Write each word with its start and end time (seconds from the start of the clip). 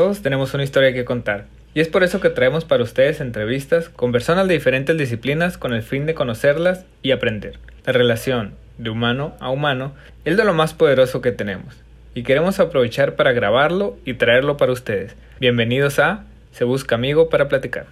Todos 0.00 0.22
tenemos 0.22 0.54
una 0.54 0.62
historia 0.62 0.94
que 0.94 1.04
contar. 1.04 1.44
Y 1.74 1.80
es 1.80 1.88
por 1.88 2.02
eso 2.02 2.20
que 2.20 2.30
traemos 2.30 2.64
para 2.64 2.82
ustedes 2.82 3.20
entrevistas 3.20 3.90
con 3.90 4.12
personas 4.12 4.48
de 4.48 4.54
diferentes 4.54 4.96
disciplinas 4.96 5.58
con 5.58 5.74
el 5.74 5.82
fin 5.82 6.06
de 6.06 6.14
conocerlas 6.14 6.86
y 7.02 7.10
aprender. 7.10 7.58
La 7.84 7.92
relación 7.92 8.54
de 8.78 8.88
humano 8.88 9.34
a 9.40 9.50
humano 9.50 9.92
es 10.24 10.38
de 10.38 10.44
lo 10.46 10.54
más 10.54 10.72
poderoso 10.72 11.20
que 11.20 11.32
tenemos. 11.32 11.74
Y 12.14 12.22
queremos 12.22 12.60
aprovechar 12.60 13.14
para 13.14 13.32
grabarlo 13.32 13.98
y 14.06 14.14
traerlo 14.14 14.56
para 14.56 14.72
ustedes. 14.72 15.14
Bienvenidos 15.38 15.98
a 15.98 16.24
Se 16.52 16.64
Busca 16.64 16.94
Amigo 16.94 17.28
para 17.28 17.48
Platicar. 17.50 17.84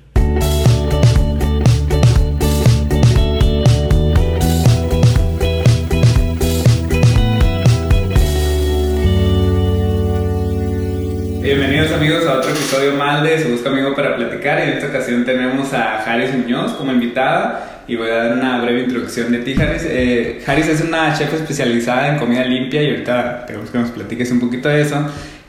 Bienvenidos 11.48 11.90
amigos 11.92 12.26
a 12.26 12.34
otro 12.34 12.50
episodio 12.50 12.92
más 12.92 13.22
de 13.22 13.38
Se 13.38 13.50
Busca 13.50 13.70
Amigo 13.70 13.94
para 13.94 14.16
Platicar 14.16 14.58
y 14.58 14.62
en 14.64 14.68
esta 14.68 14.88
ocasión 14.88 15.24
tenemos 15.24 15.72
a 15.72 16.04
Haris 16.04 16.34
Muñoz 16.34 16.72
como 16.72 16.92
invitada 16.92 17.84
y 17.88 17.96
voy 17.96 18.10
a 18.10 18.16
dar 18.16 18.32
una 18.34 18.60
breve 18.60 18.82
introducción 18.82 19.32
de 19.32 19.38
ti 19.38 19.54
Haris. 19.58 19.82
Eh, 19.86 20.42
Haris 20.46 20.68
es 20.68 20.82
una 20.82 21.16
chef 21.16 21.32
especializada 21.32 22.08
en 22.08 22.18
comida 22.18 22.44
limpia 22.44 22.82
y 22.82 22.90
ahorita 22.90 23.44
queremos 23.46 23.70
que 23.70 23.78
nos 23.78 23.90
platiques 23.92 24.30
un 24.30 24.40
poquito 24.40 24.68
de 24.68 24.82
eso. 24.82 24.96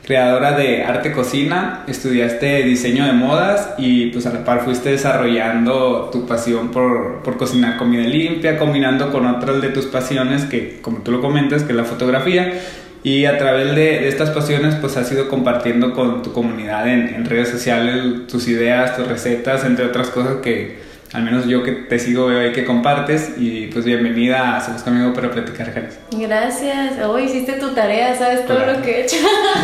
Creadora 0.02 0.52
de 0.52 0.84
arte 0.84 1.12
cocina, 1.12 1.84
estudiaste 1.86 2.62
diseño 2.62 3.04
de 3.04 3.12
modas 3.12 3.74
y 3.76 4.06
pues 4.06 4.24
a 4.24 4.32
la 4.32 4.42
par 4.42 4.62
fuiste 4.62 4.88
desarrollando 4.88 6.08
tu 6.10 6.26
pasión 6.26 6.70
por, 6.70 7.22
por 7.22 7.36
cocinar 7.36 7.76
comida 7.76 8.04
limpia, 8.04 8.56
combinando 8.56 9.12
con 9.12 9.26
otras 9.26 9.60
de 9.60 9.68
tus 9.68 9.84
pasiones 9.84 10.46
que 10.46 10.78
como 10.80 11.00
tú 11.02 11.12
lo 11.12 11.20
comentas, 11.20 11.62
que 11.62 11.72
es 11.72 11.76
la 11.76 11.84
fotografía 11.84 12.54
y 13.02 13.24
a 13.24 13.38
través 13.38 13.74
de, 13.74 14.08
estas 14.08 14.30
pasiones, 14.30 14.74
pues 14.74 14.96
has 14.96 15.10
ido 15.10 15.28
compartiendo 15.28 15.94
con 15.94 16.22
tu 16.22 16.32
comunidad 16.32 16.86
en, 16.88 17.24
redes 17.24 17.48
sociales 17.48 18.26
tus 18.26 18.46
ideas, 18.48 18.96
tus 18.96 19.06
recetas, 19.06 19.64
entre 19.64 19.86
otras 19.86 20.08
cosas 20.08 20.36
que 20.42 20.80
al 21.12 21.24
menos 21.24 21.46
yo 21.46 21.62
que 21.64 21.72
te 21.72 21.98
sigo 21.98 22.26
veo 22.26 22.40
ahí 22.40 22.52
que 22.52 22.64
compartes. 22.64 23.32
Y 23.38 23.68
pues 23.68 23.84
bienvenida 23.84 24.56
a 24.56 24.60
Se 24.60 24.72
Busca 24.72 24.90
Amigo 24.90 25.12
para 25.12 25.30
platicar, 25.30 25.72
Jalisco. 25.72 26.00
Gracias. 26.12 27.04
Hoy 27.04 27.24
hiciste 27.24 27.54
tu 27.54 27.70
tarea, 27.70 28.16
sabes 28.16 28.46
todo 28.46 28.64
lo 28.66 28.82
que 28.82 28.90
he 28.90 29.04
hecho. 29.04 29.16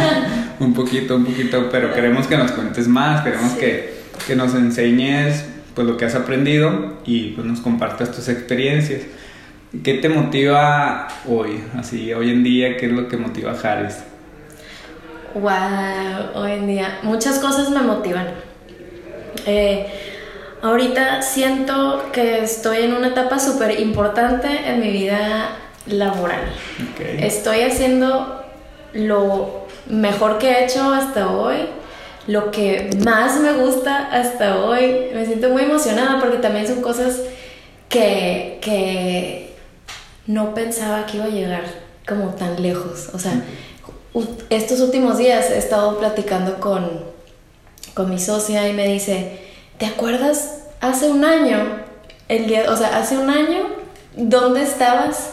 un 0.60 0.72
poquito, 0.74 1.16
un 1.16 1.24
poquito, 1.24 1.68
pero 1.70 1.92
queremos 1.92 2.26
que 2.26 2.36
nos 2.36 2.52
cuentes 2.52 2.88
más, 2.88 3.22
queremos 3.22 3.52
que, 3.52 3.96
que 4.26 4.34
nos 4.34 4.54
enseñes 4.54 5.44
pues 5.74 5.86
lo 5.86 5.98
que 5.98 6.06
has 6.06 6.14
aprendido 6.14 6.94
y 7.04 7.32
pues 7.32 7.46
nos 7.46 7.60
compartas 7.60 8.10
tus 8.10 8.28
experiencias. 8.28 9.02
¿Qué 9.82 9.94
te 9.94 10.08
motiva 10.08 11.08
hoy? 11.28 11.62
Así, 11.76 12.12
hoy 12.14 12.30
en 12.30 12.44
día, 12.44 12.76
¿qué 12.76 12.86
es 12.86 12.92
lo 12.92 13.08
que 13.08 13.16
motiva 13.16 13.52
a 13.52 13.54
Harris? 13.60 13.96
Wow, 15.34 16.40
hoy 16.40 16.52
en 16.52 16.66
día 16.68 16.98
muchas 17.02 17.40
cosas 17.40 17.70
me 17.70 17.80
motivan. 17.80 18.28
Eh, 19.44 19.86
ahorita 20.62 21.20
siento 21.20 22.10
que 22.12 22.44
estoy 22.44 22.84
en 22.84 22.94
una 22.94 23.08
etapa 23.08 23.40
súper 23.40 23.80
importante 23.80 24.48
en 24.48 24.80
mi 24.80 24.90
vida 24.90 25.56
laboral. 25.86 26.44
Estoy 27.18 27.62
haciendo 27.62 28.44
lo 28.92 29.66
mejor 29.88 30.38
que 30.38 30.48
he 30.52 30.64
hecho 30.64 30.92
hasta 30.92 31.30
hoy, 31.30 31.56
lo 32.28 32.52
que 32.52 32.90
más 33.04 33.40
me 33.40 33.52
gusta 33.54 34.08
hasta 34.12 34.64
hoy. 34.64 35.08
Me 35.12 35.26
siento 35.26 35.50
muy 35.50 35.64
emocionada 35.64 36.20
porque 36.20 36.38
también 36.38 36.66
son 36.68 36.80
cosas 36.80 37.20
que, 37.88 38.58
que 38.62 39.45
no 40.26 40.54
pensaba 40.54 41.06
que 41.06 41.18
iba 41.18 41.26
a 41.26 41.30
llegar 41.30 41.64
como 42.06 42.30
tan 42.30 42.60
lejos. 42.62 43.10
O 43.12 43.18
sea, 43.18 43.42
estos 44.50 44.80
últimos 44.80 45.18
días 45.18 45.50
he 45.50 45.58
estado 45.58 45.98
platicando 45.98 46.58
con, 46.60 47.04
con 47.94 48.10
mi 48.10 48.18
socia 48.18 48.68
y 48.68 48.72
me 48.72 48.88
dice, 48.88 49.40
¿te 49.78 49.86
acuerdas 49.86 50.58
hace 50.80 51.08
un 51.08 51.24
año? 51.24 51.84
El 52.28 52.46
día, 52.46 52.70
o 52.70 52.76
sea, 52.76 52.98
hace 52.98 53.18
un 53.18 53.30
año, 53.30 53.66
¿dónde 54.16 54.62
estabas 54.62 55.30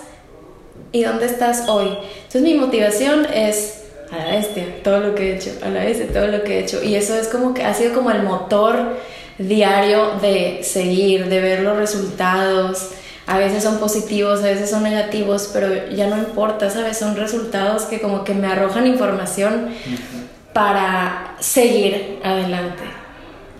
y 0.91 1.03
dónde 1.03 1.25
estás 1.25 1.67
hoy? 1.69 1.87
Entonces 1.87 2.41
mi 2.41 2.53
motivación 2.55 3.25
es 3.33 3.83
a 4.11 4.17
la 4.17 4.25
bestia, 4.35 4.83
todo 4.83 4.99
lo 4.99 5.15
que 5.15 5.31
he 5.31 5.35
hecho, 5.35 5.51
a 5.63 5.69
la 5.69 5.83
bestia, 5.83 6.07
todo 6.13 6.27
lo 6.27 6.43
que 6.43 6.59
he 6.59 6.63
hecho. 6.63 6.83
Y 6.83 6.95
eso 6.95 7.15
es 7.15 7.27
como 7.29 7.53
que 7.53 7.63
ha 7.63 7.73
sido 7.73 7.93
como 7.93 8.11
el 8.11 8.21
motor 8.23 8.97
diario 9.39 10.19
de 10.21 10.59
seguir, 10.63 11.29
de 11.29 11.41
ver 11.41 11.61
los 11.61 11.77
resultados, 11.77 12.89
a 13.25 13.37
veces 13.37 13.63
son 13.63 13.79
positivos, 13.79 14.41
a 14.41 14.47
veces 14.47 14.69
son 14.69 14.83
negativos, 14.83 15.49
pero 15.53 15.89
ya 15.89 16.07
no 16.07 16.17
importa, 16.17 16.69
¿sabes? 16.69 16.97
Son 16.97 17.15
resultados 17.15 17.83
que 17.83 18.01
como 18.01 18.23
que 18.23 18.33
me 18.33 18.47
arrojan 18.47 18.85
información 18.85 19.69
para 20.53 21.35
seguir 21.39 22.19
adelante. 22.23 22.83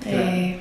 Eh, 0.06 0.59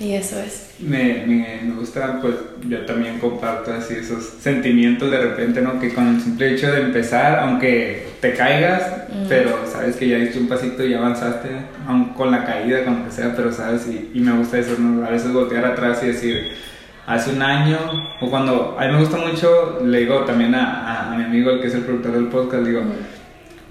y 0.00 0.14
eso 0.14 0.40
es. 0.40 0.70
Me, 0.80 1.24
me, 1.26 1.60
me, 1.62 1.74
gusta, 1.74 2.20
pues 2.20 2.34
yo 2.68 2.84
también 2.86 3.20
comparto 3.20 3.72
así 3.72 3.94
esos 3.94 4.24
sentimientos 4.40 5.10
de 5.10 5.18
repente, 5.18 5.60
¿no? 5.60 5.78
Que 5.78 5.94
con 5.94 6.16
el 6.16 6.20
simple 6.20 6.54
hecho 6.54 6.72
de 6.72 6.80
empezar, 6.80 7.38
aunque 7.38 8.08
te 8.20 8.32
caigas, 8.32 8.82
pero 9.28 9.60
sabes 9.70 9.96
que 9.96 10.08
ya 10.08 10.16
diste 10.16 10.40
un 10.40 10.48
pasito 10.48 10.84
y 10.84 10.94
avanzaste, 10.94 11.50
aun 11.86 12.14
con 12.14 12.32
la 12.32 12.44
caída, 12.44 12.84
con 12.84 13.00
lo 13.00 13.04
que 13.04 13.12
sea, 13.12 13.36
pero 13.36 13.52
sabes, 13.52 13.86
y, 13.86 14.10
y 14.14 14.20
me 14.20 14.32
gusta 14.32 14.58
eso, 14.58 14.74
¿no? 14.78 15.06
A 15.06 15.10
veces 15.10 15.32
voltear 15.32 15.64
atrás 15.66 16.00
y 16.02 16.06
decir, 16.06 16.52
hace 17.06 17.32
un 17.32 17.42
año, 17.42 17.78
o 18.20 18.30
cuando 18.30 18.76
a 18.78 18.86
mí 18.86 18.92
me 18.92 19.00
gusta 19.00 19.16
mucho, 19.16 19.80
le 19.84 20.00
digo 20.00 20.20
también 20.20 20.54
a, 20.54 21.12
a, 21.12 21.16
mi 21.16 21.24
amigo, 21.24 21.50
el 21.50 21.60
que 21.60 21.66
es 21.66 21.74
el 21.74 21.82
productor 21.82 22.12
del 22.12 22.26
podcast, 22.26 22.64
digo, 22.64 22.82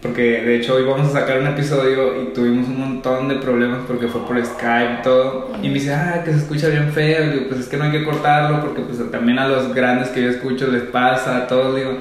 porque 0.02 0.42
de 0.42 0.58
hecho 0.58 0.76
hoy 0.76 0.84
vamos 0.84 1.08
a 1.10 1.20
sacar 1.20 1.40
un 1.40 1.48
episodio 1.48 2.22
y 2.22 2.34
tuvimos 2.34 2.68
un 2.68 2.80
montón 2.80 3.30
de 3.30 3.36
problemas 3.36 3.82
porque 3.88 4.08
fue 4.08 4.26
por 4.26 4.44
Skype 4.44 5.00
y 5.00 5.02
todo, 5.04 5.52
y 5.62 5.68
me 5.68 5.76
dice, 5.76 5.94
ah, 5.94 6.22
que 6.26 6.32
se 6.32 6.40
escucha 6.40 6.68
bien 6.68 6.92
feo, 6.92 7.26
y 7.26 7.30
digo, 7.30 7.46
pues 7.48 7.62
es 7.62 7.68
que 7.68 7.78
no 7.78 7.86
hay 7.86 7.92
que 7.92 8.04
cortarlo 8.04 8.62
porque 8.62 8.82
pues 8.82 9.00
también 9.12 9.40
a 9.40 9.48
los 9.48 9.74
grandes 9.74 10.10
que 10.10 10.24
yo 10.24 10.30
escucho 10.30 10.68
les 10.68 10.84
pasa, 10.84 11.38
a 11.38 11.48
todos, 11.48 11.76
digo, 11.76 11.98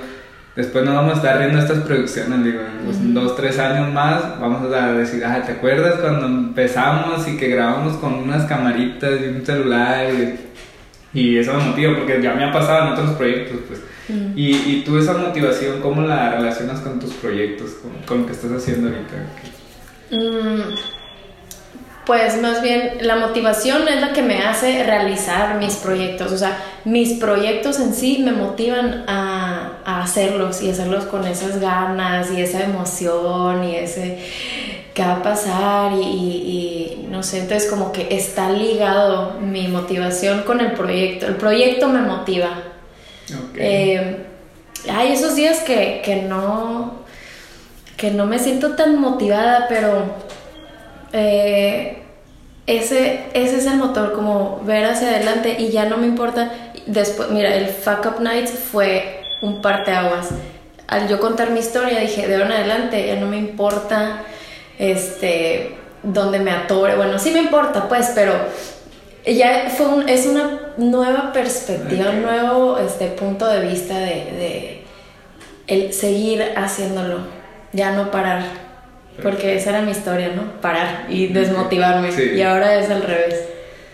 después 0.56 0.84
nos 0.84 0.94
vamos 0.94 1.12
a 1.12 1.16
estar 1.16 1.38
riendo 1.38 1.58
estas 1.60 1.78
producciones, 1.80 2.42
digo, 2.42 2.60
en 2.88 3.14
dos, 3.14 3.36
tres 3.36 3.58
años 3.60 3.92
más 3.92 4.40
vamos 4.40 4.72
a 4.72 4.92
decir, 4.94 5.24
ah, 5.24 5.42
¿te 5.46 5.52
acuerdas 5.52 6.00
cuando 6.00 6.26
empezamos 6.26 7.28
y 7.28 7.36
que 7.36 7.48
grabamos 7.48 7.98
con 7.98 8.14
unas 8.14 8.46
camaritas 8.46 9.12
y 9.20 9.28
un 9.28 9.46
celular? 9.46 10.06
Y, 10.12 10.49
y 11.12 11.38
eso 11.38 11.52
me 11.54 11.64
motiva 11.64 11.96
porque 11.96 12.22
ya 12.22 12.34
me 12.34 12.44
ha 12.44 12.52
pasado 12.52 12.86
en 12.86 12.92
otros 12.92 13.16
proyectos, 13.16 13.58
pues. 13.66 13.80
Mm. 14.08 14.38
Y, 14.38 14.50
y, 14.50 14.82
tú 14.84 14.98
esa 14.98 15.14
motivación, 15.14 15.80
¿cómo 15.80 16.02
la 16.02 16.30
relacionas 16.30 16.80
con 16.80 17.00
tus 17.00 17.12
proyectos, 17.14 17.70
con, 18.06 18.20
lo 18.20 18.26
que 18.26 18.32
estás 18.32 18.52
haciendo 18.52 18.88
ahorita? 18.88 19.16
Mm, 20.10 20.74
pues 22.06 22.40
más 22.40 22.62
bien 22.62 22.98
la 23.02 23.16
motivación 23.16 23.86
es 23.88 24.00
la 24.00 24.12
que 24.12 24.22
me 24.22 24.42
hace 24.42 24.84
realizar 24.84 25.58
mis 25.58 25.76
proyectos. 25.76 26.32
O 26.32 26.38
sea, 26.38 26.58
mis 26.84 27.14
proyectos 27.14 27.80
en 27.80 27.94
sí 27.94 28.22
me 28.24 28.32
motivan 28.32 29.04
a, 29.08 29.78
a 29.84 30.02
hacerlos 30.02 30.62
y 30.62 30.70
hacerlos 30.70 31.04
con 31.04 31.26
esas 31.26 31.60
ganas 31.60 32.30
y 32.32 32.40
esa 32.40 32.62
emoción 32.62 33.64
y 33.64 33.76
ese 33.76 34.18
qué 35.00 35.06
va 35.06 35.16
a 35.16 35.22
pasar 35.22 35.92
y, 35.94 37.06
no 37.08 37.22
sé, 37.22 37.40
entonces 37.40 37.70
como 37.70 37.90
que 37.90 38.08
está 38.10 38.50
ligado 38.50 39.40
mi 39.40 39.66
motivación 39.68 40.42
con 40.42 40.60
el 40.60 40.72
proyecto. 40.72 41.26
El 41.26 41.36
proyecto 41.36 41.88
me 41.88 42.02
motiva. 42.02 42.50
Eh, 43.56 44.26
hay 44.90 45.12
esos 45.12 45.36
días 45.36 45.60
que, 45.60 46.02
que, 46.04 46.16
no 46.16 47.04
que 47.96 48.10
no 48.10 48.26
me 48.26 48.38
siento 48.38 48.76
tan 48.76 48.98
motivada, 49.00 49.66
pero 49.68 50.04
eh, 51.12 52.02
ese, 52.66 53.24
ese 53.32 53.56
es 53.56 53.66
el 53.66 53.76
motor, 53.76 54.12
como 54.12 54.60
ver 54.64 54.84
hacia 54.84 55.08
adelante 55.08 55.56
y 55.58 55.70
ya 55.70 55.86
no 55.86 55.96
me 55.96 56.06
importa. 56.06 56.50
Después, 56.86 57.30
mira, 57.30 57.54
el 57.54 57.68
Fuck 57.68 58.06
Up 58.06 58.20
Nights 58.20 58.52
fue 58.52 59.22
un 59.40 59.62
parteaguas. 59.62 60.28
Al 60.86 61.08
yo 61.08 61.20
contar 61.20 61.50
mi 61.52 61.60
historia 61.60 62.00
dije, 62.00 62.26
de 62.26 62.34
ahora 62.34 62.46
en 62.46 62.52
adelante 62.52 63.06
ya 63.06 63.16
no 63.16 63.26
me 63.26 63.38
importa 63.38 64.24
este, 64.80 65.74
donde 66.02 66.38
me 66.38 66.50
atore, 66.50 66.96
bueno, 66.96 67.18
sí 67.18 67.30
me 67.30 67.40
importa, 67.40 67.86
pues, 67.88 68.12
pero 68.14 68.32
ya 69.26 69.68
fue 69.68 70.10
es 70.12 70.26
una 70.26 70.72
nueva 70.78 71.32
perspectiva, 71.34 72.10
un 72.10 72.22
nuevo 72.22 72.78
este, 72.78 73.08
punto 73.08 73.46
de 73.46 73.68
vista 73.68 73.98
de, 73.98 74.82
el 75.66 75.92
seguir 75.92 76.42
haciéndolo, 76.56 77.18
ya 77.72 77.92
no 77.92 78.10
parar, 78.10 78.42
porque 79.22 79.54
esa 79.56 79.70
era 79.70 79.82
mi 79.82 79.90
historia, 79.90 80.30
¿no? 80.34 80.60
Parar 80.62 81.06
y 81.10 81.26
desmotivarme, 81.26 82.08
y 82.34 82.40
ahora 82.40 82.74
es 82.76 82.88
al 82.88 83.02
revés. 83.02 83.34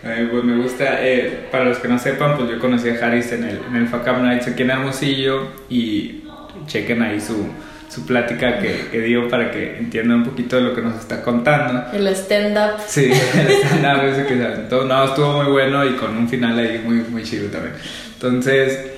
pues 0.01 0.43
me 0.45 0.55
gusta, 0.63 1.05
eh, 1.05 1.47
para 1.51 1.65
los 1.65 1.79
que 1.79 1.89
no 1.89 1.99
sepan, 1.99 2.37
pues 2.37 2.49
yo 2.49 2.59
conocí 2.59 2.89
a 2.89 3.05
Harris 3.05 3.33
en 3.33 3.43
el, 3.43 3.59
en 3.67 3.75
el 3.75 3.87
FACAM 3.89 4.23
Nights 4.23 4.47
aquí 4.47 4.63
en 4.63 4.71
Hermosillo 4.71 5.49
y 5.69 6.23
chequen 6.65 7.01
ahí 7.01 7.19
su, 7.19 7.47
su 7.89 8.05
plática 8.05 8.59
que, 8.59 8.87
que, 8.91 8.99
dio 9.01 9.29
para 9.29 9.51
que 9.51 9.77
entiendan 9.77 10.17
un 10.19 10.23
poquito 10.25 10.57
de 10.57 10.63
lo 10.63 10.75
que 10.75 10.81
nos 10.81 10.99
está 10.99 11.21
contando. 11.21 11.85
El 11.93 12.07
stand-up. 12.07 12.79
Sí, 12.85 13.05
el 13.05 13.47
stand-up 13.49 14.05
ese 14.05 14.25
que 14.25 14.37
se 14.37 14.85
No, 14.85 15.03
estuvo 15.05 15.43
muy 15.43 15.51
bueno 15.51 15.85
y 15.85 15.93
con 15.93 16.15
un 16.17 16.27
final 16.27 16.57
ahí 16.59 16.81
muy, 16.83 16.97
muy 16.97 17.23
chido 17.23 17.49
también. 17.49 17.75
Entonces, 18.13 18.91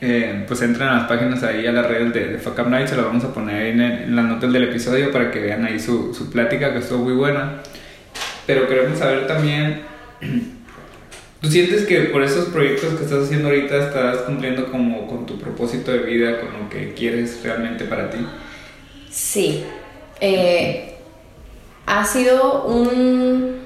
eh, 0.00 0.44
pues 0.46 0.60
entren 0.62 0.88
a 0.88 0.94
las 0.98 1.04
páginas 1.04 1.42
ahí, 1.42 1.66
a 1.66 1.72
las 1.72 1.86
redes 1.86 2.12
de, 2.12 2.28
de 2.32 2.38
Fuck 2.38 2.58
Up 2.58 2.68
Night, 2.68 2.88
se 2.88 2.96
las 2.96 3.06
vamos 3.06 3.24
a 3.24 3.32
poner 3.32 3.62
ahí 3.62 3.70
en, 3.70 3.80
en, 3.80 4.16
las 4.16 4.24
notas 4.24 4.52
del 4.52 4.64
episodio 4.64 5.10
para 5.10 5.30
que 5.30 5.40
vean 5.40 5.64
ahí 5.64 5.78
su, 5.78 6.12
su 6.12 6.30
plática, 6.30 6.72
que 6.72 6.80
estuvo 6.80 7.04
muy 7.04 7.14
buena. 7.14 7.60
Pero 8.46 8.68
queremos 8.68 8.98
saber 8.98 9.26
también, 9.26 9.82
¿tú 11.44 11.50
sientes 11.50 11.84
que 11.84 12.00
por 12.04 12.22
esos 12.22 12.46
proyectos 12.46 12.94
que 12.94 13.04
estás 13.04 13.24
haciendo 13.24 13.48
ahorita 13.48 13.76
estás 13.76 14.18
cumpliendo 14.22 14.70
como 14.72 15.06
con 15.06 15.26
tu 15.26 15.38
propósito 15.38 15.92
de 15.92 15.98
vida, 15.98 16.40
con 16.40 16.52
lo 16.54 16.70
que 16.70 16.94
quieres 16.94 17.42
realmente 17.42 17.84
para 17.84 18.08
ti? 18.08 18.26
Sí. 19.10 19.62
Eh, 20.20 20.96
ha 21.86 22.04
sido 22.06 22.64
un 22.64 23.62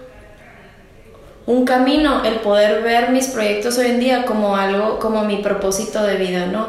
un 1.46 1.64
camino 1.64 2.24
el 2.24 2.40
poder 2.40 2.82
ver 2.82 3.10
mis 3.10 3.28
proyectos 3.28 3.78
hoy 3.78 3.86
en 3.86 4.00
día 4.00 4.26
como 4.26 4.56
algo, 4.56 4.98
como 4.98 5.24
mi 5.24 5.36
propósito 5.36 6.02
de 6.02 6.16
vida, 6.16 6.44
¿no? 6.44 6.68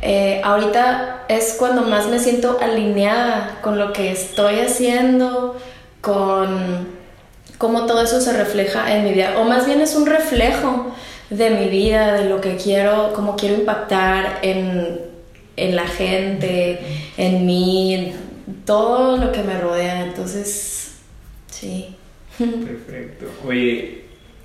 Eh, 0.00 0.40
ahorita 0.42 1.24
es 1.28 1.56
cuando 1.58 1.82
más 1.82 2.06
me 2.06 2.18
siento 2.18 2.58
alineada 2.62 3.58
con 3.62 3.78
lo 3.78 3.92
que 3.92 4.12
estoy 4.12 4.60
haciendo, 4.60 5.56
con 6.00 6.95
cómo 7.58 7.86
todo 7.86 8.02
eso 8.02 8.20
se 8.20 8.36
refleja 8.36 8.94
en 8.94 9.04
mi 9.04 9.12
vida, 9.12 9.38
o 9.38 9.44
más 9.44 9.66
bien 9.66 9.80
es 9.80 9.94
un 9.94 10.06
reflejo 10.06 10.94
de 11.30 11.50
mi 11.50 11.68
vida, 11.68 12.14
de 12.14 12.28
lo 12.28 12.40
que 12.40 12.56
quiero, 12.56 13.12
cómo 13.14 13.36
quiero 13.36 13.56
impactar 13.56 14.38
en, 14.42 15.00
en 15.56 15.76
la 15.76 15.86
gente, 15.86 16.78
en 17.16 17.46
mí, 17.46 17.94
en 17.94 18.12
todo 18.64 19.16
lo 19.16 19.32
que 19.32 19.42
me 19.42 19.58
rodea. 19.60 20.04
Entonces, 20.04 20.96
sí. 21.50 21.96
Perfecto. 22.38 23.26
Oye, 23.44 24.02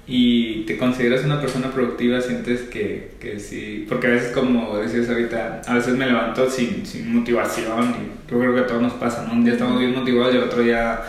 ¿y 0.07 0.63
te 0.63 0.77
consideras 0.77 1.23
una 1.23 1.39
persona 1.39 1.71
productiva? 1.71 2.19
¿Sientes 2.21 2.61
que, 2.61 3.15
que 3.19 3.39
sí? 3.39 3.85
Porque 3.87 4.07
a 4.07 4.11
veces, 4.11 4.31
como 4.31 4.77
decías 4.77 5.09
ahorita, 5.09 5.61
a 5.67 5.73
veces 5.75 5.95
me 5.95 6.07
levanto 6.07 6.49
sin, 6.49 6.85
sin 6.85 7.13
motivación 7.13 7.91
y 7.91 8.31
yo 8.31 8.39
creo 8.39 8.55
que 8.55 8.61
a 8.61 8.67
todos 8.67 8.81
nos 8.81 8.93
pasa, 8.93 9.25
¿no? 9.27 9.33
Un 9.33 9.43
día 9.43 9.53
estamos 9.53 9.77
bien 9.77 9.93
motivados 9.93 10.33
y 10.33 10.37
el 10.37 10.43
otro 10.43 10.63
día 10.63 10.99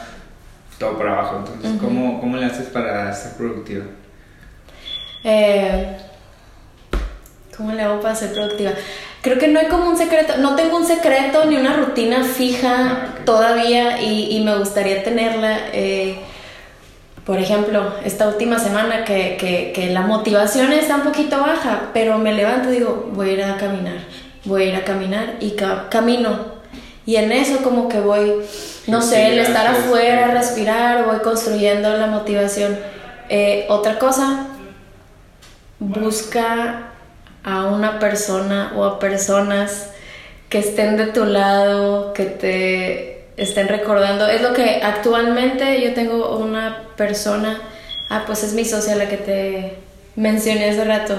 todo 0.82 0.96
por 0.98 1.08
abajo. 1.08 1.36
Entonces, 1.38 1.80
¿cómo, 1.80 2.20
¿cómo 2.20 2.36
le 2.36 2.46
haces 2.46 2.66
para 2.66 3.12
ser 3.14 3.32
productiva? 3.36 3.84
Eh, 5.24 5.96
¿Cómo 7.56 7.72
le 7.72 7.82
hago 7.82 8.00
para 8.00 8.14
ser 8.14 8.32
productiva? 8.32 8.72
Creo 9.20 9.38
que 9.38 9.46
no 9.48 9.60
hay 9.60 9.66
como 9.68 9.88
un 9.88 9.96
secreto, 9.96 10.34
no 10.38 10.56
tengo 10.56 10.76
un 10.78 10.86
secreto 10.86 11.44
ni 11.44 11.56
una 11.56 11.74
rutina 11.76 12.24
fija 12.24 12.74
Ah, 12.74 13.08
ok. 13.18 13.24
todavía 13.24 14.02
y, 14.02 14.36
y 14.36 14.44
me 14.44 14.56
gustaría 14.58 15.04
tenerla. 15.04 15.58
eh, 15.72 16.18
por 17.24 17.38
ejemplo, 17.38 17.92
esta 18.04 18.26
última 18.26 18.58
semana 18.58 19.04
que, 19.04 19.36
que, 19.38 19.70
que 19.72 19.90
la 19.90 20.00
motivación 20.00 20.72
está 20.72 20.96
un 20.96 21.02
poquito 21.02 21.38
baja, 21.40 21.90
pero 21.94 22.18
me 22.18 22.32
levanto 22.32 22.70
y 22.72 22.78
digo, 22.78 23.10
voy 23.12 23.30
a 23.30 23.32
ir 23.34 23.44
a 23.44 23.56
caminar, 23.58 23.98
voy 24.44 24.62
a 24.64 24.66
ir 24.70 24.74
a 24.74 24.82
caminar 24.84 25.34
y 25.38 25.52
ca- 25.52 25.88
camino. 25.88 26.51
Y 27.04 27.16
en 27.16 27.32
eso 27.32 27.58
como 27.62 27.88
que 27.88 28.00
voy, 28.00 28.42
no 28.86 29.02
sé, 29.02 29.32
el 29.32 29.38
estar 29.40 29.66
afuera, 29.66 30.28
respirar, 30.28 31.04
voy 31.04 31.18
construyendo 31.18 31.96
la 31.96 32.06
motivación. 32.06 32.78
Eh, 33.28 33.66
otra 33.68 33.98
cosa, 33.98 34.46
busca 35.78 36.92
a 37.42 37.64
una 37.64 37.98
persona 37.98 38.72
o 38.76 38.84
a 38.84 38.98
personas 38.98 39.88
que 40.48 40.58
estén 40.58 40.96
de 40.96 41.06
tu 41.06 41.24
lado, 41.24 42.12
que 42.12 42.26
te 42.26 43.24
estén 43.36 43.68
recordando. 43.68 44.28
Es 44.28 44.42
lo 44.42 44.52
que 44.52 44.80
actualmente 44.82 45.82
yo 45.82 45.94
tengo 45.94 46.36
una 46.36 46.88
persona, 46.96 47.60
ah, 48.10 48.24
pues 48.26 48.44
es 48.44 48.52
mi 48.52 48.64
socia 48.64 48.94
la 48.94 49.08
que 49.08 49.16
te 49.16 49.78
mencioné 50.14 50.70
hace 50.70 50.84
rato. 50.84 51.16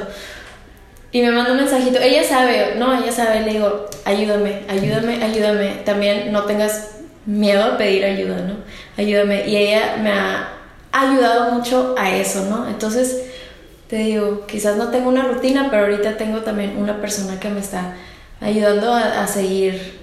Y 1.13 1.21
me 1.21 1.31
manda 1.31 1.51
un 1.51 1.57
mensajito, 1.57 1.99
ella 2.01 2.23
sabe, 2.23 2.73
no, 2.77 2.93
ella 3.01 3.11
sabe, 3.11 3.41
le 3.41 3.53
digo, 3.53 3.85
ayúdame, 4.03 4.63
ayúdame, 4.67 5.23
ayúdame. 5.23 5.67
También 5.85 6.31
no 6.31 6.43
tengas 6.43 6.95
miedo 7.27 7.63
a 7.63 7.77
pedir 7.77 8.03
ayuda, 8.03 8.37
¿no? 8.37 8.55
Ayúdame. 8.97 9.47
Y 9.47 9.55
ella 9.55 9.97
me 10.01 10.11
ha 10.11 10.49
ayudado 10.91 11.51
mucho 11.51 11.93
a 11.99 12.09
eso, 12.15 12.45
¿no? 12.49 12.67
Entonces, 12.67 13.25
te 13.87 13.97
digo, 13.97 14.47
quizás 14.47 14.75
no 14.75 14.89
tengo 14.89 15.07
una 15.07 15.21
rutina, 15.21 15.67
pero 15.69 15.83
ahorita 15.83 16.17
tengo 16.17 16.39
también 16.39 16.77
una 16.77 16.99
persona 16.99 17.39
que 17.39 17.49
me 17.49 17.59
está 17.59 17.93
ayudando 18.41 18.91
a, 18.91 19.21
a 19.23 19.27
seguir, 19.27 19.99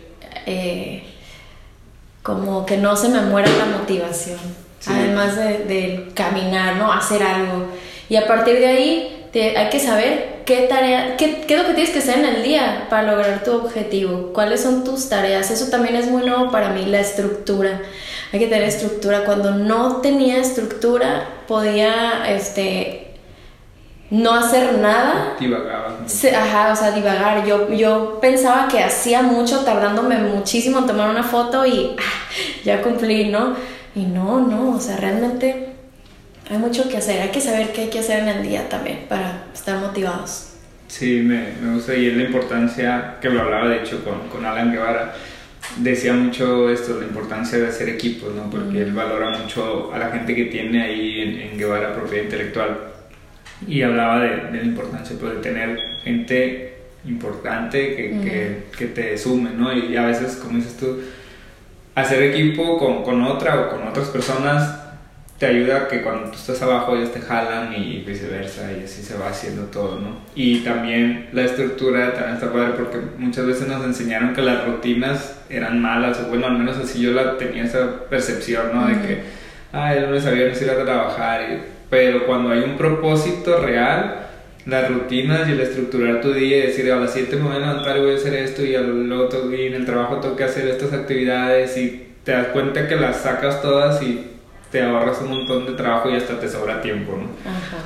eh, 0.46 1.02
como 2.22 2.64
que 2.66 2.76
no 2.76 2.94
se 2.96 3.08
me 3.08 3.20
muera 3.22 3.48
la 3.58 3.64
motivación, 3.78 4.38
Sí. 4.78 4.90
además 4.94 5.36
de, 5.36 5.58
de 5.64 6.10
caminar, 6.14 6.76
¿no? 6.76 6.90
Hacer 6.92 7.22
algo. 7.22 7.66
Y 8.08 8.16
a 8.16 8.26
partir 8.26 8.58
de 8.60 8.66
ahí 8.66 9.19
te- 9.32 9.56
hay 9.56 9.68
que 9.68 9.78
saber 9.80 10.40
qué 10.44 10.62
tarea, 10.68 11.16
qué, 11.16 11.42
qué 11.46 11.54
es 11.54 11.60
lo 11.60 11.66
que 11.68 11.74
tienes 11.74 11.92
que 11.92 12.00
hacer 12.00 12.18
en 12.18 12.26
el 12.26 12.42
día 12.42 12.86
para 12.90 13.04
lograr 13.12 13.42
tu 13.44 13.52
objetivo, 13.52 14.32
cuáles 14.32 14.62
son 14.62 14.84
tus 14.84 15.08
tareas. 15.08 15.50
Eso 15.50 15.70
también 15.70 15.96
es 15.96 16.08
muy 16.10 16.22
nuevo 16.24 16.50
para 16.50 16.70
mí, 16.70 16.84
la 16.86 17.00
estructura. 17.00 17.80
Hay 18.32 18.38
que 18.38 18.46
tener 18.46 18.64
estructura. 18.64 19.24
Cuando 19.24 19.52
no 19.52 19.96
tenía 19.96 20.38
estructura, 20.38 21.26
podía, 21.48 22.24
este, 22.28 23.08
no 24.10 24.34
hacer 24.34 24.78
nada. 24.78 25.34
Sí, 26.06 26.28
ajá, 26.28 26.72
o 26.72 26.76
sea, 26.76 26.90
divagar. 26.92 27.44
Yo, 27.46 27.72
yo 27.72 28.18
pensaba 28.20 28.66
que 28.68 28.82
hacía 28.82 29.22
mucho, 29.22 29.60
tardándome 29.60 30.18
muchísimo 30.18 30.78
en 30.80 30.86
tomar 30.86 31.10
una 31.10 31.22
foto 31.22 31.64
y 31.64 31.94
ah, 31.98 32.02
ya 32.64 32.82
cumplí, 32.82 33.28
¿no? 33.28 33.54
Y 33.94 34.00
no, 34.06 34.40
no, 34.40 34.76
o 34.76 34.80
sea, 34.80 34.96
realmente 34.96 35.69
hay 36.50 36.58
mucho 36.58 36.88
que 36.88 36.96
hacer. 36.96 37.22
Hay 37.22 37.30
que 37.30 37.40
saber 37.40 37.72
qué 37.72 37.82
hay 37.82 37.90
que 37.90 38.00
hacer 38.00 38.20
en 38.20 38.28
el 38.28 38.42
día 38.42 38.68
también 38.68 39.06
para 39.08 39.44
estar 39.54 39.78
motivados. 39.78 40.48
Sí, 40.88 41.20
me, 41.22 41.52
me 41.62 41.74
gusta 41.74 41.94
y 41.94 42.08
es 42.08 42.16
la 42.16 42.24
importancia, 42.24 43.16
que 43.20 43.30
lo 43.30 43.40
hablaba 43.42 43.68
de 43.68 43.82
hecho 43.82 44.02
con, 44.02 44.28
con 44.28 44.44
Alan 44.44 44.72
Guevara, 44.72 45.14
decía 45.76 46.12
mucho 46.12 46.68
esto, 46.68 46.98
la 46.98 47.06
importancia 47.06 47.58
de 47.58 47.68
hacer 47.68 47.88
equipos, 47.88 48.34
¿no? 48.34 48.50
Porque 48.50 48.82
él 48.82 48.92
valora 48.92 49.38
mucho 49.38 49.94
a 49.94 49.98
la 49.98 50.10
gente 50.10 50.34
que 50.34 50.46
tiene 50.46 50.82
ahí 50.82 51.20
en, 51.20 51.40
en 51.52 51.58
Guevara 51.58 51.94
propiedad 51.94 52.24
intelectual 52.24 52.78
y 53.68 53.82
hablaba 53.82 54.20
de, 54.20 54.36
de 54.50 54.58
la 54.58 54.64
importancia 54.64 55.16
pues, 55.20 55.34
de 55.34 55.40
tener 55.40 55.78
gente 56.02 56.74
importante 57.04 57.94
que, 57.94 58.10
que, 58.20 58.62
que 58.76 58.86
te 58.86 59.16
sume, 59.16 59.50
¿no? 59.50 59.72
Y, 59.72 59.96
a 59.96 60.02
veces, 60.02 60.36
como 60.36 60.56
dices 60.56 60.76
tú, 60.76 61.00
hacer 61.94 62.22
equipo 62.24 62.78
con, 62.78 63.04
con 63.04 63.22
otra 63.22 63.60
o 63.60 63.70
con 63.70 63.86
otras 63.86 64.08
personas 64.08 64.79
te 65.40 65.46
ayuda 65.46 65.76
a 65.78 65.88
que 65.88 66.02
cuando 66.02 66.30
tú 66.30 66.36
estás 66.36 66.60
abajo 66.60 66.94
ellos 66.94 67.12
te 67.12 67.20
jalan 67.22 67.72
y 67.74 68.02
viceversa 68.06 68.70
y 68.78 68.84
así 68.84 69.02
se 69.02 69.16
va 69.16 69.30
haciendo 69.30 69.62
todo, 69.64 69.98
¿no? 69.98 70.18
Y 70.34 70.58
también 70.60 71.30
la 71.32 71.44
estructura 71.44 72.12
también 72.12 72.34
está 72.34 72.52
padre 72.52 72.74
porque 72.76 72.98
muchas 73.16 73.46
veces 73.46 73.66
nos 73.66 73.82
enseñaron 73.82 74.34
que 74.34 74.42
las 74.42 74.66
rutinas 74.66 75.40
eran 75.48 75.80
malas 75.80 76.20
o 76.20 76.28
bueno, 76.28 76.46
al 76.46 76.58
menos 76.58 76.76
así 76.76 77.00
yo 77.00 77.12
la 77.12 77.38
tenía 77.38 77.64
esa 77.64 78.04
percepción, 78.10 78.64
¿no? 78.74 78.86
De 78.86 78.92
que, 79.00 79.22
ay, 79.72 79.96
el 79.96 80.06
lunes 80.08 80.26
a 80.26 80.30
viernes 80.30 80.60
ir 80.60 80.70
a 80.70 80.84
trabajar, 80.84 81.40
y- 81.50 81.62
pero 81.88 82.26
cuando 82.26 82.50
hay 82.50 82.60
un 82.60 82.76
propósito 82.76 83.56
real, 83.62 84.26
las 84.66 84.90
rutinas 84.90 85.48
y 85.48 85.52
el 85.52 85.60
estructurar 85.60 86.20
tu 86.20 86.34
día 86.34 86.58
y 86.58 86.62
decir 86.66 86.92
a 86.92 86.96
las 86.96 87.14
7 87.14 87.36
me 87.36 87.44
voy 87.44 87.56
a 87.56 87.60
levantar 87.60 87.96
y 87.96 88.00
voy 88.00 88.12
a 88.12 88.16
hacer 88.16 88.34
esto 88.34 88.62
y 88.62 88.74
al 88.76 89.10
otro 89.10 89.48
día 89.48 89.68
en 89.68 89.72
el 89.74 89.86
trabajo 89.86 90.18
tengo 90.20 90.36
que 90.36 90.44
hacer 90.44 90.68
estas 90.68 90.92
actividades 90.92 91.78
y 91.78 92.08
te 92.24 92.32
das 92.32 92.48
cuenta 92.48 92.86
que 92.86 92.96
las 92.96 93.22
sacas 93.22 93.62
todas 93.62 94.02
y 94.02 94.26
te 94.70 94.82
ahorras 94.82 95.20
un 95.20 95.30
montón 95.30 95.66
de 95.66 95.72
trabajo 95.72 96.10
y 96.10 96.16
hasta 96.16 96.38
te 96.38 96.48
sobra 96.48 96.80
tiempo, 96.80 97.12
¿no? 97.12 97.28
Ajá. 97.48 97.78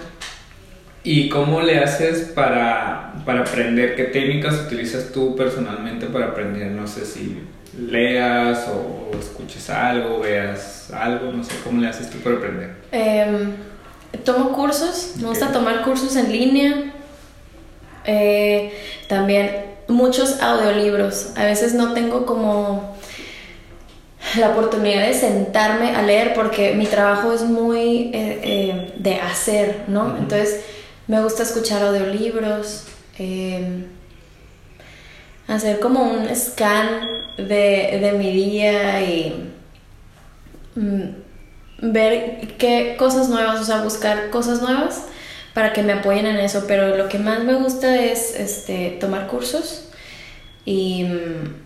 ¿Y 1.02 1.28
cómo 1.28 1.60
le 1.60 1.78
haces 1.78 2.32
para, 2.34 3.14
para 3.26 3.42
aprender? 3.42 3.94
¿Qué 3.94 4.04
técnicas 4.04 4.54
utilizas 4.66 5.12
tú 5.12 5.36
personalmente 5.36 6.06
para 6.06 6.28
aprender? 6.28 6.70
No 6.70 6.86
sé 6.86 7.04
si 7.04 7.42
leas 7.78 8.68
o, 8.68 9.10
o 9.12 9.18
escuches 9.18 9.68
algo, 9.68 10.20
veas 10.20 10.90
algo, 10.92 11.30
no 11.30 11.44
sé, 11.44 11.52
¿cómo 11.62 11.80
le 11.80 11.88
haces 11.88 12.08
tú 12.08 12.18
para 12.18 12.36
aprender? 12.36 12.70
Em, 12.90 13.52
tomo 14.24 14.52
cursos, 14.52 15.14
me 15.20 15.28
gusta 15.28 15.52
tomar 15.52 15.82
cursos 15.82 16.16
en 16.16 16.32
línea. 16.32 16.92
Eh, 18.06 18.72
también 19.08 19.50
muchos 19.88 20.40
audiolibros. 20.40 21.32
A 21.36 21.44
veces 21.44 21.74
no 21.74 21.92
tengo 21.92 22.24
como 22.24 22.93
la 24.36 24.50
oportunidad 24.50 25.06
de 25.06 25.14
sentarme 25.14 25.94
a 25.94 26.02
leer 26.02 26.34
porque 26.34 26.74
mi 26.74 26.86
trabajo 26.86 27.32
es 27.32 27.42
muy 27.42 28.10
eh, 28.12 28.40
eh, 28.42 28.92
de 28.96 29.16
hacer, 29.16 29.84
¿no? 29.88 30.16
Entonces 30.16 30.60
me 31.06 31.22
gusta 31.22 31.42
escuchar 31.42 31.82
audiolibros, 31.82 32.84
em, 33.18 33.86
hacer 35.46 35.78
como 35.80 36.02
un 36.02 36.34
scan 36.34 37.06
de, 37.36 37.98
de 38.00 38.12
mi 38.18 38.32
día 38.32 39.02
y 39.02 39.50
mm, 40.74 41.92
ver 41.92 42.48
qué 42.58 42.96
cosas 42.98 43.28
nuevas, 43.28 43.60
o 43.60 43.64
sea, 43.64 43.82
buscar 43.82 44.30
cosas 44.30 44.62
nuevas 44.62 45.02
para 45.52 45.72
que 45.72 45.82
me 45.82 45.92
apoyen 45.92 46.26
en 46.26 46.36
eso, 46.36 46.64
pero 46.66 46.96
lo 46.96 47.08
que 47.08 47.18
más 47.18 47.44
me 47.44 47.54
gusta 47.54 48.02
es 48.02 48.34
este, 48.36 48.96
tomar 49.00 49.26
cursos 49.28 49.88
y... 50.64 51.04
mm, 51.04 51.63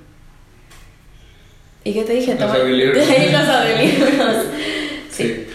¿Y 1.89 1.95
qué 1.95 2.05
te 2.05 2.13
dije? 2.13 2.37
Los 2.39 2.51
audiolibros. 2.51 2.99
Los 3.33 3.49
audiolibros. 3.49 4.47
Sí. 5.11 5.25
Sí. 5.25 5.47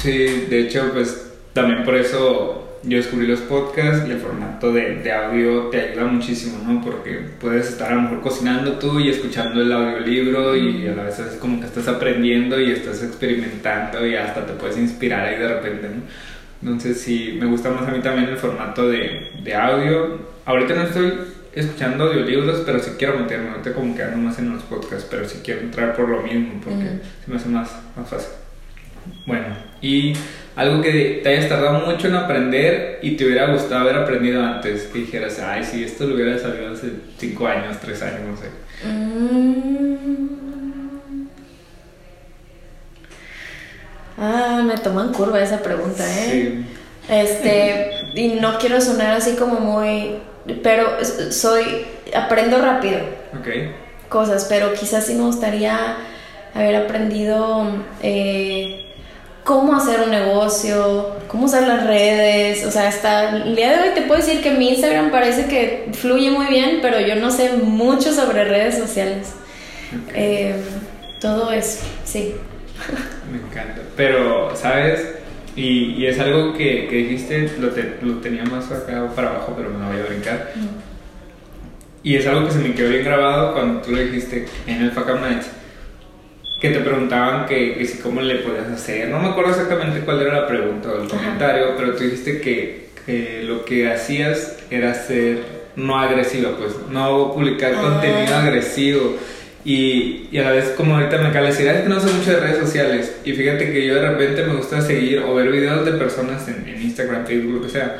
Sí, 0.00 0.46
de 0.48 0.60
hecho, 0.62 0.90
pues 0.92 1.30
también 1.52 1.84
por 1.84 1.94
eso 1.94 2.78
yo 2.82 2.96
descubrí 2.96 3.28
los 3.28 3.40
podcasts 3.40 4.08
y 4.08 4.10
el 4.10 4.18
formato 4.18 4.72
de, 4.72 4.96
de, 4.96 5.12
audio 5.12 5.68
te 5.68 5.80
ayuda 5.80 6.06
muchísimo, 6.06 6.58
¿no? 6.66 6.80
Porque 6.80 7.20
puedes 7.38 7.68
estar 7.68 7.92
a 7.92 7.94
lo 7.94 8.02
mejor 8.02 8.20
cocinando 8.22 8.72
tú 8.78 8.98
y 8.98 9.10
escuchando 9.10 9.60
el 9.60 9.70
audiolibro 9.70 10.56
y 10.56 10.88
a 10.88 10.94
la 10.96 11.04
vez 11.04 11.20
es 11.20 11.36
como 11.36 11.60
que 11.60 11.66
estás 11.66 11.86
aprendiendo 11.86 12.58
y 12.58 12.72
estás 12.72 13.04
experimentando 13.04 14.04
y 14.04 14.16
hasta 14.16 14.44
te 14.44 14.54
puedes 14.54 14.78
inspirar 14.78 15.26
ahí 15.26 15.38
de 15.38 15.46
repente, 15.46 15.88
¿no? 15.88 16.02
Entonces 16.62 17.00
sí, 17.00 17.36
me 17.38 17.46
gusta 17.46 17.70
más 17.70 17.86
a 17.86 17.92
mí 17.92 18.00
también 18.00 18.28
el 18.30 18.38
formato 18.38 18.88
de, 18.88 19.30
de 19.44 19.54
audio. 19.54 20.18
Ahorita 20.46 20.74
no 20.74 20.82
estoy 20.82 21.12
escuchando 21.54 22.04
audiolibros, 22.04 22.62
pero 22.64 22.78
sí 22.78 22.92
quiero 22.98 23.18
meterme, 23.18 23.50
ahorita 23.50 23.72
como 23.74 23.94
que 23.94 24.02
ando 24.02 24.16
más 24.16 24.38
en 24.38 24.52
los 24.52 24.62
podcasts, 24.62 25.06
pero 25.10 25.28
sí 25.28 25.40
quiero 25.44 25.60
entrar 25.60 25.94
por 25.94 26.08
lo 26.08 26.22
mismo, 26.22 26.60
porque 26.62 27.00
se 27.24 27.30
me 27.30 27.36
hace 27.36 27.48
más, 27.48 27.70
más 27.96 28.08
fácil. 28.08 28.30
Bueno, 29.26 29.46
y 29.80 30.14
algo 30.54 30.80
que 30.82 31.20
te 31.22 31.28
hayas 31.28 31.48
tardado 31.48 31.86
mucho 31.86 32.08
en 32.08 32.14
aprender 32.14 32.98
y 33.02 33.16
te 33.16 33.24
hubiera 33.24 33.52
gustado 33.52 33.82
haber 33.82 33.96
aprendido 33.96 34.42
antes, 34.44 34.84
que 34.84 35.00
dijeras, 35.00 35.38
ay, 35.40 35.64
si 35.64 35.84
esto 35.84 36.06
lo 36.06 36.14
hubiera 36.14 36.38
salido 36.38 36.72
hace 36.72 36.92
5 37.18 37.46
años, 37.46 37.78
3 37.80 38.02
años, 38.02 38.20
no 38.28 38.36
sé. 38.36 38.48
Mm. 38.86 39.72
Ah, 44.18 44.62
me 44.64 44.76
toman 44.76 45.12
curva 45.12 45.42
esa 45.42 45.62
pregunta, 45.62 46.04
¿eh? 46.06 46.30
Sí. 46.30 46.64
Este, 47.08 47.90
y 48.14 48.38
no 48.40 48.58
quiero 48.58 48.80
sonar 48.80 49.14
así 49.16 49.34
como 49.34 49.58
muy, 49.58 50.18
pero 50.62 50.98
soy, 51.30 51.86
aprendo 52.14 52.60
rápido. 52.60 52.98
Ok. 53.38 53.48
Cosas, 54.08 54.46
pero 54.48 54.72
quizás 54.74 55.06
sí 55.06 55.14
me 55.14 55.22
gustaría 55.24 55.96
haber 56.54 56.76
aprendido 56.76 57.66
eh, 58.02 58.92
cómo 59.44 59.74
hacer 59.74 60.00
un 60.00 60.10
negocio, 60.10 61.16
cómo 61.28 61.46
usar 61.46 61.66
las 61.66 61.86
redes, 61.86 62.64
o 62.64 62.70
sea, 62.70 62.88
hasta 62.88 63.30
el 63.30 63.56
día 63.56 63.70
de 63.70 63.88
hoy 63.88 63.94
te 63.94 64.02
puedo 64.02 64.20
decir 64.20 64.42
que 64.42 64.50
mi 64.50 64.70
Instagram 64.70 65.10
parece 65.10 65.46
que 65.46 65.90
fluye 65.94 66.30
muy 66.30 66.46
bien, 66.46 66.78
pero 66.82 67.00
yo 67.00 67.16
no 67.16 67.30
sé 67.30 67.54
mucho 67.54 68.12
sobre 68.12 68.44
redes 68.44 68.78
sociales. 68.78 69.32
Eh, 70.14 70.56
todo 71.20 71.52
eso, 71.52 71.84
sí. 72.04 72.34
Me 73.30 73.38
encanta. 73.38 73.80
Pero, 73.96 74.54
¿sabes? 74.56 75.21
Y, 75.54 75.94
y 75.98 76.06
es 76.06 76.18
algo 76.18 76.54
que, 76.54 76.86
que 76.88 76.96
dijiste, 76.96 77.50
lo, 77.58 77.70
lo, 78.06 78.20
tenía 78.20 78.44
más 78.44 78.70
acá 78.72 79.10
para 79.14 79.30
abajo, 79.30 79.54
pero 79.56 79.70
me 79.70 79.78
lo 79.78 79.92
voy 79.92 80.00
a 80.00 80.08
brincar. 80.08 80.52
Y 82.02 82.16
es 82.16 82.26
algo 82.26 82.46
que 82.46 82.52
se 82.52 82.58
me 82.58 82.74
quedó 82.74 82.88
bien 82.88 83.04
grabado 83.04 83.52
cuando 83.52 83.82
tú 83.82 83.92
lo 83.92 83.98
dijiste 83.98 84.46
en 84.66 84.82
el 84.82 84.90
FACAM 84.92 85.20
Nights 85.20 85.50
que 86.62 86.70
te 86.70 86.78
preguntaban 86.78 87.46
que, 87.46 87.74
que, 87.74 87.84
si 87.86 87.98
cómo 87.98 88.20
le 88.20 88.36
podías 88.36 88.68
hacer. 88.68 89.08
No 89.08 89.18
me 89.18 89.30
acuerdo 89.30 89.50
exactamente 89.50 90.00
cuál 90.04 90.22
era 90.22 90.42
la 90.42 90.46
pregunta 90.46 90.90
o 90.90 91.02
el 91.02 91.08
comentario, 91.08 91.74
pero 91.76 91.96
tú 91.96 92.04
dijiste 92.04 92.40
que, 92.40 92.90
que, 93.04 93.42
lo 93.42 93.64
que 93.64 93.90
hacías 93.90 94.58
era 94.70 94.94
ser 94.94 95.42
no 95.74 95.98
agresiva, 95.98 96.56
pues 96.56 96.74
no 96.88 97.32
publicar 97.32 97.74
contenido 97.74 98.32
ah. 98.36 98.42
agresivo. 98.44 99.16
Y, 99.64 100.28
y, 100.32 100.38
a 100.38 100.42
la 100.42 100.50
vez, 100.52 100.74
como 100.76 100.96
ahorita 100.96 101.18
me 101.18 101.28
acaba 101.28 101.46
de 101.46 101.52
decir, 101.52 101.68
es 101.68 101.82
que 101.82 101.88
no 101.88 102.00
sé 102.00 102.12
mucho 102.12 102.32
de 102.32 102.40
redes 102.40 102.58
sociales. 102.58 103.16
Y 103.24 103.32
fíjate 103.32 103.72
que 103.72 103.86
yo 103.86 103.94
de 103.94 104.08
repente 104.08 104.44
me 104.44 104.54
gusta 104.54 104.80
seguir 104.80 105.20
o 105.20 105.34
ver 105.34 105.52
videos 105.52 105.84
de 105.84 105.92
personas 105.92 106.48
en, 106.48 106.66
en 106.68 106.82
Instagram, 106.82 107.26
Facebook, 107.26 107.54
lo 107.54 107.62
que 107.62 107.68
sea, 107.68 107.96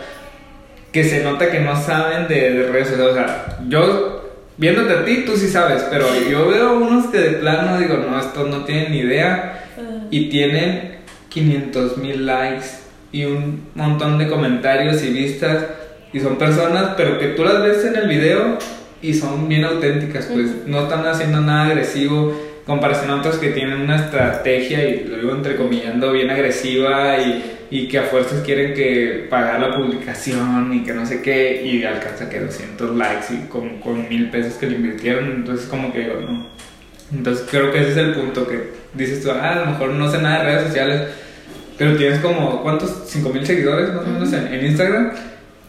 que 0.90 1.04
se 1.04 1.22
nota 1.22 1.50
que 1.50 1.60
no 1.60 1.80
saben 1.80 2.26
de, 2.26 2.52
de 2.52 2.68
redes 2.68 2.88
sociales. 2.88 3.12
O 3.12 3.14
sea, 3.14 3.58
yo 3.68 4.22
viéndote 4.56 4.92
a 4.92 5.04
ti, 5.04 5.24
tú 5.24 5.36
sí 5.36 5.48
sabes, 5.48 5.84
pero 5.90 6.06
yo 6.28 6.48
veo 6.48 6.78
unos 6.78 7.06
que 7.06 7.18
de 7.18 7.30
plano 7.38 7.78
digo, 7.78 7.96
no, 7.96 8.18
estos 8.18 8.48
no 8.48 8.64
tienen 8.64 8.92
ni 8.92 8.98
idea 8.98 9.64
y 10.10 10.28
tienen 10.28 10.98
500 11.28 11.96
mil 11.98 12.26
likes 12.26 12.66
y 13.10 13.24
un 13.24 13.68
montón 13.74 14.18
de 14.18 14.28
comentarios 14.28 15.02
y 15.02 15.10
vistas 15.10 15.64
y 16.12 16.20
son 16.20 16.36
personas, 16.36 16.94
pero 16.96 17.18
que 17.18 17.28
tú 17.28 17.44
las 17.44 17.62
ves 17.62 17.84
en 17.84 17.96
el 17.96 18.08
video 18.08 18.58
y 19.02 19.14
son 19.14 19.48
bien 19.48 19.64
auténticas, 19.64 20.26
pues 20.26 20.66
no 20.66 20.84
están 20.84 21.06
haciendo 21.06 21.40
nada 21.40 21.66
agresivo 21.66 22.34
comparación 22.64 23.10
a 23.10 23.16
otros 23.16 23.36
que 23.38 23.50
tienen 23.50 23.80
una 23.80 23.96
estrategia 23.96 24.88
y 24.88 25.04
lo 25.04 25.16
digo 25.16 25.34
entrecomillando 25.34 26.12
bien 26.12 26.30
agresiva 26.30 27.18
y 27.18 27.42
y 27.72 27.88
que 27.88 27.98
a 27.98 28.02
fuerzas 28.02 28.42
quieren 28.44 28.74
que 28.74 29.26
pagar 29.30 29.58
la 29.58 29.74
publicación 29.74 30.74
y 30.74 30.84
que 30.84 30.92
no 30.92 31.06
sé 31.06 31.22
qué 31.22 31.64
y 31.64 31.82
alcanza 31.84 32.28
que 32.28 32.38
200 32.38 32.94
likes 32.94 33.32
y 33.32 33.48
con, 33.48 33.80
con 33.80 34.06
mil 34.10 34.28
pesos 34.28 34.54
que 34.58 34.66
le 34.66 34.76
invirtieron, 34.76 35.24
entonces 35.36 35.66
como 35.68 35.90
que 35.90 36.00
digo, 36.00 36.20
no. 36.20 36.48
Entonces 37.10 37.46
creo 37.50 37.72
que 37.72 37.80
ese 37.80 37.92
es 37.92 37.96
el 37.96 38.12
punto 38.12 38.46
que 38.46 38.72
dices 38.92 39.22
tú, 39.22 39.30
ah, 39.30 39.52
a 39.52 39.60
lo 39.60 39.66
mejor 39.70 39.88
no 39.92 40.10
sé 40.10 40.18
nada 40.18 40.40
de 40.40 40.44
redes 40.44 40.66
sociales, 40.66 41.08
pero 41.78 41.96
tienes 41.96 42.20
como, 42.20 42.62
¿cuántos? 42.62 43.04
5 43.06 43.30
mil 43.30 43.46
seguidores 43.46 43.88
más 43.94 44.04
o 44.04 44.10
menos 44.10 44.30
en, 44.34 44.48
en, 44.48 44.66
Instagram 44.66 45.12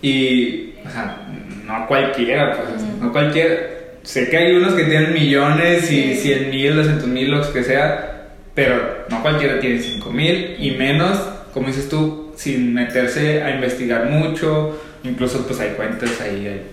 y, 0.02 0.74
o 0.86 0.90
sea, 0.90 1.26
no 1.64 1.88
cualquiera, 1.88 2.54
pues, 2.58 2.84
no 3.00 3.12
cualquiera. 3.12 3.56
Sé 4.04 4.30
que 4.30 4.38
hay 4.38 4.56
unos 4.56 4.74
que 4.74 4.84
tienen 4.84 5.14
millones 5.14 5.90
y 5.92 6.16
100 6.16 6.50
mil, 6.50 6.76
200 6.76 7.08
mil, 7.08 7.32
lo 7.32 7.54
que 7.54 7.64
sea, 7.64 8.28
pero 8.54 9.06
no 9.10 9.22
cualquiera 9.22 9.60
tiene 9.60 9.80
5 9.80 10.12
mil 10.12 10.58
y 10.60 10.72
menos 10.72 11.20
como 11.54 11.68
dices 11.68 11.88
tú, 11.88 12.34
sin 12.36 12.74
meterse 12.74 13.44
a 13.44 13.52
investigar 13.52 14.10
mucho, 14.10 14.80
incluso 15.04 15.46
pues 15.46 15.60
hay 15.60 15.70
cuentas 15.72 16.20
ahí 16.22 16.64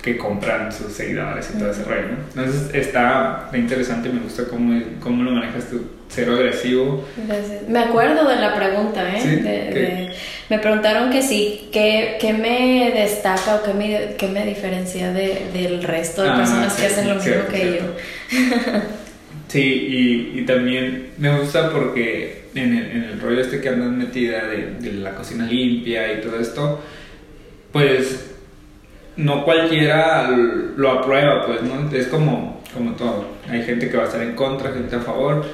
que 0.00 0.16
compran 0.16 0.72
sus 0.72 0.92
seguidores 0.92 1.50
y 1.52 1.58
todo 1.58 1.72
ese 1.72 1.82
rollo, 1.82 2.02
¿no? 2.02 2.42
Entonces 2.42 2.72
está 2.72 3.50
interesante, 3.52 4.08
me 4.10 4.20
gusta 4.20 4.44
cómo, 4.44 4.80
cómo 5.00 5.24
lo 5.24 5.32
manejas 5.32 5.68
tú, 5.68 5.84
cero 6.08 6.34
agresivo. 6.34 7.04
Gracias. 7.26 7.68
Me 7.68 7.80
acuerdo 7.80 8.28
de 8.28 8.36
la 8.36 8.54
pregunta, 8.54 9.04
¿eh? 9.14 10.12
me 10.48 10.58
preguntaron 10.58 11.10
que 11.10 11.22
sí, 11.22 11.68
¿qué, 11.72 12.16
qué 12.20 12.32
me 12.32 12.92
destaca 12.94 13.56
o 13.56 13.62
qué 13.62 13.74
me, 13.74 14.14
qué 14.16 14.28
me 14.28 14.46
diferencia 14.46 15.12
de, 15.12 15.46
del 15.52 15.82
resto 15.82 16.22
de 16.22 16.30
ah, 16.30 16.36
personas 16.36 16.74
que 16.74 16.86
hacen 16.86 17.08
lo 17.08 17.16
mismo 17.16 17.46
que 17.50 17.80
yo? 17.80 18.38
sí, 19.48 19.60
y, 19.60 20.40
y 20.40 20.46
también 20.46 21.10
me 21.18 21.38
gusta 21.38 21.70
porque 21.70 22.44
en 22.54 22.76
el, 22.76 22.90
en 22.90 23.04
el 23.04 23.20
rollo 23.20 23.40
este 23.40 23.60
que 23.60 23.68
andas 23.68 23.90
metida 23.90 24.46
de, 24.46 24.76
de, 24.80 24.92
la 24.92 25.14
cocina 25.14 25.46
limpia 25.46 26.12
y 26.14 26.20
todo 26.20 26.40
esto, 26.40 26.80
pues 27.72 28.28
no 29.16 29.44
cualquiera 29.44 30.30
lo 30.30 30.90
aprueba, 30.90 31.44
pues, 31.44 31.62
¿no? 31.62 31.90
Es 31.92 32.06
como, 32.06 32.62
como 32.72 32.92
todo. 32.92 33.26
Hay 33.48 33.62
gente 33.64 33.90
que 33.90 33.96
va 33.96 34.04
a 34.04 34.06
estar 34.06 34.22
en 34.22 34.34
contra, 34.34 34.72
gente 34.72 34.96
a 34.96 35.00
favor. 35.00 35.44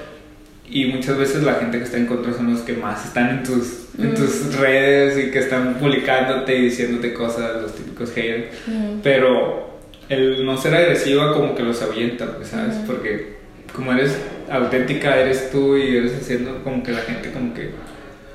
Y 0.74 0.86
muchas 0.86 1.16
veces 1.16 1.44
la 1.44 1.54
gente 1.54 1.78
que 1.78 1.84
está 1.84 1.98
en 1.98 2.06
contra 2.06 2.34
son 2.34 2.52
los 2.52 2.62
que 2.62 2.72
más 2.72 3.04
están 3.04 3.30
en 3.30 3.42
tus, 3.44 3.86
en 3.96 4.10
mm. 4.10 4.14
tus 4.16 4.56
redes 4.56 5.24
y 5.24 5.30
que 5.30 5.38
están 5.38 5.74
publicándote 5.74 6.56
y 6.56 6.62
diciéndote 6.62 7.14
cosas, 7.14 7.62
los 7.62 7.76
típicos 7.76 8.10
haters. 8.10 8.46
Mm. 8.66 8.98
Pero 9.00 9.78
el 10.08 10.44
no 10.44 10.58
ser 10.58 10.74
agresiva 10.74 11.32
como 11.32 11.54
que 11.54 11.62
los 11.62 11.80
avienta, 11.80 12.34
pues, 12.34 12.48
¿sabes? 12.48 12.74
Mm. 12.74 12.86
Porque 12.86 13.36
como 13.72 13.92
eres 13.92 14.18
auténtica 14.50 15.16
eres 15.16 15.52
tú 15.52 15.76
y 15.76 15.96
eres 15.96 16.16
haciendo 16.20 16.64
como 16.64 16.82
que 16.82 16.90
la 16.90 17.02
gente 17.02 17.30
como 17.30 17.54
que 17.54 17.70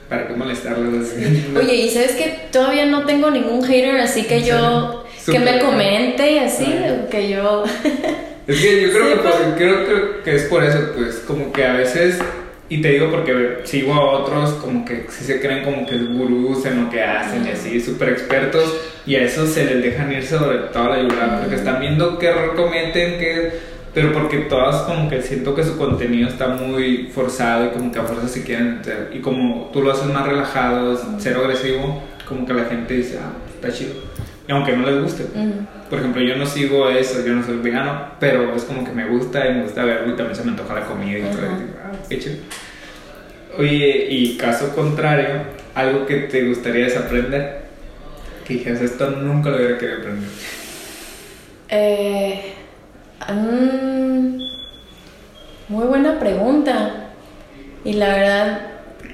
para 0.08 0.26
qué 0.26 0.34
molestarlos 0.34 1.08
Oye, 1.58 1.76
y 1.76 1.90
sabes 1.90 2.14
que 2.14 2.48
todavía 2.54 2.86
no 2.86 3.06
tengo 3.06 3.30
ningún 3.30 3.62
hater, 3.66 4.00
así 4.00 4.24
que 4.24 4.44
yo 4.44 5.04
que 5.26 5.40
me 5.40 5.60
comente 5.60 6.32
y 6.32 6.38
así, 6.40 6.74
que 7.12 7.30
yo 7.30 7.66
Es 8.50 8.62
que 8.62 8.82
yo 8.82 8.92
creo, 8.92 9.10
que, 9.10 9.16
pues. 9.18 9.36
creo, 9.58 10.24
que 10.24 10.36
es 10.36 10.44
por 10.46 10.64
eso, 10.64 10.80
pues 10.96 11.24
como 11.28 11.52
que 11.52 11.64
a 11.64 11.74
veces 11.74 12.20
y 12.68 12.82
te 12.82 12.90
digo 12.90 13.10
porque 13.10 13.60
sigo 13.64 13.94
a 13.94 14.12
otros 14.12 14.52
como 14.54 14.86
que 14.86 15.06
si 15.10 15.24
se 15.24 15.40
creen 15.40 15.64
como 15.64 15.86
que 15.86 15.96
es 15.96 16.08
gurús 16.08 16.66
en 16.66 16.84
lo 16.84 16.90
que 16.90 17.02
hacen 17.02 17.46
y 17.46 17.50
así, 17.50 17.80
súper 17.80 18.10
expertos, 18.10 18.76
y 19.06 19.16
a 19.16 19.24
eso 19.24 19.48
se 19.48 19.66
les 19.66 19.84
dejan 19.84 20.12
ir 20.12 20.24
sobre 20.24 20.58
toda 20.74 20.90
la 20.90 20.96
ayuda, 20.96 21.40
porque 21.42 21.56
están 21.56 21.80
viendo 21.80 22.18
qué 22.20 22.28
error 22.28 22.56
cometen, 22.56 23.20
qué 23.20 23.52
pero 23.94 24.14
porque 24.14 24.38
todas 24.38 24.84
como 24.84 25.10
que 25.10 25.22
siento 25.22 25.56
que 25.56 25.64
su 25.64 25.78
contenido 25.78 26.30
está 26.30 26.48
muy 26.48 27.10
forzado 27.14 27.66
y 27.66 27.70
como 27.70 27.92
que 27.92 28.00
a 28.00 28.04
fuerza 28.04 28.28
se 28.28 28.44
quieren. 28.44 28.82
Y 29.12 29.20
como 29.20 29.72
tú 29.74 29.82
lo 29.82 29.92
haces 29.92 30.06
más 30.06 30.28
relajado, 30.28 31.00
cero 31.18 31.42
agresivo, 31.44 32.04
como 32.28 32.46
que 32.46 32.54
la 32.54 32.66
gente 32.66 32.94
dice, 32.94 33.20
ah, 33.20 33.32
está 33.56 33.72
chido. 33.76 33.96
Y 34.50 34.52
aunque 34.52 34.76
no 34.76 34.90
les 34.90 35.02
guste. 35.02 35.26
Por 35.90 36.00
ejemplo, 36.00 36.22
yo 36.22 36.36
no 36.36 36.46
sigo 36.46 36.90
eso, 36.90 37.24
yo 37.24 37.34
no 37.34 37.46
soy 37.46 37.58
vegano, 37.58 38.14
pero 38.20 38.54
es 38.56 38.64
como 38.64 38.84
que 38.84 38.92
me 38.92 39.08
gusta 39.08 39.48
y 39.48 39.54
me 39.54 39.64
gusta 39.64 39.86
verlo 39.86 40.14
y 40.14 40.16
también 40.18 40.36
se 40.36 40.44
me 40.44 40.52
antoja 40.52 40.74
la 40.74 40.86
comida 40.86 41.20
y 41.20 41.22
todo. 41.22 41.46
ah, 41.46 41.92
qué 42.10 42.20
chido. 42.20 42.36
Oye, 43.58 44.08
y 44.10 44.38
caso 44.38 44.76
contrario, 44.76 45.44
algo 45.76 46.06
que 46.06 46.16
te 46.22 46.48
gustaría 46.48 46.86
desaprender, 46.86 47.62
que 48.46 48.56
dijeras, 48.56 48.82
esto 48.82 49.12
nunca 49.12 49.52
lo 49.52 49.58
hubiera 49.58 49.78
querido 49.78 50.00
aprender. 50.00 50.30
Eh 51.70 52.56
Mm, 53.28 54.42
muy 55.68 55.86
buena 55.86 56.20
pregunta. 56.20 56.92
Y 57.84 57.94
la 57.94 58.08
verdad, 58.08 58.62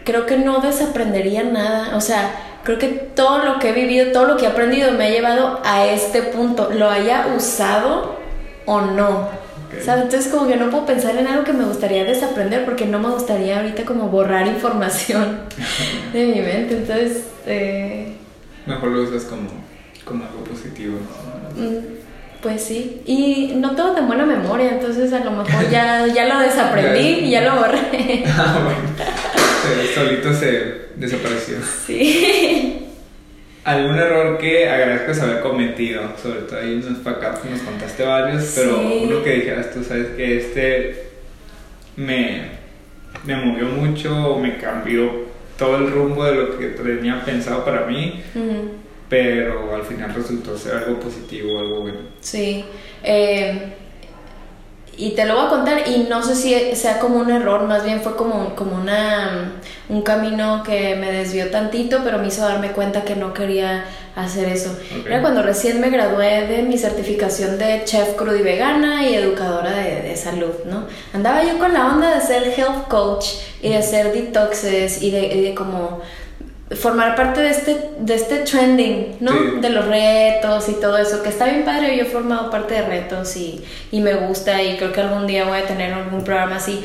creo 0.04 0.26
que 0.26 0.38
no 0.38 0.60
desaprendería 0.60 1.44
nada. 1.44 1.96
O 1.96 2.02
sea, 2.02 2.32
creo 2.66 2.80
que 2.80 2.88
todo 2.88 3.46
lo 3.46 3.60
que 3.60 3.70
he 3.70 3.74
vivido, 3.74 4.12
todo 4.12 4.26
lo 4.26 4.38
que 4.38 4.46
he 4.46 4.48
aprendido 4.48 4.92
me 4.92 5.06
ha 5.06 5.10
llevado 5.10 5.62
a 5.64 5.86
este 5.86 6.24
punto. 6.24 6.72
Lo 6.74 6.90
haya 6.90 7.28
usado 7.38 8.18
o 8.66 8.82
no. 8.82 9.30
Entonces 9.72 10.28
como 10.32 10.48
que 10.48 10.56
no 10.56 10.70
puedo 10.70 10.86
pensar 10.86 11.16
en 11.18 11.28
algo 11.28 11.44
que 11.44 11.54
me 11.54 11.66
gustaría 11.66 12.06
desaprender 12.06 12.66
porque 12.66 12.86
no 12.86 13.00
me 13.00 13.10
gustaría 13.10 13.58
ahorita 13.58 13.84
como 13.84 14.08
borrar 14.08 14.48
información 14.48 15.40
de 16.14 16.26
mi 16.26 16.42
mente. 16.42 16.78
Entonces, 16.78 17.26
eh, 17.46 18.14
Mejor 18.66 18.90
lo 18.90 19.04
usas 19.04 19.24
como, 19.26 19.50
como 20.04 20.26
algo 20.26 20.44
positivo. 20.44 20.98
Mm, 21.56 22.42
pues 22.42 22.64
sí, 22.64 23.02
y 23.06 23.54
no 23.58 23.76
tengo 23.76 23.92
tan 23.92 24.08
buena 24.08 24.26
memoria, 24.26 24.72
entonces 24.72 25.12
a 25.14 25.20
lo 25.20 25.32
mejor 25.32 25.70
ya, 25.70 26.08
ya 26.08 26.26
lo 26.26 26.40
desaprendí 26.48 27.26
y 27.26 27.30
ya 27.32 27.42
lo 27.42 27.58
borré. 27.58 28.24
ah, 28.28 28.60
bueno. 28.64 28.80
Solito 29.94 30.34
se 30.34 30.85
desapareció. 30.98 31.58
Sí. 31.86 32.82
¿Algún 33.64 33.96
error 33.98 34.38
que 34.38 34.70
agradezcas 34.70 35.22
haber 35.22 35.42
cometido? 35.42 36.02
Sobre 36.22 36.42
todo 36.42 36.60
ahí 36.60 36.74
en 36.74 36.86
los 36.86 37.04
backups 37.04 37.46
nos 37.50 37.62
contaste 37.62 38.04
varios, 38.04 38.54
pero 38.56 38.78
Sí. 38.80 39.00
uno 39.04 39.24
que 39.24 39.32
dijeras 39.34 39.72
tú, 39.74 39.84
sabes 39.84 40.08
que 40.16 40.38
este 40.38 41.08
me, 41.96 42.44
me 43.26 43.36
movió 43.38 43.66
mucho 43.70 44.38
me 44.40 44.58
cambió 44.58 45.26
todo 45.58 45.78
el 45.78 45.90
rumbo 45.92 46.26
de 46.26 46.36
lo 46.36 46.60
que 46.60 46.68
tenía 46.68 47.24
pensado 47.26 47.64
para 47.66 47.86
mí, 47.88 48.22
pero 49.10 49.74
al 49.76 49.84
final 49.84 50.14
resultó 50.14 50.58
ser 50.58 50.76
algo 50.76 51.00
positivo, 51.00 51.58
algo 51.60 51.82
bueno. 51.82 52.00
Sí. 52.20 52.66
eh, 53.04 53.74
y 54.98 55.12
te 55.12 55.26
lo 55.26 55.36
voy 55.36 55.46
a 55.46 55.50
contar 55.50 55.88
y 55.88 56.08
no 56.10 56.24
sé 56.24 56.36
si 56.36 56.76
sea 56.76 57.00
como 57.00 57.18
un 57.18 57.30
error, 57.30 57.64
más 57.64 57.84
bien 57.84 58.02
fue 58.02 58.16
como, 58.16 58.56
como 58.56 58.76
una, 58.76 59.54
un 59.90 60.02
camino 60.02 60.64
que 60.64 60.96
me 60.96 61.12
desvió 61.12 61.52
tantito, 61.52 62.02
pero 62.04 62.18
me 62.18 62.28
hizo 62.28 62.42
darme 62.42 62.72
cuenta 62.72 63.04
que 63.04 63.16
no 63.16 63.34
quería 63.34 63.86
hacer 64.16 64.48
eso. 64.48 64.78
Era 65.06 65.22
cuando 65.22 65.42
recién 65.42 65.82
me 65.82 65.90
gradué 65.90 66.48
de 66.48 66.64
mi 66.64 66.78
certificación 66.78 67.58
de 67.58 67.84
chef 67.84 68.16
crudo 68.16 68.36
y 68.36 68.42
vegana 68.42 69.10
y 69.10 69.16
educadora 69.16 69.72
de, 69.72 70.02
de 70.02 70.16
salud, 70.16 70.54
¿no? 70.66 70.86
Andaba 71.14 71.44
yo 71.44 71.58
con 71.60 71.74
la 71.74 71.88
onda 71.88 72.16
de 72.16 72.22
ser 72.22 72.54
health 72.58 72.88
coach 72.88 73.28
y 73.62 73.70
de 73.70 73.78
hacer 73.78 74.14
detoxes 74.14 75.02
y 75.02 75.12
de, 75.12 75.28
y 75.28 75.42
de 75.42 75.56
como 75.56 76.02
formar 76.72 77.16
parte 77.16 77.42
de 77.42 77.50
este, 77.50 77.90
de 78.00 78.16
este 78.16 78.38
trending, 78.38 79.18
¿no? 79.20 79.32
Sí. 79.32 79.60
De 79.62 79.70
los 79.70 79.86
retos 79.86 80.68
y 80.70 80.74
todo 80.74 80.98
eso, 80.98 81.22
que 81.22 81.30
está 81.30 81.46
bien 81.46 81.64
padre, 81.64 81.96
yo 81.96 82.04
he 82.04 82.08
formado 82.08 82.50
parte 82.50 82.74
de 82.74 82.82
retos 82.82 83.36
y, 83.38 83.64
y 83.92 84.00
me 84.02 84.16
gusta 84.16 84.62
y 84.64 84.76
creo 84.78 84.92
que 84.92 85.02
algún 85.02 85.28
día 85.28 85.46
voy 85.46 85.60
a 85.60 85.68
tener 85.68 85.94
algún 85.94 86.24
programa 86.24 86.56
así, 86.56 86.84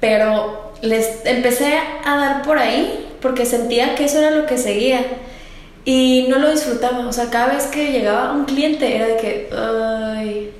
pero 0.00 0.72
les 0.82 1.24
empecé 1.24 1.78
a 2.04 2.16
dar 2.16 2.42
por 2.42 2.58
ahí 2.58 3.06
porque 3.22 3.46
sentía 3.46 3.94
que 3.94 4.04
eso 4.04 4.18
era 4.18 4.32
lo 4.32 4.46
que 4.46 4.58
seguía 4.58 5.00
y 5.84 6.26
no 6.28 6.38
lo 6.38 6.50
disfrutaba, 6.50 7.06
o 7.06 7.12
sea, 7.12 7.30
cada 7.30 7.54
vez 7.54 7.64
que 7.64 7.90
llegaba 7.90 8.32
un 8.32 8.44
cliente 8.44 8.94
era 8.94 9.06
de 9.06 9.16
que, 9.16 9.50
ay, 9.56 10.52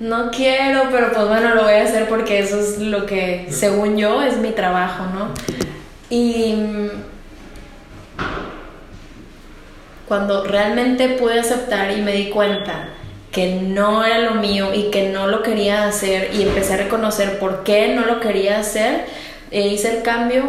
no 0.00 0.30
quiero, 0.30 0.84
pero 0.90 1.12
pues 1.12 1.28
bueno, 1.28 1.54
lo 1.54 1.64
voy 1.64 1.74
a 1.74 1.84
hacer 1.84 2.08
porque 2.08 2.38
eso 2.38 2.58
es 2.58 2.78
lo 2.78 3.04
que, 3.04 3.48
según 3.50 3.96
yo, 3.96 4.22
es 4.22 4.38
mi 4.38 4.50
trabajo, 4.50 5.04
¿no? 5.14 5.28
Y 6.10 6.54
cuando 10.08 10.44
realmente 10.44 11.08
pude 11.10 11.40
aceptar 11.40 11.90
y 11.96 12.02
me 12.02 12.12
di 12.12 12.30
cuenta 12.30 12.88
que 13.32 13.54
no 13.54 14.04
era 14.04 14.18
lo 14.20 14.34
mío 14.34 14.72
y 14.72 14.90
que 14.90 15.08
no 15.08 15.26
lo 15.26 15.42
quería 15.42 15.88
hacer 15.88 16.30
y 16.34 16.42
empecé 16.42 16.74
a 16.74 16.76
reconocer 16.76 17.38
por 17.38 17.64
qué 17.64 17.94
no 17.94 18.06
lo 18.06 18.20
quería 18.20 18.60
hacer 18.60 19.06
e 19.50 19.68
hice 19.68 19.96
el 19.96 20.02
cambio, 20.02 20.44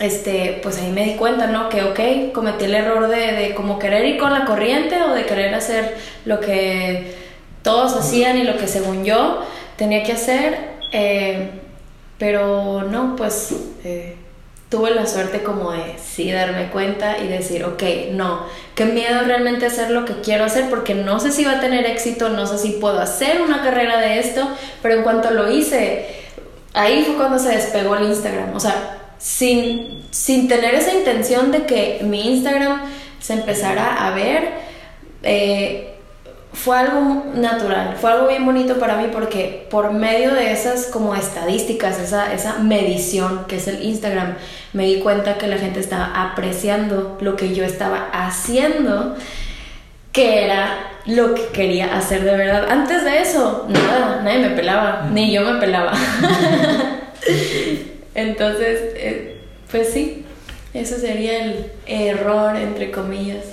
este, 0.00 0.60
pues 0.62 0.78
ahí 0.78 0.90
me 0.90 1.04
di 1.04 1.14
cuenta, 1.14 1.48
¿no? 1.48 1.68
Que, 1.68 1.82
ok, 1.82 2.32
cometí 2.32 2.66
el 2.66 2.74
error 2.74 3.08
de, 3.08 3.32
de 3.32 3.54
como 3.54 3.78
querer 3.78 4.04
ir 4.04 4.18
con 4.18 4.32
la 4.32 4.44
corriente 4.44 5.00
o 5.02 5.12
de 5.12 5.24
querer 5.26 5.54
hacer 5.54 5.96
lo 6.24 6.40
que 6.40 7.16
todos 7.62 7.96
hacían 7.96 8.38
y 8.38 8.44
lo 8.44 8.56
que 8.56 8.68
según 8.68 9.04
yo 9.04 9.42
tenía 9.76 10.02
que 10.02 10.12
hacer, 10.12 10.58
eh, 10.92 11.50
pero 12.18 12.82
no, 12.82 13.16
pues 13.16 13.54
eh, 13.84 14.16
tuve 14.68 14.90
la 14.90 15.06
suerte 15.06 15.42
como 15.42 15.72
de 15.72 15.96
sí 15.98 16.30
darme 16.30 16.68
cuenta 16.70 17.18
y 17.18 17.28
decir, 17.28 17.64
ok, 17.64 17.82
no, 18.12 18.44
qué 18.74 18.84
miedo 18.84 19.22
realmente 19.24 19.66
hacer 19.66 19.90
lo 19.90 20.04
que 20.04 20.20
quiero 20.20 20.44
hacer 20.44 20.68
porque 20.68 20.94
no 20.94 21.20
sé 21.20 21.32
si 21.32 21.44
va 21.44 21.52
a 21.52 21.60
tener 21.60 21.86
éxito, 21.86 22.28
no 22.28 22.46
sé 22.46 22.58
si 22.58 22.72
puedo 22.72 23.00
hacer 23.00 23.40
una 23.40 23.62
carrera 23.62 23.98
de 23.98 24.18
esto, 24.18 24.46
pero 24.82 24.94
en 24.94 25.02
cuanto 25.02 25.30
lo 25.30 25.50
hice, 25.50 26.06
ahí 26.74 27.04
fue 27.04 27.16
cuando 27.16 27.38
se 27.38 27.50
despegó 27.50 27.96
el 27.96 28.04
Instagram, 28.04 28.54
o 28.54 28.60
sea, 28.60 28.98
sin, 29.18 30.04
sin 30.10 30.48
tener 30.48 30.74
esa 30.74 30.92
intención 30.92 31.50
de 31.50 31.64
que 31.64 32.00
mi 32.02 32.34
Instagram 32.34 32.82
se 33.20 33.32
empezara 33.32 34.06
a 34.06 34.14
ver, 34.14 34.50
eh, 35.22 35.97
fue 36.52 36.76
algo 36.78 37.24
natural, 37.34 37.96
fue 38.00 38.10
algo 38.12 38.28
bien 38.28 38.44
bonito 38.44 38.78
para 38.78 38.96
mí 38.96 39.08
porque 39.12 39.66
por 39.70 39.92
medio 39.92 40.34
de 40.34 40.52
esas 40.52 40.86
como 40.86 41.14
estadísticas, 41.14 41.98
esa, 42.00 42.32
esa 42.32 42.58
medición 42.58 43.46
que 43.46 43.56
es 43.56 43.68
el 43.68 43.82
Instagram, 43.82 44.34
me 44.72 44.86
di 44.86 45.00
cuenta 45.00 45.38
que 45.38 45.46
la 45.46 45.58
gente 45.58 45.80
estaba 45.80 46.30
apreciando 46.30 47.16
lo 47.20 47.36
que 47.36 47.54
yo 47.54 47.64
estaba 47.64 48.08
haciendo, 48.12 49.16
que 50.12 50.44
era 50.44 50.78
lo 51.06 51.34
que 51.34 51.46
quería 51.48 51.96
hacer 51.96 52.24
de 52.24 52.36
verdad. 52.36 52.68
Antes 52.70 53.04
de 53.04 53.20
eso, 53.22 53.66
nada, 53.68 54.22
nadie 54.22 54.38
me 54.40 54.50
pelaba, 54.50 55.08
ni 55.12 55.32
yo 55.32 55.42
me 55.42 55.60
pelaba. 55.60 55.92
Entonces, 58.14 58.80
eh, 58.96 59.40
pues 59.70 59.90
sí, 59.92 60.24
eso 60.74 60.96
sería 60.98 61.44
el 61.44 61.66
error, 61.86 62.56
entre 62.56 62.90
comillas. 62.90 63.44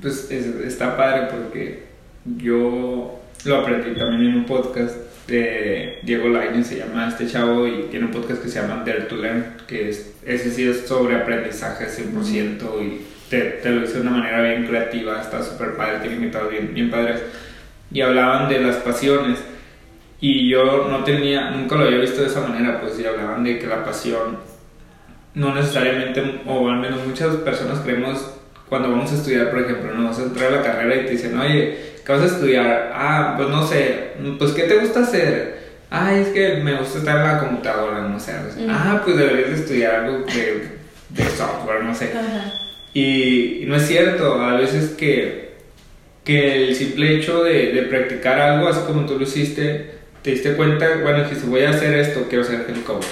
Pues 0.00 0.30
es- 0.30 0.54
está 0.66 0.96
padre 0.96 1.28
porque 1.30 1.87
yo 2.36 3.20
lo 3.44 3.56
aprendí 3.56 3.98
también 3.98 4.32
en 4.32 4.38
un 4.38 4.44
podcast 4.44 4.96
de 5.26 5.98
Diego 6.02 6.28
Lainez, 6.28 6.66
se 6.66 6.78
llama 6.78 7.08
este 7.08 7.26
chavo 7.26 7.66
y 7.66 7.88
tiene 7.90 8.06
un 8.06 8.12
podcast 8.12 8.42
que 8.42 8.48
se 8.48 8.60
llama 8.60 8.82
Dare 8.84 9.02
to 9.02 9.16
Learn, 9.16 9.56
que 9.66 9.90
es, 9.90 10.14
ese 10.24 10.50
sí 10.50 10.66
es 10.66 10.86
sobre 10.86 11.16
aprendizaje 11.16 11.86
100% 11.86 12.82
y 12.82 13.02
te, 13.28 13.40
te 13.40 13.70
lo 13.70 13.82
dice 13.82 13.94
de 13.94 14.00
una 14.00 14.12
manera 14.12 14.42
bien 14.42 14.66
creativa, 14.66 15.20
está 15.20 15.42
súper 15.42 15.76
padre, 15.76 15.98
tiene 16.00 16.16
invitados 16.16 16.50
bien, 16.50 16.72
bien 16.72 16.90
padres. 16.90 17.22
Y 17.90 18.00
hablaban 18.00 18.48
de 18.48 18.60
las 18.60 18.76
pasiones 18.76 19.38
y 20.20 20.48
yo 20.48 20.88
no 20.88 21.04
tenía, 21.04 21.50
nunca 21.50 21.76
lo 21.76 21.84
había 21.84 21.98
visto 21.98 22.22
de 22.22 22.28
esa 22.28 22.40
manera, 22.40 22.80
pues 22.80 22.98
y 22.98 23.04
hablaban 23.04 23.44
de 23.44 23.58
que 23.58 23.66
la 23.66 23.84
pasión 23.84 24.38
no 25.34 25.54
necesariamente, 25.54 26.40
o 26.46 26.68
al 26.68 26.80
menos 26.80 27.06
muchas 27.06 27.36
personas 27.36 27.80
creemos 27.80 28.34
cuando 28.68 28.90
vamos 28.90 29.10
a 29.12 29.14
estudiar, 29.14 29.50
por 29.50 29.60
ejemplo, 29.60 29.94
no 29.94 30.08
vas 30.08 30.18
a 30.18 30.24
entrar 30.24 30.52
a 30.52 30.56
la 30.56 30.62
carrera 30.62 30.96
y 30.96 31.04
te 31.06 31.12
dicen, 31.12 31.38
oye, 31.38 31.97
¿qué 32.08 32.12
vas 32.14 32.22
a 32.22 32.26
estudiar? 32.34 32.90
Ah, 32.94 33.34
pues 33.36 33.50
no 33.50 33.66
sé, 33.66 34.12
pues 34.38 34.52
¿qué 34.52 34.62
te 34.62 34.78
gusta 34.78 35.00
hacer? 35.00 35.58
Ah, 35.90 36.14
es 36.14 36.28
que 36.28 36.56
me 36.56 36.74
gusta 36.78 37.00
estar 37.00 37.18
en 37.18 37.22
la 37.22 37.38
computadora, 37.38 38.00
no 38.00 38.18
sé. 38.18 38.32
Ujú. 38.32 38.66
Ah, 38.70 39.02
pues 39.04 39.18
deberías 39.18 39.50
de 39.50 39.56
estudiar 39.56 39.94
algo 39.96 40.24
de, 40.24 40.68
de 41.10 41.24
software, 41.36 41.84
no 41.84 41.94
sé. 41.94 42.06
Ajá. 42.14 42.50
Y, 42.94 43.62
y 43.62 43.66
no 43.66 43.76
es 43.76 43.86
cierto, 43.86 44.40
a 44.40 44.54
veces 44.56 44.92
que, 44.92 45.56
que 46.24 46.68
el 46.68 46.74
simple 46.74 47.16
hecho 47.18 47.44
de, 47.44 47.72
de 47.72 47.82
practicar 47.82 48.40
algo, 48.40 48.68
así 48.68 48.80
como 48.86 49.04
tú 49.04 49.18
lo 49.18 49.24
hiciste, 49.24 49.90
te 50.22 50.30
diste 50.30 50.54
cuenta, 50.54 50.86
bueno, 51.02 51.24
dijiste, 51.24 51.46
voy 51.46 51.64
a 51.64 51.70
hacer 51.70 51.92
esto, 51.94 52.24
quiero 52.30 52.42
ser 52.42 52.64
head 52.70 52.82
coach, 52.86 53.04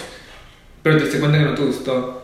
pero 0.83 0.97
te 0.97 1.05
diste 1.05 1.19
cuenta 1.21 1.37
que 1.37 1.45
no 1.45 1.55
te 1.55 1.63
gustó. 1.65 2.16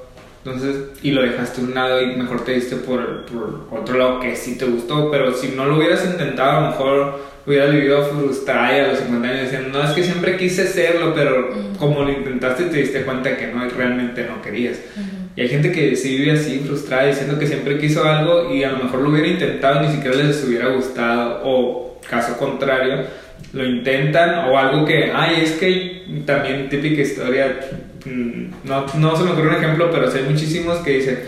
Entonces, 0.44 0.76
y 1.02 1.12
lo 1.12 1.22
dejaste 1.22 1.61
a 1.61 1.64
un 1.64 1.74
lado 1.74 2.02
y 2.02 2.16
mejor 2.16 2.44
te 2.44 2.52
diste 2.52 2.76
por, 2.76 3.24
por 3.26 3.68
otro 3.70 3.96
lado 3.96 4.20
que 4.20 4.35
sí 4.35 4.59
te 4.59 4.64
gustó, 4.64 5.09
pero 5.11 5.33
si 5.35 5.48
no 5.48 5.66
lo 5.66 5.76
hubieras 5.76 6.05
intentado, 6.05 6.50
a 6.50 6.61
lo 6.61 6.66
mejor 6.68 7.20
hubieras 7.46 7.72
vivido 7.72 8.05
frustrada 8.05 8.76
y 8.76 8.81
a 8.81 8.88
los 8.88 8.98
50 8.98 9.28
años 9.28 9.42
diciendo, 9.42 9.78
no, 9.78 9.85
es 9.85 9.90
que 9.92 10.02
siempre 10.02 10.37
quise 10.37 10.62
hacerlo, 10.62 11.12
pero 11.14 11.48
como 11.78 12.02
lo 12.02 12.11
intentaste 12.11 12.64
te 12.64 12.78
diste 12.78 13.02
cuenta 13.02 13.37
que 13.37 13.48
no, 13.48 13.68
realmente 13.68 14.24
no 14.24 14.42
querías. 14.42 14.78
Ujú. 14.96 15.22
Y 15.37 15.40
hay 15.42 15.48
gente 15.48 15.72
que 15.72 15.96
sí 15.96 16.18
vive 16.18 16.33
así, 16.33 16.59
frustrada, 16.66 17.07
diciendo 17.07 17.38
que 17.38 17.46
siempre 17.46 17.78
quiso 17.78 18.05
algo 18.05 18.52
y 18.52 18.64
a 18.64 18.72
lo 18.72 18.85
mejor 18.85 19.00
lo 19.00 19.11
hubiera 19.11 19.28
intentado 19.28 19.83
y 19.83 19.87
ni 19.87 19.94
siquiera 19.94 20.16
les 20.16 20.44
hubiera 20.44 20.68
gustado, 20.68 21.40
o 21.44 22.00
caso 22.09 22.37
contrario, 22.37 23.05
lo 23.52 23.64
intentan, 23.64 24.50
o 24.50 24.59
algo 24.59 24.85
que, 24.85 25.11
ay, 25.14 25.42
es 25.42 25.52
que 25.52 26.05
también 26.26 26.68
típica 26.68 27.02
historia, 27.02 27.61
no, 28.04 28.86
no 28.94 29.16
se 29.16 29.24
me 29.24 29.30
ocurre 29.30 29.48
un 29.48 29.54
ejemplo, 29.54 29.90
pero 29.90 30.10
hay 30.10 30.24
muchísimos 30.24 30.78
que 30.78 30.90
dicen, 30.90 31.20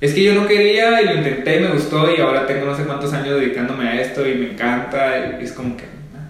es 0.00 0.12
que 0.12 0.22
yo 0.22 0.34
no 0.34 0.46
quería 0.46 1.00
y 1.00 1.06
lo 1.06 1.14
intenté 1.14 1.56
y 1.56 1.60
me 1.60 1.70
gustó 1.70 2.14
y 2.14 2.20
ahora 2.20 2.46
tengo 2.46 2.66
no 2.66 2.76
sé 2.76 2.84
cuántos 2.84 3.12
años 3.12 3.40
dedicándome 3.40 3.88
a 3.88 4.00
esto 4.00 4.28
y 4.28 4.34
me 4.34 4.50
encanta, 4.52 5.38
y 5.40 5.44
es 5.44 5.52
como 5.52 5.76
que, 5.76 5.84
ah, 5.84 6.28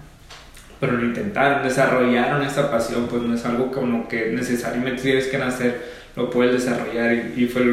pero 0.79 0.93
lo 0.93 1.05
intentaron, 1.05 1.63
desarrollaron 1.63 2.43
esa 2.43 2.71
pasión, 2.71 3.07
pues 3.07 3.21
no 3.21 3.35
es 3.35 3.45
algo 3.45 3.71
como 3.71 4.07
que 4.07 4.27
necesariamente 4.27 5.01
tienes 5.01 5.27
que 5.27 5.37
nacer, 5.37 5.81
lo 6.15 6.29
puedes 6.29 6.53
desarrollar 6.53 7.13
y, 7.13 7.43
y 7.43 7.47
fue, 7.47 7.63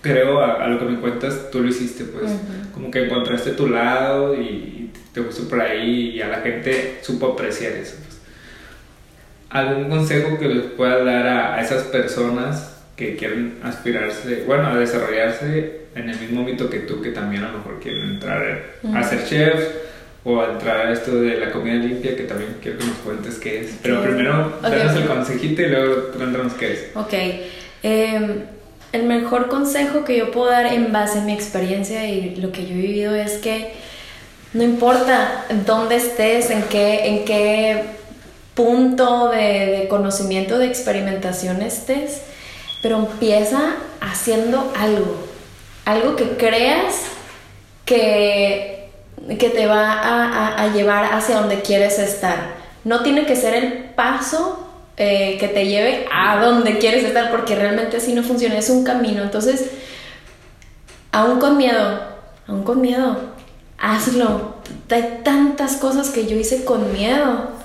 creo, 0.00 0.40
a, 0.40 0.64
a 0.64 0.68
lo 0.68 0.78
que 0.78 0.86
me 0.86 0.98
cuentas, 0.98 1.50
tú 1.50 1.60
lo 1.60 1.68
hiciste, 1.68 2.04
pues 2.04 2.30
como 2.72 2.90
que 2.90 3.04
encontraste 3.04 3.50
tu 3.50 3.68
lado 3.68 4.34
y, 4.34 4.46
y 4.46 4.92
te 5.12 5.20
gustó 5.20 5.48
por 5.48 5.60
ahí 5.60 6.12
y 6.14 6.22
a 6.22 6.28
la 6.28 6.40
gente 6.40 7.00
supo 7.02 7.32
apreciar 7.32 7.72
eso. 7.72 7.96
¿Algún 9.50 9.88
consejo 9.88 10.38
que 10.38 10.48
les 10.48 10.64
puedas 10.72 11.04
dar 11.04 11.26
a, 11.26 11.54
a 11.56 11.60
esas 11.60 11.82
personas 11.84 12.76
que 12.96 13.16
quieren 13.16 13.58
aspirarse, 13.62 14.44
bueno, 14.46 14.68
a 14.68 14.76
desarrollarse 14.76 15.80
en 15.94 16.08
el 16.10 16.18
mismo 16.20 16.40
ámbito 16.40 16.68
que 16.70 16.80
tú, 16.80 17.00
que 17.02 17.10
también 17.10 17.42
a 17.44 17.50
lo 17.50 17.58
mejor 17.58 17.80
quieren 17.80 18.10
entrar 18.10 18.62
a 18.94 19.02
ser 19.02 19.24
chef 19.24 19.68
o 20.22 20.40
a 20.42 20.52
entrar 20.52 20.86
a 20.86 20.92
esto 20.92 21.20
de 21.20 21.38
la 21.38 21.50
comida 21.50 21.74
limpia, 21.76 22.14
que 22.14 22.24
también 22.24 22.56
quiero 22.62 22.78
que 22.78 22.84
nos 22.84 22.96
cuentes 22.98 23.38
qué 23.38 23.60
es? 23.62 23.78
Pero 23.82 24.02
primero, 24.02 24.58
Ok, 24.62 24.62
danos 24.70 24.92
ok. 24.92 24.98
el 25.00 25.06
consejito 25.08 25.62
y 25.62 25.68
luego 25.68 26.08
cuéntanos 26.12 26.52
qué 26.54 26.72
es. 26.74 26.90
Ok. 26.94 27.14
em, 27.82 28.42
el 28.92 29.04
mejor 29.04 29.48
consejo 29.48 30.04
que 30.04 30.16
yo 30.18 30.30
puedo 30.32 30.50
dar 30.50 30.66
en 30.66 30.92
base 30.92 31.20
a 31.20 31.22
mi 31.22 31.32
experiencia 31.32 32.08
y 32.08 32.36
lo 32.36 32.52
que 32.52 32.66
yo 32.66 32.74
he 32.74 32.78
vivido 32.78 33.14
es 33.14 33.38
que 33.38 33.72
no 34.52 34.62
importa 34.64 35.46
dónde 35.64 35.96
estés, 35.96 36.50
en 36.50 36.64
qué, 36.64 37.06
en 37.06 37.24
qué 37.24 37.82
punto 38.54 39.28
de, 39.28 39.86
conocimiento, 39.88 40.58
de 40.58 40.66
experimentación 40.66 41.62
estés, 41.62 42.22
pero 42.82 42.98
empieza 42.98 43.74
haciendo 44.00 44.72
algo, 44.78 45.16
algo 45.84 46.16
que 46.16 46.36
creas 46.36 46.94
que, 47.84 48.90
que 49.38 49.50
te 49.50 49.66
va 49.66 49.92
a, 49.92 50.62
a 50.62 50.72
llevar 50.72 51.12
hacia 51.12 51.36
donde 51.36 51.60
quieres 51.60 51.98
estar. 51.98 52.54
No 52.84 53.02
tiene 53.02 53.26
que 53.26 53.36
ser 53.36 53.54
el 53.54 53.72
paso 53.94 54.66
eh, 55.02 55.38
que 55.40 55.48
te 55.48 55.66
lleve 55.66 56.06
a 56.12 56.44
donde 56.44 56.78
quieres 56.78 57.04
estar, 57.04 57.30
porque 57.30 57.54
realmente 57.54 57.96
así 57.96 58.12
no 58.12 58.22
funciona, 58.22 58.58
es 58.58 58.68
un 58.68 58.84
camino. 58.84 59.22
Entonces, 59.22 59.70
aún 61.10 61.40
con 61.40 61.56
miedo, 61.56 62.00
aún 62.46 62.64
con 62.64 62.82
miedo, 62.82 63.16
hazlo. 63.78 64.56
Hay 64.90 65.20
tantas 65.24 65.76
cosas 65.76 66.10
que 66.10 66.26
yo 66.26 66.36
hice 66.36 66.66
con 66.66 66.92
miedo 66.92 67.59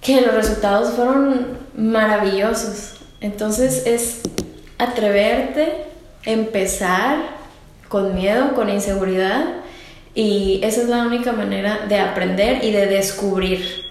que 0.00 0.20
los 0.20 0.34
resultados 0.34 0.94
fueron 0.94 1.58
maravillosos. 1.76 2.94
Entonces 3.20 3.86
es 3.86 4.20
atreverte, 4.78 5.84
empezar 6.24 7.18
con 7.88 8.14
miedo, 8.14 8.54
con 8.54 8.68
inseguridad 8.70 9.44
y 10.14 10.60
esa 10.62 10.82
es 10.82 10.88
la 10.88 11.02
única 11.02 11.32
manera 11.32 11.86
de 11.88 11.98
aprender 12.00 12.64
y 12.64 12.72
de 12.72 12.86
descubrir 12.86 13.90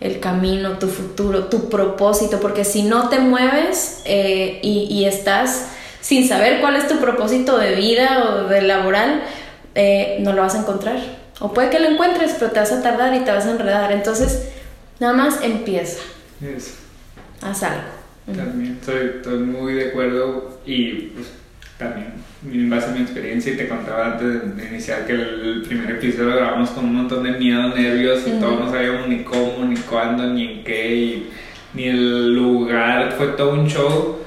el 0.00 0.20
camino, 0.20 0.78
tu 0.78 0.88
futuro, 0.88 1.46
tu 1.46 1.70
propósito, 1.70 2.40
porque 2.40 2.64
si 2.64 2.82
no 2.82 3.08
te 3.08 3.20
mueves 3.20 4.02
eh, 4.04 4.58
y, 4.62 5.04
estás 5.04 5.68
sin 6.00 6.28
saber 6.28 6.60
cuál 6.60 6.76
es 6.76 6.88
tu 6.88 6.98
propósito 6.98 7.56
de 7.56 7.74
vida 7.76 8.24
o 8.24 8.48
de 8.48 8.60
laboral, 8.62 9.22
eh, 9.74 10.18
no 10.20 10.32
lo 10.32 10.42
vas 10.42 10.54
a 10.54 10.58
encontrar. 10.58 10.98
O 11.40 11.52
puede 11.52 11.70
que 11.70 11.78
lo 11.78 11.88
encuentres, 11.88 12.34
pero 12.38 12.50
te 12.50 12.60
vas 12.60 12.72
a 12.72 12.82
tardar 12.82 13.14
y 13.14 13.20
te 13.20 13.32
vas 13.32 13.46
a 13.46 13.52
enredar. 13.52 13.92
Entonces, 13.92 14.48
nada 15.00 15.12
más 15.12 15.42
empieza. 15.42 16.00
Haz 17.42 17.62
algo. 17.62 17.82
También 18.26 18.78
estoy, 18.80 19.38
muy 19.38 19.74
de 19.74 19.88
acuerdo 19.88 20.58
y 20.64 20.92
pues, 21.14 21.32
también 21.78 22.14
en 22.50 22.70
base 22.70 22.86
a 22.86 22.92
mi 22.92 23.02
experiencia 23.02 23.52
y 23.52 23.56
te 23.56 23.68
contaba 23.68 24.12
antes 24.12 24.56
de 24.56 24.66
iniciar 24.66 25.06
que 25.06 25.12
el, 25.12 25.62
primer 25.66 25.90
episodio 25.92 26.30
lo 26.30 26.36
grabamos 26.36 26.70
con 26.70 26.84
un 26.84 26.94
montón 26.94 27.22
de 27.22 27.32
miedo, 27.32 27.74
nervios 27.74 28.26
y 28.26 28.40
todos 28.40 28.60
no 28.60 28.70
sabíamos 28.70 29.08
ni 29.08 29.24
cómo, 29.24 29.64
ni 29.66 29.76
cuándo, 29.76 30.26
ni 30.26 30.44
en 30.44 30.64
qué, 30.64 31.22
ni 31.74 31.84
el 31.84 32.34
lugar, 32.34 33.12
fue 33.16 33.28
todo 33.28 33.52
un 33.52 33.66
show, 33.66 34.18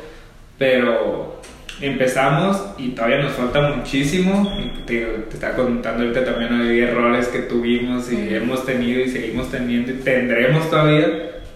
pero 0.58 1.37
empezamos 1.82 2.74
y 2.78 2.90
todavía 2.90 3.20
nos 3.20 3.34
falta 3.34 3.62
muchísimo. 3.76 4.52
Te, 4.86 5.06
te 5.06 5.34
estaba 5.34 5.56
contando 5.56 6.04
ahorita 6.04 6.26
también 6.26 6.54
hay 6.54 6.80
errores 6.80 7.28
que 7.28 7.40
tuvimos 7.40 8.12
y 8.12 8.34
hemos 8.34 8.66
tenido 8.66 9.02
y 9.02 9.10
seguimos 9.10 9.52
teniendo 9.52 9.92
y 9.92 9.96
tendremos 9.96 10.70
todavía, 10.70 11.08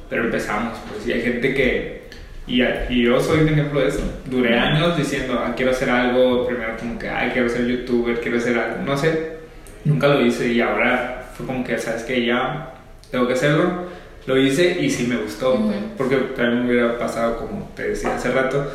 pero 0.10 0.26
empezamos, 0.26 0.78
pues 0.90 1.08
y 1.08 1.14
hay 1.14 1.22
gente 1.22 1.54
que 1.54 2.02
y, 2.48 2.62
y, 2.90 3.04
yo 3.04 3.20
soy 3.22 3.42
un 3.42 3.50
ejemplo 3.50 3.80
de 3.80 3.88
eso. 3.88 4.02
Duré 4.26 4.58
años 4.58 4.98
diciendo, 4.98 5.40
ah, 5.40 5.54
quiero 5.56 5.72
hacer 5.72 5.90
algo, 5.90 6.48
primero 6.48 6.76
como 6.78 6.98
que, 6.98 7.08
ay, 7.08 7.30
quiero 7.32 7.48
ser 7.48 7.66
youtuber, 7.68 8.20
quiero 8.20 8.38
hacer 8.38 8.58
algo, 8.58 8.84
no 8.84 8.98
sé. 8.98 9.38
Nunca 9.86 10.08
lo 10.08 10.22
hice 10.26 10.48
y 10.52 10.60
ahora 10.60 11.32
fue 11.36 11.46
como 11.46 11.64
que, 11.64 11.78
sabes 11.78 12.04
que 12.04 12.26
ya 12.26 12.74
tengo 13.10 13.28
que 13.28 13.34
hacerlo. 13.34 13.86
Lo 14.26 14.38
hice 14.38 14.82
y 14.82 14.90
sí 14.90 15.08
me 15.08 15.16
gustó, 15.18 15.58
porque 15.98 16.16
también 16.36 16.66
me 16.66 16.72
hubiera 16.72 16.98
pasado, 17.00 17.38
como 17.38 17.72
te 17.76 17.90
decía 17.90 18.16
hace 18.16 18.32
rato, 18.32 18.72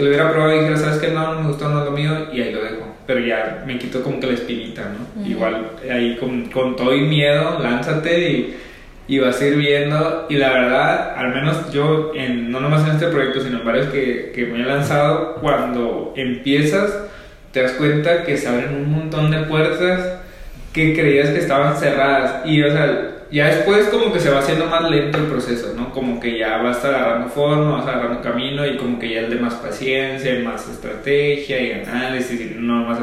que 0.00 0.04
lo 0.04 0.08
hubiera 0.08 0.32
probado 0.32 0.54
y 0.54 0.58
dijera, 0.60 0.76
sabes 0.76 0.98
que 0.98 1.08
no, 1.08 1.34
no 1.34 1.40
me 1.42 1.48
gustó, 1.48 1.68
no 1.68 1.80
es 1.80 1.84
lo 1.84 1.92
mío, 1.92 2.26
y 2.32 2.40
ahí 2.40 2.52
lo 2.52 2.62
dejo. 2.62 2.96
Pero 3.06 3.20
ya 3.20 3.62
me 3.66 3.78
quito 3.78 4.02
como 4.02 4.18
que 4.18 4.26
la 4.26 4.34
espinita, 4.34 4.82
¿no? 4.82 5.26
Igual 5.26 5.72
ahí 5.90 6.16
con, 6.18 6.46
con 6.50 6.76
todo 6.76 6.94
y 6.94 7.02
miedo, 7.02 7.58
lánzate 7.60 8.30
y 8.30 8.56
y 9.10 9.18
vas 9.18 9.40
a 9.40 9.46
ir 9.48 9.56
viendo 9.56 10.26
y 10.30 10.36
la 10.36 10.52
verdad, 10.52 11.14
al 11.16 11.34
menos 11.34 11.72
yo, 11.72 12.12
en, 12.14 12.52
no 12.52 12.60
nomás 12.60 12.86
en 12.86 12.94
este 12.94 13.08
proyecto, 13.08 13.40
sino 13.40 13.58
en 13.58 13.64
varios 13.64 13.88
que, 13.88 14.30
que 14.32 14.46
me 14.46 14.60
he 14.60 14.64
lanzado, 14.64 15.34
cuando 15.40 16.14
empiezas 16.16 16.96
te 17.50 17.60
das 17.60 17.72
cuenta 17.72 18.22
que 18.22 18.36
se 18.36 18.46
abren 18.46 18.72
un 18.72 18.88
montón 18.88 19.32
de 19.32 19.38
puertas 19.38 20.20
que 20.72 20.94
creías 20.94 21.30
que 21.30 21.38
estaban 21.38 21.76
cerradas 21.76 22.46
y 22.46 22.62
o 22.62 22.70
sea, 22.70 23.09
ya 23.30 23.46
después 23.46 23.88
como 23.88 24.12
que 24.12 24.20
se 24.20 24.30
va 24.30 24.40
haciendo 24.40 24.66
más 24.66 24.90
lento 24.90 25.18
el 25.18 25.24
proceso, 25.24 25.74
¿no? 25.76 25.92
Como 25.92 26.18
que 26.18 26.38
ya 26.38 26.58
vas 26.58 26.84
agarrando 26.84 27.28
forma, 27.28 27.78
vas 27.78 27.86
agarrando 27.86 28.22
camino 28.22 28.66
y 28.66 28.76
como 28.76 28.98
que 28.98 29.10
ya 29.10 29.20
es 29.20 29.30
de 29.30 29.36
más 29.36 29.54
paciencia, 29.54 30.38
y 30.38 30.42
más 30.42 30.68
estrategia 30.68 31.60
y 31.60 31.72
análisis 31.72 32.40
y 32.40 32.54
no 32.58 32.84
más 32.84 32.98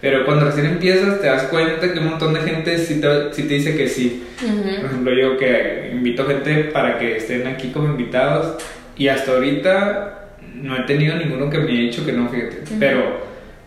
pero 0.00 0.24
cuando 0.24 0.46
recién 0.46 0.66
empiezas 0.66 1.20
te 1.20 1.26
das 1.26 1.44
cuenta 1.44 1.92
que 1.92 1.98
un 1.98 2.10
montón 2.10 2.32
de 2.32 2.40
gente 2.40 2.78
sí 2.78 3.00
te, 3.00 3.08
te 3.08 3.42
dice 3.42 3.76
que 3.76 3.86
sí. 3.86 4.24
Por 4.38 4.86
ejemplo, 4.86 5.12
yo 5.12 5.36
que 5.36 5.90
invito 5.92 6.26
gente 6.26 6.64
para 6.64 6.98
que 6.98 7.16
estén 7.16 7.46
aquí 7.46 7.68
como 7.68 7.88
invitados 7.88 8.56
y 8.96 9.08
hasta 9.08 9.32
ahorita 9.32 10.30
no 10.54 10.76
he 10.76 10.82
tenido 10.82 11.16
ninguno 11.16 11.50
que 11.50 11.58
me 11.58 11.72
haya 11.72 11.80
dicho 11.80 12.06
que 12.06 12.12
no, 12.12 12.28
fíjate. 12.28 12.62
Pero 12.78 13.20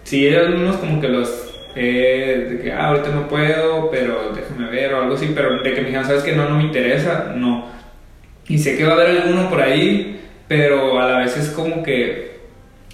sí 0.03 0.27
hay 0.27 0.35
algunos 0.35 0.77
como 0.77 0.99
que 0.99 1.07
los... 1.07 1.42
Eh, 1.75 2.47
de 2.49 2.61
que 2.61 2.71
ah, 2.71 2.87
ahorita 2.87 3.09
no 3.09 3.27
puedo, 3.27 3.89
pero 3.89 4.31
déjame 4.33 4.69
ver 4.69 4.93
o 4.93 5.01
algo 5.01 5.15
así, 5.15 5.31
pero 5.33 5.61
de 5.61 5.73
que 5.73 5.81
me 5.81 5.87
digan, 5.87 6.05
¿sabes 6.05 6.23
que 6.23 6.35
no, 6.35 6.47
no 6.47 6.57
me 6.57 6.63
interesa? 6.63 7.33
No. 7.35 7.67
Y 8.47 8.59
sé 8.59 8.77
que 8.77 8.83
va 8.83 8.91
a 8.91 8.95
haber 8.95 9.21
alguno 9.21 9.49
por 9.49 9.61
ahí, 9.61 10.21
pero 10.47 10.99
a 10.99 11.07
la 11.09 11.17
vez 11.19 11.35
es 11.37 11.49
como 11.49 11.81
que 11.81 12.33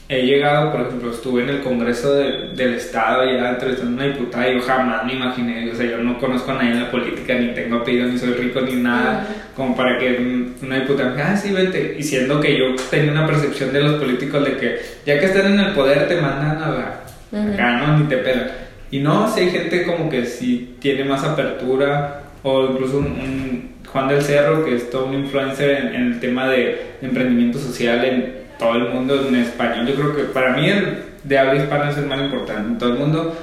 he 0.07 0.25
llegado, 0.25 0.71
por 0.71 0.81
ejemplo, 0.81 1.11
estuve 1.11 1.43
en 1.43 1.49
el 1.49 1.61
Congreso 1.61 2.15
del 2.15 2.73
Estado 2.73 3.25
y 3.25 3.35
era 3.35 3.51
entrevistando 3.51 3.95
una 3.95 4.11
diputada 4.11 4.49
y 4.49 4.55
yo 4.55 4.61
jamás 4.61 5.05
me 5.05 5.13
imaginé, 5.13 5.71
o 5.71 5.75
sea, 5.75 5.85
yo 5.85 5.97
no 5.99 6.17
conozco 6.17 6.51
a 6.51 6.55
nadie 6.55 6.71
en 6.71 6.83
la 6.83 6.89
política, 6.89 7.35
ni 7.35 7.53
tengo 7.53 7.77
apellido, 7.77 8.07
ni 8.07 8.17
soy 8.17 8.33
rico, 8.33 8.61
ni 8.61 8.73
nada, 8.73 9.27
como 9.55 9.75
para 9.75 9.99
que 9.99 10.47
una 10.63 10.79
diputada 10.79 11.09
me 11.09 11.15
diga, 11.15 11.31
ah, 11.31 11.37
sí, 11.37 11.51
vente, 11.51 11.95
y 11.99 12.01
siendo 12.01 12.41
que 12.41 12.57
yo 12.57 12.75
tenía 12.89 13.11
una 13.11 13.27
percepción 13.27 13.71
de 13.71 13.81
los 13.81 13.99
políticos 13.99 14.43
de 14.45 14.57
que 14.57 14.79
ya 15.05 15.19
que 15.19 15.25
están 15.25 15.53
en 15.53 15.59
el 15.59 15.73
poder 15.73 16.07
te 16.07 16.19
mandan 16.19 16.57
a 16.57 16.69
la, 16.69 17.53
acá, 17.53 17.77
¿no? 17.77 17.99
Ni 17.99 18.05
te 18.05 18.17
pelan. 18.17 18.68
Y 18.91 18.99
no, 18.99 19.31
si 19.33 19.41
hay 19.41 19.49
gente 19.49 19.83
como 19.83 20.09
que 20.09 20.25
sí 20.25 20.75
tiene 20.79 21.03
más 21.03 21.23
apertura, 21.23 22.23
o 22.43 22.65
incluso 22.65 22.99
un, 22.99 23.69
Juan 23.87 24.07
del 24.07 24.21
Cerro, 24.21 24.63
que 24.63 24.75
es 24.75 24.89
todo 24.89 25.07
un 25.07 25.15
influencer 25.15 25.71
en, 25.71 25.95
en 25.95 26.13
el 26.13 26.19
tema 26.19 26.47
de 26.47 26.95
emprendimiento 27.01 27.57
social 27.57 28.05
en 28.05 28.39
todo 28.59 28.75
el 28.75 28.89
mundo 28.89 29.27
en 29.27 29.35
español. 29.35 29.87
Yo 29.87 29.95
creo 29.95 30.15
que 30.15 30.23
para 30.25 30.55
mí 30.55 30.69
el 30.69 31.09
de 31.23 31.37
habla 31.37 31.55
hispana 31.55 31.89
es 31.89 31.97
el 31.97 32.05
más 32.05 32.19
importante. 32.19 32.69
En 32.69 32.77
todo 32.77 32.93
el 32.93 32.99
mundo 32.99 33.35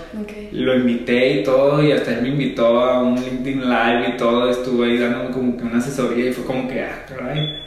lo 0.52 0.76
invité 0.76 1.40
y 1.40 1.44
todo, 1.44 1.82
y 1.82 1.92
hasta 1.92 2.12
él 2.12 2.22
me 2.22 2.28
invitó 2.28 2.80
a 2.80 3.02
un 3.02 3.16
LinkedIn 3.16 3.68
Live 3.68 4.14
y 4.14 4.16
todo. 4.16 4.48
Estuve 4.50 4.87
ahí 4.87 4.98
dando 4.98 5.30
como 5.30 5.56
que 5.56 5.64
una 5.64 5.78
asesoría 5.78 6.30
y 6.30 6.32
fue 6.32 6.44
como 6.44 6.68
que, 6.68 6.82
ah, 6.82 7.06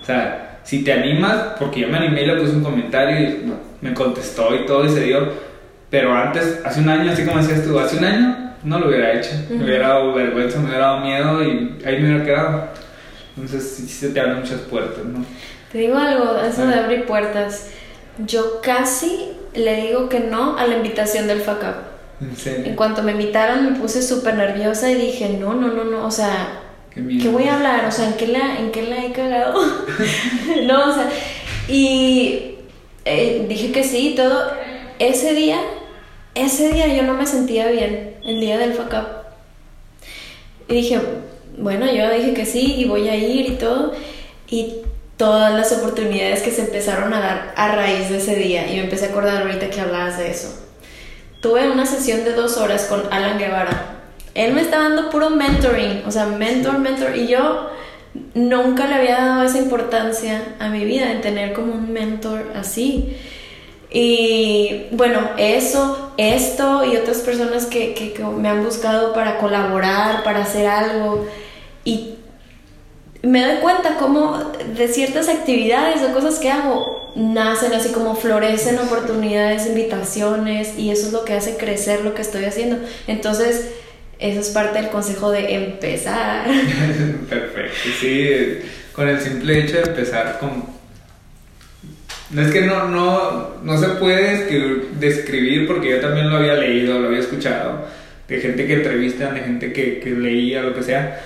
O 0.01 0.05
sea, 0.05 0.59
si 0.63 0.83
te 0.83 0.93
animas, 0.93 1.55
porque 1.57 1.81
yo 1.81 1.87
me 1.87 1.97
animé 1.97 2.23
y 2.23 2.27
le 2.27 2.35
puse 2.37 2.53
un 2.53 2.63
comentario 2.63 3.19
y 3.19 3.51
me 3.81 3.93
contestó 3.93 4.55
y 4.55 4.65
todo 4.65 4.85
y 4.85 4.89
se 4.89 5.03
dio. 5.03 5.48
Pero 5.89 6.13
antes, 6.13 6.61
hace 6.63 6.81
un 6.81 6.89
año, 6.89 7.11
así 7.11 7.25
como 7.25 7.39
decías 7.39 7.63
tú, 7.63 7.77
hace 7.79 7.97
un 7.97 8.05
año 8.05 8.53
no 8.63 8.79
lo 8.79 8.89
hubiera 8.89 9.13
hecho. 9.13 9.31
Me 9.49 9.63
hubiera 9.63 9.89
dado 9.89 10.13
vergüenza, 10.13 10.59
me 10.59 10.69
hubiera 10.69 10.85
dado 10.85 10.99
miedo 10.99 11.43
y 11.43 11.77
ahí 11.85 11.99
me 11.99 12.09
hubiera 12.09 12.23
quedado. 12.23 12.67
Entonces, 13.35 13.75
sí, 13.75 13.87
se 13.87 14.09
te 14.09 14.19
abren 14.19 14.39
muchas 14.39 14.59
puertas, 14.61 15.03
¿no? 15.05 15.25
Te 15.71 15.77
digo 15.77 15.97
algo, 15.97 16.39
eso 16.41 16.67
de 16.67 16.75
abrir 16.75 17.05
puertas. 17.05 17.69
Yo 18.25 18.59
casi 18.61 19.31
le 19.53 19.87
digo 19.87 20.09
que 20.09 20.19
no 20.19 20.57
a 20.57 20.67
la 20.67 20.75
invitación 20.75 21.27
del 21.27 21.41
FACAP. 21.41 21.89
¿En 22.21 22.65
En 22.65 22.75
cuanto 22.75 23.01
me 23.01 23.13
invitaron 23.13 23.65
me 23.65 23.79
puse 23.79 24.01
súper 24.01 24.35
nerviosa 24.35 24.91
y 24.91 24.95
dije, 24.95 25.37
no, 25.39 25.53
no, 25.53 25.69
no, 25.69 25.85
no, 25.85 26.05
o 26.05 26.11
sea, 26.11 26.59
¿qué, 26.93 27.29
voy 27.29 27.45
a 27.47 27.55
hablar? 27.55 27.85
O 27.85 27.91
sea, 27.91 28.07
¿en 28.07 28.13
qué 28.15 28.27
la, 28.27 28.59
en 28.59 28.71
qué 28.71 28.83
la 28.83 29.05
he 29.05 29.11
cagado? 29.13 29.61
no, 30.63 30.89
o 30.89 30.93
sea, 30.93 31.09
y 31.69 32.55
eh, 33.05 33.45
dije 33.47 33.71
que 33.71 33.83
sí, 33.83 34.15
todo. 34.17 34.51
Ese 34.97 35.33
día, 35.33 35.59
ese 36.35 36.71
día 36.71 36.87
yo 36.87 37.03
no 37.03 37.13
me 37.13 37.25
sentía 37.25 37.67
bien, 37.67 38.15
el 38.23 38.39
día 38.39 38.57
del 38.57 38.73
FACAP. 38.73 39.19
Y 40.67 40.73
dije, 40.73 40.99
bueno, 41.57 41.91
yo 41.91 42.09
dije 42.11 42.33
que 42.33 42.45
sí 42.45 42.75
y 42.77 42.85
voy 42.85 43.09
a 43.09 43.15
ir 43.15 43.49
y 43.49 43.55
todo. 43.55 43.93
Y 44.47 44.77
todas 45.17 45.53
las 45.53 45.71
oportunidades 45.73 46.41
que 46.41 46.51
se 46.51 46.61
empezaron 46.61 47.13
a 47.13 47.19
dar 47.19 47.53
a 47.55 47.75
raíz 47.75 48.09
de 48.09 48.17
ese 48.17 48.35
día. 48.35 48.71
Y 48.71 48.75
me 48.75 48.83
empecé 48.83 49.07
a 49.07 49.09
acordar 49.09 49.41
ahorita 49.41 49.69
que 49.69 49.81
hablabas 49.81 50.17
de 50.17 50.31
eso. 50.31 50.47
Tuve 51.41 51.69
una 51.69 51.85
sesión 51.85 52.23
de 52.23 52.33
dos 52.33 52.57
horas 52.57 52.85
con 52.85 53.01
Alan 53.11 53.37
Guevara. 53.37 53.97
Él 54.35 54.53
me 54.53 54.61
estaba 54.61 54.83
dando 54.83 55.09
puro 55.09 55.29
mentoring, 55.29 56.03
o 56.05 56.11
sea, 56.11 56.25
mentor, 56.27 56.79
mentor. 56.79 57.17
Y 57.17 57.27
yo 57.27 57.69
nunca 58.33 58.87
le 58.87 58.95
había 58.95 59.17
dado 59.17 59.43
esa 59.43 59.57
importancia 59.57 60.55
a 60.59 60.69
mi 60.69 60.85
vida 60.85 61.11
en 61.11 61.21
tener 61.21 61.53
como 61.53 61.73
un 61.73 61.91
mentor 61.91 62.51
así. 62.55 63.17
Y 63.91 64.87
bueno, 64.91 65.31
eso, 65.37 66.13
esto 66.17 66.85
y 66.85 66.95
otras 66.95 67.19
personas 67.19 67.65
que, 67.65 67.93
que, 67.93 68.13
que 68.13 68.23
me 68.23 68.49
han 68.49 68.63
buscado 68.63 69.13
para 69.13 69.37
colaborar, 69.37 70.23
para 70.23 70.43
hacer 70.43 70.67
algo. 70.67 71.25
Y 71.83 72.15
me 73.21 73.43
doy 73.43 73.57
cuenta 73.57 73.95
como 73.97 74.53
de 74.75 74.87
ciertas 74.87 75.27
actividades 75.27 76.01
o 76.03 76.13
cosas 76.13 76.39
que 76.39 76.49
hago 76.49 76.99
nacen, 77.15 77.73
así 77.73 77.89
como 77.89 78.15
florecen 78.15 78.77
oportunidades, 78.79 79.67
invitaciones 79.67 80.77
y 80.77 80.91
eso 80.91 81.07
es 81.07 81.13
lo 81.13 81.25
que 81.25 81.33
hace 81.33 81.57
crecer 81.57 82.01
lo 82.01 82.13
que 82.13 82.21
estoy 82.21 82.45
haciendo. 82.45 82.77
Entonces, 83.07 83.71
eso 84.19 84.39
es 84.39 84.49
parte 84.49 84.81
del 84.81 84.89
consejo 84.89 85.31
de 85.31 85.55
empezar. 85.55 86.45
Perfecto, 87.29 87.89
sí, 87.99 88.59
con 88.93 89.07
el 89.07 89.19
simple 89.19 89.59
hecho 89.59 89.77
de 89.77 89.83
empezar 89.83 90.39
con... 90.39 90.78
No 92.31 92.41
es 92.41 92.51
que 92.51 92.61
no, 92.61 92.87
no, 92.87 93.55
no 93.63 93.77
se 93.77 93.87
puede 93.89 94.45
describir 94.99 95.67
porque 95.67 95.89
yo 95.89 95.99
también 95.99 96.29
lo 96.29 96.37
había 96.37 96.53
leído, 96.53 96.99
lo 96.99 97.07
había 97.07 97.19
escuchado, 97.19 97.85
de 98.27 98.39
gente 98.39 98.67
que 98.67 98.73
entrevistan, 98.73 99.33
de 99.33 99.41
gente 99.41 99.73
que, 99.73 99.99
que 99.99 100.11
leía, 100.11 100.61
lo 100.61 100.75
que 100.75 100.83
sea, 100.83 101.19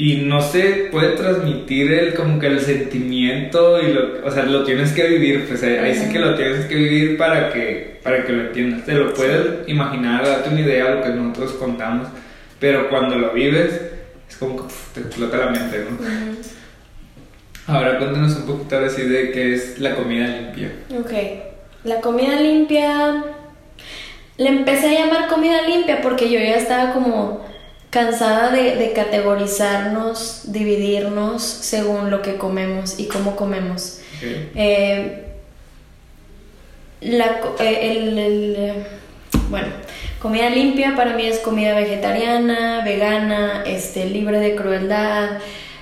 y 0.00 0.16
no 0.16 0.40
se 0.40 0.88
puede 0.90 1.10
transmitir 1.10 1.92
el 1.92 2.14
como 2.14 2.38
que 2.38 2.46
el 2.46 2.60
sentimiento 2.60 3.82
y 3.82 3.92
lo, 3.92 4.24
o 4.24 4.30
sea, 4.30 4.44
lo 4.44 4.64
tienes 4.64 4.92
que 4.92 5.06
vivir, 5.06 5.44
pues 5.46 5.62
ahí, 5.62 5.94
sí 5.94 6.10
que 6.10 6.18
lo 6.18 6.34
tienes 6.36 6.64
que 6.64 6.74
vivir 6.74 7.18
para 7.18 7.52
que, 7.52 8.00
para 8.02 8.24
que 8.24 8.32
lo 8.32 8.46
entiendas. 8.46 8.86
Te 8.86 8.94
lo 8.94 9.12
puedes 9.12 9.68
imaginar, 9.68 10.24
darte 10.24 10.48
una 10.48 10.60
idea 10.60 10.86
de 10.86 10.94
lo 10.94 11.02
que 11.02 11.08
nosotros 11.10 11.52
contamos, 11.52 12.08
pero 12.58 12.88
cuando 12.88 13.16
lo 13.16 13.34
vives 13.34 13.78
es 14.26 14.36
como 14.38 14.66
que 14.66 14.72
te 14.94 15.00
explota 15.00 15.36
la 15.36 15.50
mente, 15.50 15.84
¿no? 15.90 15.98
Ahora 17.70 17.98
cuéntanos 17.98 18.34
un 18.36 18.46
poquito 18.46 18.74
ahora 18.74 18.90
sí 18.90 19.02
de 19.02 19.30
qué 19.30 19.54
es 19.54 19.78
la 19.78 19.94
comida 19.94 20.26
limpia. 20.26 20.72
Ok, 20.98 21.12
la 21.84 22.00
comida 22.00 22.40
limpia, 22.40 23.24
le 24.38 24.48
empecé 24.48 24.88
a 24.88 25.04
llamar 25.04 25.28
comida 25.28 25.62
limpia 25.62 26.00
porque 26.02 26.28
yo 26.28 26.40
ya 26.40 26.56
estaba 26.56 26.92
como 26.92 27.44
cansada 27.90 28.50
de, 28.50 28.92
categorizarnos, 28.92 30.52
dividirnos 30.52 31.42
según 31.42 32.10
lo 32.10 32.22
que 32.22 32.36
comemos 32.36 32.98
y 32.98 33.06
cómo 33.06 33.36
comemos. 33.36 34.00
Eh, 34.22 35.26
la, 37.00 37.40
eh, 37.60 37.92
el, 37.92 38.84
bueno, 39.48 39.68
comida 40.20 40.50
limpia 40.50 40.94
para 40.96 41.14
mí 41.14 41.24
es 41.24 41.38
comida 41.38 41.74
vegetariana, 41.74 42.82
vegana, 42.84 43.62
este, 43.64 44.06
libre 44.06 44.40
de 44.40 44.56
crueldad, 44.56 45.38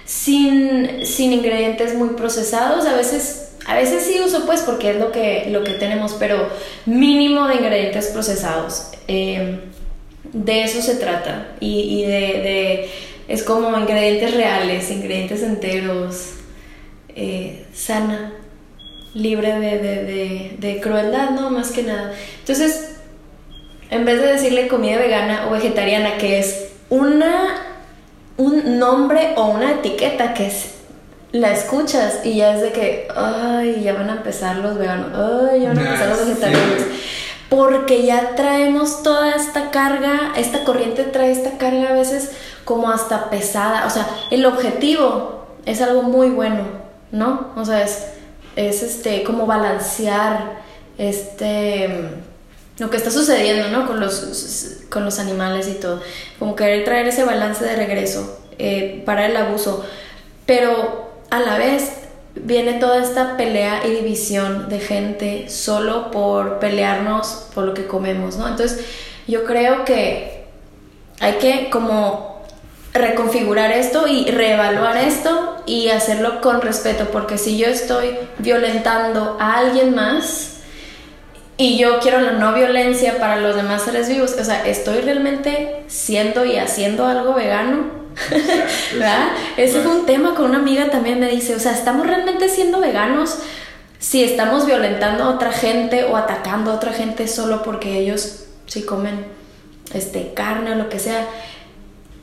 sin, 0.09 1.05
sin 1.05 1.35
ingredientes 1.35 1.94
muy 1.94 2.11
procesados. 2.11 2.87
A 2.87 2.97
veces, 2.97 3.51
a 3.66 3.75
veces 3.75 4.05
sí 4.05 4.18
uso 4.25 4.47
pues 4.47 4.62
porque 4.62 4.92
es 4.92 4.97
lo 4.97 5.12
que, 5.12 5.49
lo 5.51 5.62
que 5.62 5.75
tenemos, 5.75 6.14
pero 6.14 6.49
mínimo 6.87 7.47
de 7.47 7.57
ingredientes 7.57 8.07
procesados. 8.07 8.88
Eh, 9.07 9.61
de 10.33 10.62
eso 10.62 10.81
se 10.81 10.97
trata 10.97 11.49
y, 11.61 12.05
de, 12.05 12.90
es 13.29 13.42
como 13.42 13.77
ingredientes 13.79 14.35
reales, 14.35 14.90
ingredientes 14.90 15.42
enteros, 15.42 16.33
eh, 17.14 17.66
sana, 17.75 18.33
libre 19.12 19.59
de, 19.59 20.81
crueldad, 20.83 21.31
¿no? 21.31 21.51
Más 21.51 21.71
que 21.71 21.83
nada. 21.83 22.14
Entonces, 22.40 22.97
en 23.90 24.07
vez 24.07 24.23
de 24.23 24.33
decirle 24.33 24.68
comida 24.68 24.97
vegana 24.97 25.49
o 25.49 25.51
vegetariana, 25.51 26.16
que 26.16 26.38
es 26.38 26.68
una, 26.88 27.68
un 28.38 28.79
nombre 28.79 29.35
o 29.37 29.48
una 29.48 29.72
etiqueta 29.72 30.33
que 30.33 30.46
es 30.46 30.74
la 31.33 31.53
escuchas 31.53 32.20
y 32.24 32.37
ya 32.37 32.55
es 32.55 32.62
de 32.62 32.72
que, 32.72 33.09
ay, 33.14 33.83
ya 33.83 33.92
van 33.92 34.09
a 34.09 34.14
empezar 34.14 34.57
los 34.57 34.79
veganos, 34.79 35.11
ay, 35.12 35.61
ya 35.61 35.68
van 35.68 35.79
a 35.79 35.83
empezar 35.83 36.09
los 36.09 36.27
vegetarianos 36.27 36.83
porque 37.48 38.05
ya 38.05 38.35
traemos 38.35 39.03
toda 39.03 39.35
esta 39.35 39.70
carga, 39.70 40.33
esta 40.37 40.64
corriente 40.64 41.05
trae 41.05 41.31
esta 41.31 41.59
carga 41.59 41.90
a 41.90 41.92
veces 41.92 42.33
como 42.64 42.90
hasta 42.90 43.31
pesada, 43.31 43.87
o 43.87 43.90
sea, 43.90 44.07
el 44.31 44.44
objetivo 44.44 45.46
es 45.64 45.81
algo 45.81 46.03
muy 46.03 46.29
bueno, 46.29 46.64
¿no? 47.11 47.48
O 47.57 47.64
sea, 47.64 47.83
es, 47.83 48.07
es 48.57 48.83
este, 48.83 49.22
como 49.22 49.46
balancear 49.46 50.59
este, 50.98 51.88
lo 52.79 52.91
que 52.91 52.97
está 52.97 53.11
sucediendo, 53.11 53.69
¿no? 53.69 53.87
Con 53.87 54.01
los, 54.01 54.79
con 54.88 55.05
los 55.05 55.19
animales 55.19 55.69
y 55.69 55.75
todo, 55.75 56.01
como 56.38 56.55
querer 56.55 56.85
traer 56.85 57.09
ese 57.09 57.25
balance 57.25 57.64
de 57.64 57.77
regreso 57.77 58.41
eh, 58.59 59.03
para 59.05 59.27
el 59.27 59.37
abuso, 59.37 59.85
pero 60.47 61.11
a 61.31 61.41
la 61.41 61.59
vez 61.59 61.93
viene 62.35 62.75
toda 62.75 63.03
esta 63.03 63.37
pelea 63.37 63.87
y 63.87 63.91
división 63.91 64.69
de 64.69 64.79
gente 64.79 65.49
solo 65.49 66.11
por 66.11 66.59
pelearnos 66.59 67.49
por 67.55 67.64
lo 67.64 67.75
que 67.75 67.87
comemos, 67.87 68.37
¿no? 68.37 68.47
Entonces, 68.47 68.85
yo 69.27 69.45
creo 69.45 69.85
que 69.85 70.45
hay 71.21 71.35
que 71.35 71.69
como 71.71 72.43
reconfigurar 72.95 73.71
esto 73.73 74.07
y 74.07 74.31
reevaluar 74.31 74.97
esto 74.97 75.57
y 75.67 75.88
hacerlo 75.88 76.41
con 76.41 76.61
respeto, 76.62 77.09
porque 77.12 77.38
si 77.38 77.59
yo 77.59 77.67
estoy 77.67 78.17
violentando 78.38 79.37
a 79.41 79.59
alguien 79.59 79.95
más 79.95 80.58
y 81.59 81.77
yo 81.77 81.99
quiero 82.01 82.21
la 82.21 82.33
no 82.33 82.55
violencia 82.55 83.18
para 83.18 83.37
los 83.40 83.55
demás 83.55 83.83
seres 83.83 84.09
vivos, 84.09 84.35
o 84.40 84.44
sea, 84.44 84.66
estoy 84.66 85.01
realmente 85.01 85.83
siendo 85.88 86.44
y 86.47 86.57
haciendo 86.57 87.07
algo 87.07 87.35
vegano 87.35 87.99
¿verdad? 88.92 89.29
Ese 89.57 89.81
fue 89.81 89.92
un 89.92 90.07
tema 90.07 90.35
con 90.35 90.47
una 90.47 90.59
amiga 90.59 90.90
también 90.90 91.21
me 91.21 91.29
dice, 91.29 91.55
o 91.55 91.59
sea, 91.59 91.73
¿estamos 91.73 92.07
realmente 92.07 92.49
siendo 92.49 92.81
veganos 92.81 93.38
si 93.99 94.23
estamos 94.23 94.66
violentando 94.66 95.25
a 95.25 95.31
otra 95.31 95.53
gente 95.53 96.05
o 96.05 96.16
atacando 96.16 96.71
a 96.71 96.75
otra 96.75 96.92
gente 96.92 97.27
solo 97.29 97.62
porque 97.62 97.99
ellos 97.99 98.47
sí 98.66 98.83
comen 98.83 99.27
este, 99.92 100.33
carne 100.35 100.73
o 100.73 100.75
lo 100.77 100.88
que 100.88 100.99
sea? 100.99 101.27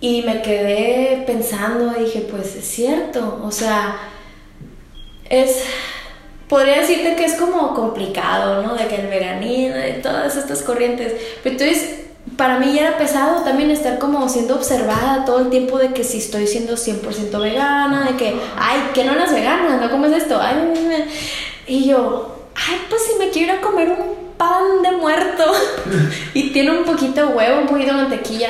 Y 0.01 0.23
me 0.23 0.41
quedé 0.41 1.23
pensando 1.25 1.93
y 1.97 2.05
dije, 2.05 2.27
pues 2.29 2.55
es 2.55 2.65
cierto, 2.65 3.41
o 3.43 3.51
sea, 3.51 3.97
es 5.29 5.63
podría 6.47 6.79
decirte 6.81 7.15
que 7.15 7.25
es 7.25 7.33
como 7.35 7.73
complicado, 7.73 8.61
¿no? 8.61 8.75
De 8.75 8.87
que 8.87 8.95
el 8.95 9.07
veganismo, 9.07 9.75
de 9.75 9.93
todas 9.93 10.35
estas 10.35 10.61
corrientes. 10.61 11.13
Pero 11.43 11.53
entonces 11.53 12.05
para 12.37 12.59
mí 12.59 12.73
ya 12.73 12.81
era 12.87 12.97
pesado 12.97 13.43
también 13.43 13.71
estar 13.71 13.99
como 13.99 14.27
siendo 14.29 14.55
observada 14.55 15.25
todo 15.25 15.39
el 15.39 15.49
tiempo 15.49 15.77
de 15.77 15.93
que 15.93 16.03
si 16.03 16.17
estoy 16.17 16.47
siendo 16.47 16.73
100% 16.73 17.39
vegana, 17.39 18.05
de 18.05 18.17
que, 18.17 18.35
ay, 18.57 18.89
que 18.93 19.03
no 19.03 19.13
eres 19.13 19.31
vegana, 19.31 19.77
no 19.77 19.89
comes 19.89 20.11
esto, 20.11 20.39
ay, 20.41 20.55
y 21.67 21.85
yo, 21.85 22.47
ay, 22.55 22.81
pues 22.89 23.03
si 23.03 23.19
me 23.19 23.29
quiero 23.29 23.61
comer 23.61 23.89
un 23.89 24.35
pan 24.37 24.81
de 24.81 24.91
muerto 24.91 25.43
y 26.33 26.51
tiene 26.51 26.71
un 26.71 26.83
poquito 26.83 27.27
de 27.27 27.33
huevo, 27.33 27.61
un 27.61 27.67
poquito 27.67 27.93
de 27.93 28.01
mantequilla, 28.01 28.49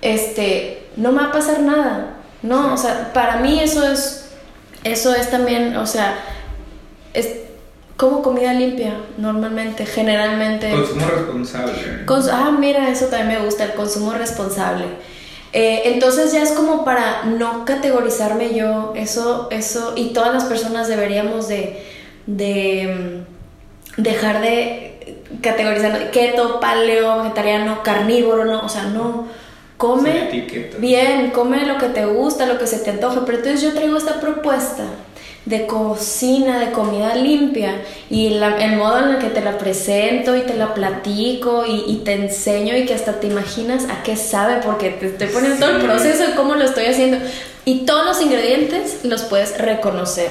este, 0.00 0.86
no 0.96 1.12
me 1.12 1.22
va 1.22 1.28
a 1.28 1.32
pasar 1.32 1.60
nada, 1.60 2.18
no, 2.42 2.72
o 2.72 2.76
sea, 2.76 3.12
para 3.12 3.38
mí 3.38 3.58
eso 3.60 3.86
es, 3.90 4.30
eso 4.84 5.12
es 5.14 5.28
también, 5.28 5.76
o 5.76 5.86
sea, 5.86 6.18
es 7.18 7.28
como 7.96 8.22
comida 8.22 8.52
limpia, 8.52 8.94
normalmente, 9.16 9.84
generalmente. 9.84 10.70
Consumo 10.70 11.06
responsable. 11.08 11.72
ah, 12.32 12.56
mira, 12.56 12.88
eso 12.90 13.06
también 13.06 13.40
me 13.40 13.44
gusta, 13.44 13.64
el 13.64 13.72
consumo 13.72 14.12
responsable. 14.12 14.84
Eh, 15.52 15.82
entonces 15.86 16.32
ya 16.32 16.42
es 16.42 16.52
como 16.52 16.84
para 16.84 17.24
no 17.24 17.64
categorizarme 17.64 18.54
yo, 18.54 18.92
eso, 18.94 19.48
eso, 19.50 19.94
y 19.96 20.12
todas 20.12 20.32
las 20.32 20.44
personas 20.44 20.86
deberíamos 20.86 21.48
de, 21.48 21.82
de 22.26 23.24
mm, 23.96 24.02
dejar 24.02 24.42
de 24.42 25.16
categorizar 25.42 26.10
keto, 26.12 26.60
paleo, 26.60 27.22
vegetariano, 27.22 27.82
carnívoro, 27.82 28.44
no, 28.44 28.64
o 28.64 28.68
sea, 28.68 28.84
no. 28.84 29.26
Come 29.76 30.46
bien, 30.78 31.30
come 31.30 31.64
lo 31.64 31.78
que 31.78 31.86
te 31.86 32.04
gusta, 32.04 32.46
lo 32.46 32.58
que 32.58 32.66
se 32.66 32.78
te 32.78 32.90
antoje, 32.90 33.20
pero 33.24 33.38
entonces 33.38 33.62
yo 33.62 33.74
traigo 33.74 33.96
esta 33.96 34.20
propuesta 34.20 34.82
de 35.48 35.66
cocina, 35.66 36.58
de 36.58 36.72
comida 36.72 37.14
limpia 37.14 37.80
y 38.10 38.26
el 38.26 38.76
modo 38.76 38.98
en 38.98 39.14
el 39.14 39.18
que 39.18 39.30
te 39.30 39.40
la 39.40 39.56
presento 39.56 40.36
y 40.36 40.42
te 40.42 40.54
la 40.54 40.74
platico 40.74 41.64
y, 41.66 42.02
te 42.04 42.12
enseño 42.12 42.76
y 42.76 42.84
que 42.84 42.92
hasta 42.92 43.18
te 43.18 43.28
imaginas 43.28 43.84
a 43.84 44.02
qué 44.02 44.14
sabe 44.16 44.60
porque 44.62 44.90
te 44.90 45.06
estoy 45.06 45.28
poniendo 45.28 45.58
todo 45.58 45.76
el 45.76 45.82
proceso 45.82 46.26
de 46.26 46.34
cómo 46.34 46.54
lo 46.54 46.64
estoy 46.64 46.84
haciendo 46.84 47.16
y 47.64 47.86
todos 47.86 48.04
los 48.04 48.20
ingredientes 48.20 49.04
los 49.04 49.22
puedes 49.22 49.56
reconocer, 49.56 50.30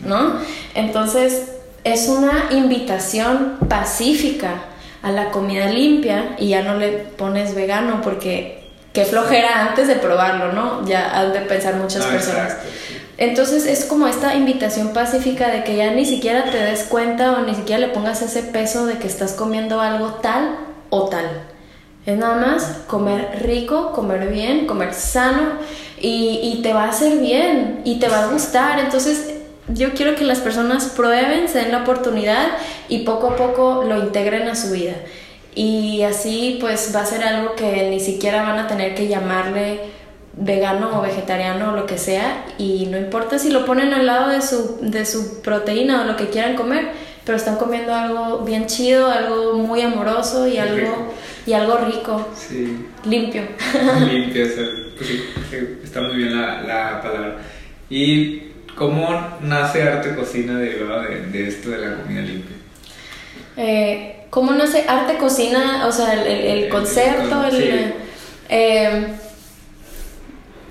¿no? 0.00 0.38
Entonces 0.74 1.52
es 1.84 2.08
una 2.08 2.48
invitación 2.50 3.56
pacífica 3.70 4.64
a 5.02 5.12
la 5.12 5.30
comida 5.30 5.66
limpia 5.70 6.36
y 6.38 6.48
ya 6.48 6.62
no 6.62 6.74
le 6.74 6.90
pones 6.90 7.54
vegano 7.54 8.02
porque 8.02 8.68
qué 8.92 9.06
flojera 9.06 9.68
antes 9.68 9.88
de 9.88 9.94
probarlo, 9.96 10.52
¿no? 10.52 10.86
Ya 10.86 11.18
han 11.18 11.32
de 11.32 11.40
pensar 11.40 11.76
muchas 11.76 12.04
personas. 12.04 12.58
Entonces 13.18 13.66
es 13.66 13.84
como 13.84 14.06
esta 14.06 14.34
invitación 14.34 14.92
pacífica 14.92 15.48
de 15.48 15.64
que 15.64 15.76
ya 15.76 15.92
ni 15.92 16.04
siquiera 16.04 16.44
te 16.50 16.58
des 16.58 16.84
cuenta 16.84 17.32
o 17.32 17.42
ni 17.42 17.54
siquiera 17.54 17.86
le 17.86 17.92
pongas 17.92 18.22
ese 18.22 18.42
peso 18.42 18.86
de 18.86 18.98
que 18.98 19.06
estás 19.06 19.32
comiendo 19.32 19.80
algo 19.80 20.14
tal 20.14 20.56
o 20.90 21.08
tal. 21.08 21.26
Es 22.04 22.18
nada 22.18 22.34
más 22.34 22.64
comer 22.88 23.42
rico, 23.44 23.92
comer 23.92 24.28
bien, 24.28 24.66
comer 24.66 24.92
sano 24.92 25.58
y, 26.00 26.60
te 26.62 26.72
va 26.72 26.84
a 26.84 26.90
hacer 26.90 27.18
bien 27.18 27.82
y 27.84 28.00
te 28.00 28.08
va 28.08 28.24
a 28.24 28.32
gustar. 28.32 28.80
Entonces 28.80 29.34
yo 29.68 29.92
quiero 29.94 30.16
que 30.16 30.24
las 30.24 30.40
personas 30.40 30.86
prueben, 30.86 31.48
se 31.48 31.58
den 31.58 31.70
la 31.70 31.82
oportunidad 31.82 32.48
y 32.88 33.00
poco 33.00 33.28
a 33.28 33.36
poco 33.36 33.84
lo 33.86 33.98
integren 33.98 34.48
a 34.48 34.56
su 34.56 34.72
vida. 34.72 34.94
Y 35.54 36.02
así 36.02 36.58
pues 36.60 36.92
va 36.94 37.02
a 37.02 37.06
ser 37.06 37.22
algo 37.22 37.54
que 37.54 37.88
ni 37.90 38.00
siquiera 38.00 38.42
van 38.42 38.58
a 38.58 38.66
tener 38.66 38.94
que 38.96 39.06
llamarle 39.06 39.80
vegano 40.34 40.98
o 40.98 41.02
vegetariano 41.02 41.72
o 41.72 41.76
lo 41.76 41.86
que 41.86 41.98
sea 41.98 42.46
y 42.56 42.86
no 42.86 42.96
importa 42.96 43.38
si 43.38 43.50
lo 43.50 43.64
ponen 43.64 43.92
al 43.92 44.06
lado 44.06 44.30
de 44.30 44.40
su, 44.40 44.78
de 44.80 45.04
su 45.04 45.42
proteína 45.42 46.02
o 46.02 46.04
lo 46.04 46.16
que 46.16 46.28
quieran 46.28 46.56
comer, 46.56 46.88
pero 47.24 47.36
están 47.36 47.56
comiendo 47.56 47.94
algo 47.94 48.38
bien 48.38 48.66
chido, 48.66 49.08
algo 49.08 49.54
muy 49.54 49.82
amoroso 49.82 50.46
y 50.46 50.58
algo 50.58 50.76
rico. 50.76 51.14
y 51.46 51.52
algo 51.52 51.76
rico. 51.78 52.28
Sí. 52.34 52.86
Limpio. 53.04 53.42
Limpio, 54.10 54.46
pues 54.96 55.08
sí, 55.08 55.24
está 55.84 56.00
muy 56.00 56.16
bien 56.16 56.40
la, 56.40 56.62
la, 56.62 57.02
palabra. 57.02 57.36
¿Y 57.90 58.52
cómo 58.74 59.38
nace 59.42 59.82
arte 59.82 60.14
cocina 60.14 60.58
derivado 60.58 61.02
de, 61.02 61.26
de 61.26 61.48
esto 61.48 61.70
de 61.70 61.78
la 61.78 61.96
comida 61.96 62.22
limpia? 62.22 62.56
Eh, 63.56 64.24
¿Cómo 64.30 64.52
nace 64.52 64.86
arte 64.88 65.18
cocina? 65.18 65.86
O 65.86 65.92
sea, 65.92 66.14
el, 66.14 66.26
el, 66.26 66.68
concepto, 66.70 67.44
el, 67.44 67.92
eh, 68.48 69.06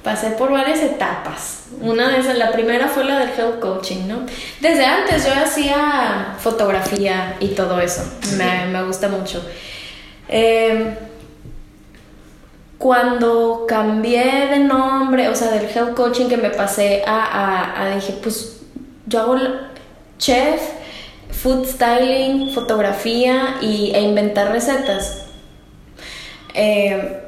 pasé 0.03 0.31
por 0.31 0.51
varias 0.51 0.79
etapas. 0.79 1.65
Una 1.79 2.09
de 2.09 2.19
esas, 2.19 2.37
la 2.37 2.51
primera 2.51 2.87
fue 2.87 3.03
la 3.03 3.19
del 3.19 3.29
health 3.29 3.59
coaching, 3.59 4.07
¿no? 4.07 4.25
Desde 4.59 4.85
antes 4.85 5.25
yo 5.25 5.33
hacía 5.33 6.35
fotografía 6.39 7.35
y 7.39 7.49
todo 7.49 7.79
eso, 7.79 8.03
me, 8.37 8.65
me, 8.67 8.83
gusta 8.83 9.07
mucho. 9.07 9.43
Eh, 10.27 10.97
cuando 12.77 13.65
cambié 13.67 14.47
de 14.47 14.59
nombre, 14.59 15.29
o 15.29 15.35
sea, 15.35 15.51
del 15.51 15.65
health 15.65 15.93
coaching 15.93 16.27
que 16.27 16.37
me 16.37 16.49
pasé 16.49 17.03
a, 17.05 17.25
a, 17.25 17.83
a 17.83 17.95
dije, 17.95 18.13
pues 18.21 18.61
yo 19.05 19.21
hago 19.21 19.37
chef, 20.17 20.61
food 21.29 21.65
styling, 21.65 22.53
fotografía 22.53 23.57
y, 23.61 23.91
e 23.93 24.01
inventar 24.01 24.51
recetas. 24.51 25.25
Eh, 26.53 27.20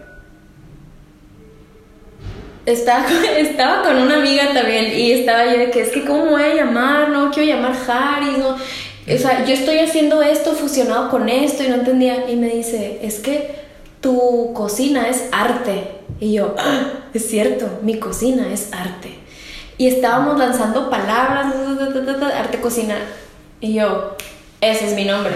estaba, 2.66 3.06
estaba 3.38 3.84
con 3.84 3.98
una 3.98 4.18
amiga 4.18 4.54
también 4.54 4.98
y 4.98 5.12
estaba 5.12 5.46
yo 5.46 5.60
de 5.60 5.72
que 5.72 5.82
es 5.82 5.90
que 5.90 6.06
cómo 6.06 6.32
voy 6.32 6.44
a 6.44 6.56
llamar, 6.56 7.10
no 7.10 7.32
quiero 7.32 7.56
llamar 7.56 7.76
Harry, 7.88 8.38
no. 8.38 8.56
O 8.56 9.18
sea, 9.18 9.44
yo 9.46 9.54
estoy 9.54 9.80
haciendo 9.80 10.22
esto 10.22 10.54
fusionado 10.54 11.10
con 11.10 11.28
esto 11.28 11.64
y 11.64 11.68
no 11.68 11.76
entendía. 11.76 12.30
Y 12.30 12.38
me 12.38 12.48
dice, 12.48 13.00
es 13.04 13.20
que 13.20 13.56
tu 14.00 14.54
cocina 14.54 15.10
es 15.10 15.26
arte. 15.32 15.90
Y 16.22 16.34
yo, 16.34 16.56
ah, 16.58 16.90
es 17.14 17.30
cierto, 17.30 17.80
mi 17.82 18.00
cocina 18.00 18.52
es 18.54 18.72
arte. 18.72 19.16
Y 19.78 19.88
estábamos 19.88 20.40
lanzando 20.40 20.90
palabras, 20.90 21.54
arte 22.34 22.62
cocina. 22.62 22.96
Y 23.60 23.74
yo, 23.74 24.16
ese 24.62 24.88
es 24.88 24.94
mi 24.94 25.04
nombre, 25.04 25.34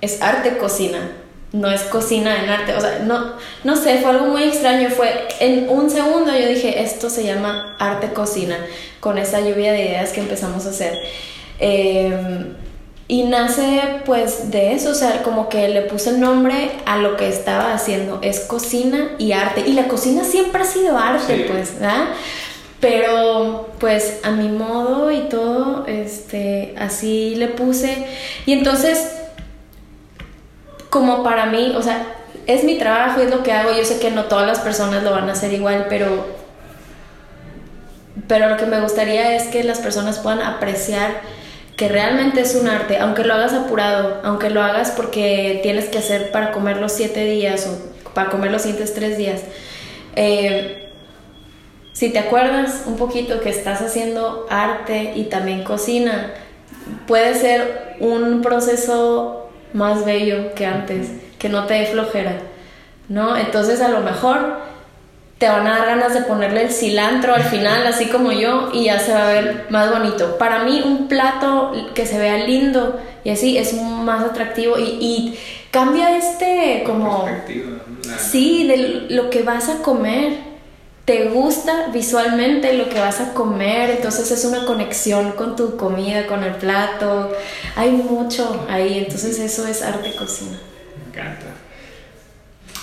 es 0.00 0.22
arte 0.22 0.56
cocina 0.58 1.10
no 1.56 1.70
es 1.70 1.82
cocina 1.82 2.42
en 2.42 2.50
arte, 2.50 2.74
o 2.74 2.80
sea, 2.80 3.00
no, 3.00 3.32
no 3.64 3.76
sé, 3.76 3.98
fue 3.98 4.10
algo 4.10 4.26
muy 4.26 4.44
extraño, 4.44 4.90
fue 4.90 5.26
en 5.40 5.68
un 5.68 5.90
segundo 5.90 6.32
yo 6.32 6.46
dije, 6.46 6.82
esto 6.82 7.08
se 7.08 7.24
llama 7.24 7.76
arte 7.78 8.12
cocina, 8.12 8.58
con 9.00 9.18
esa 9.18 9.40
lluvia 9.40 9.72
de 9.72 9.86
ideas 9.86 10.10
que 10.10 10.20
empezamos 10.20 10.66
a 10.66 10.70
hacer. 10.70 10.98
Em, 11.58 12.54
y 13.08 13.22
nace 13.22 14.00
pues 14.04 14.50
de 14.50 14.74
eso, 14.74 14.90
o 14.90 14.94
sea, 14.94 15.22
como 15.22 15.48
que 15.48 15.68
le 15.68 15.82
puse 15.82 16.10
el 16.10 16.20
nombre 16.20 16.72
a 16.84 16.98
lo 16.98 17.16
que 17.16 17.28
estaba 17.28 17.72
haciendo, 17.72 18.18
es 18.22 18.40
cocina 18.40 19.12
y 19.18 19.32
arte, 19.32 19.62
y 19.66 19.72
la 19.72 19.88
cocina 19.88 20.24
siempre 20.24 20.62
ha 20.62 20.66
sido 20.66 20.98
arte, 20.98 21.46
pues, 21.50 21.74
¿verdad? 21.74 22.08
Pero 22.80 23.70
pues 23.78 24.20
a 24.22 24.32
mi 24.32 24.48
modo 24.48 25.10
y 25.10 25.28
todo, 25.28 25.86
este, 25.86 26.74
así 26.78 27.34
le 27.36 27.48
puse, 27.48 28.06
y 28.44 28.52
entonces 28.52 29.15
como 30.96 31.22
para 31.22 31.44
mí, 31.44 31.74
o 31.76 31.82
sea, 31.82 32.06
es 32.46 32.64
mi 32.64 32.78
trabajo, 32.78 33.20
es 33.20 33.30
lo 33.30 33.42
que 33.42 33.52
hago, 33.52 33.70
yo 33.76 33.84
sé 33.84 33.98
que 33.98 34.10
no 34.10 34.24
todas 34.24 34.46
las 34.46 34.60
personas 34.60 35.02
lo 35.02 35.10
van 35.10 35.28
a 35.28 35.32
hacer 35.32 35.52
igual, 35.52 35.86
pero 35.90 36.24
pero 38.28 38.48
lo 38.48 38.56
que 38.56 38.64
me 38.64 38.80
gustaría 38.80 39.36
es 39.36 39.44
que 39.48 39.62
las 39.62 39.78
personas 39.78 40.18
puedan 40.20 40.40
apreciar 40.40 41.20
que 41.76 41.88
realmente 41.88 42.40
es 42.40 42.54
un 42.54 42.66
arte, 42.66 42.96
aunque 42.96 43.24
lo 43.24 43.34
hagas 43.34 43.52
apurado, 43.52 44.22
aunque 44.24 44.48
lo 44.48 44.62
hagas 44.62 44.90
porque 44.92 45.60
tienes 45.62 45.84
que 45.84 45.98
hacer 45.98 46.30
para 46.32 46.50
comer 46.50 46.78
los 46.78 46.92
siete 46.92 47.26
días 47.26 47.68
o 47.68 48.14
para 48.14 48.30
comer 48.30 48.50
los 48.50 48.62
siguientes 48.62 48.94
tres 48.94 49.18
días. 49.18 49.42
Eh, 50.16 50.88
si 51.92 52.08
te 52.08 52.18
acuerdas 52.18 52.84
un 52.86 52.96
poquito 52.96 53.40
que 53.40 53.50
estás 53.50 53.82
haciendo 53.82 54.46
arte 54.48 55.12
y 55.14 55.24
también 55.24 55.62
cocina, 55.62 56.32
puede 57.06 57.34
ser 57.34 57.96
un 58.00 58.40
proceso 58.40 59.45
más 59.76 60.04
bello 60.04 60.54
que 60.54 60.66
antes, 60.66 61.10
que 61.38 61.48
no 61.48 61.66
te 61.66 61.74
dé 61.74 61.86
flojera, 61.86 62.38
¿no? 63.08 63.36
Entonces 63.36 63.80
a 63.80 63.88
lo 63.88 64.00
mejor 64.00 64.58
te 65.38 65.48
van 65.48 65.66
a 65.66 65.78
dar 65.78 65.86
ganas 65.86 66.14
de 66.14 66.22
ponerle 66.22 66.62
el 66.62 66.70
cilantro 66.70 67.34
al 67.34 67.44
final, 67.44 67.86
así 67.86 68.06
como 68.06 68.32
yo, 68.32 68.70
y 68.72 68.84
ya 68.84 68.98
se 68.98 69.12
va 69.12 69.28
a 69.28 69.32
ver 69.32 69.66
más 69.68 69.90
bonito. 69.90 70.38
Para 70.38 70.64
mí 70.64 70.80
un 70.82 71.08
plato 71.08 71.72
que 71.94 72.06
se 72.06 72.18
vea 72.18 72.38
lindo 72.46 72.98
y 73.22 73.30
así 73.30 73.58
es 73.58 73.74
más 73.74 74.24
atractivo 74.24 74.78
y, 74.78 75.38
cambia 75.70 76.16
este 76.16 76.82
como... 76.86 77.28
Sí, 78.18 78.66
de 78.66 79.06
lo 79.10 79.28
que 79.28 79.42
vas 79.42 79.68
a 79.68 79.82
comer 79.82 80.55
te 81.06 81.28
gusta 81.28 81.86
visualmente 81.92 82.72
lo 82.72 82.88
que 82.88 82.98
vas 82.98 83.20
a 83.20 83.32
comer, 83.32 83.90
entonces 83.90 84.28
es 84.32 84.44
una 84.44 84.66
conexión 84.66 85.32
con 85.32 85.54
tu 85.54 85.76
comida, 85.76 86.26
con 86.26 86.42
el 86.42 86.56
plato, 86.56 87.32
hay 87.76 87.92
mucho 87.92 88.66
ahí, 88.68 88.98
entonces 88.98 89.38
eso 89.38 89.68
es 89.68 89.82
arte 89.82 90.10
cocina. 90.16 90.58
Me 90.98 91.10
encanta. 91.10 91.46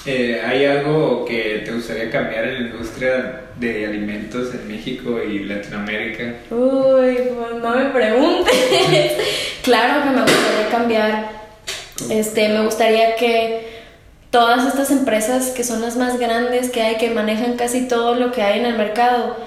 Eh, 0.06 0.42
¿Hay 0.46 0.66
algo 0.66 1.26
que 1.26 1.64
te 1.66 1.72
gustaría 1.74 2.10
cambiar 2.10 2.46
en 2.46 2.54
la 2.54 2.70
industria 2.70 3.42
de 3.58 3.88
alimentos 3.88 4.54
en 4.54 4.70
México 4.70 5.22
y 5.22 5.40
Latinoamérica? 5.40 6.36
Uy, 6.50 7.18
pues 7.36 7.62
no 7.62 7.76
me 7.76 7.90
preguntes. 7.90 8.54
claro 9.64 10.02
que 10.02 10.10
me 10.12 10.22
gustaría 10.22 10.70
cambiar. 10.72 11.30
Este, 12.10 12.50
me 12.50 12.64
gustaría 12.64 13.16
que 13.18 13.73
todas 14.34 14.66
estas 14.66 14.90
empresas 14.90 15.52
que 15.52 15.64
son 15.64 15.82
las 15.82 15.96
más 15.96 16.18
grandes 16.18 16.72
que 16.72 16.82
hay, 16.82 16.98
que 16.98 17.12
manejan 17.12 17.56
casi 17.56 17.88
todo 17.88 18.16
lo 18.16 18.32
que 18.32 18.42
hay 18.42 18.60
en 18.60 18.66
el 18.66 18.76
mercado, 18.76 19.38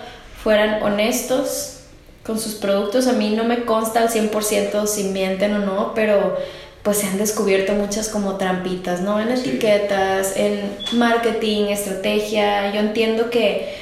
fueran 0.45 0.81
honestos 0.81 1.81
con 2.25 2.39
sus 2.39 2.55
productos. 2.55 3.09
A 3.09 3.13
mí 3.13 3.31
no 3.31 3.43
me 3.43 3.65
consta 3.65 4.03
al 4.03 4.11
100% 4.11 4.87
si 4.87 5.05
mienten 5.09 5.57
o 5.57 5.59
no, 5.59 5.93
pero 5.93 6.37
pues 6.85 6.99
se 6.99 7.09
han 7.09 7.19
descubierto 7.19 7.73
muchas 7.73 8.09
como 8.09 8.37
trampitas, 8.37 9.01
¿no? 9.01 9.19
En 9.19 9.33
etiquetas, 9.33 10.37
en 10.37 10.79
marketing, 10.93 11.65
estrategia. 11.65 12.73
Yo 12.73 12.79
entiendo 12.79 13.29
que 13.29 13.75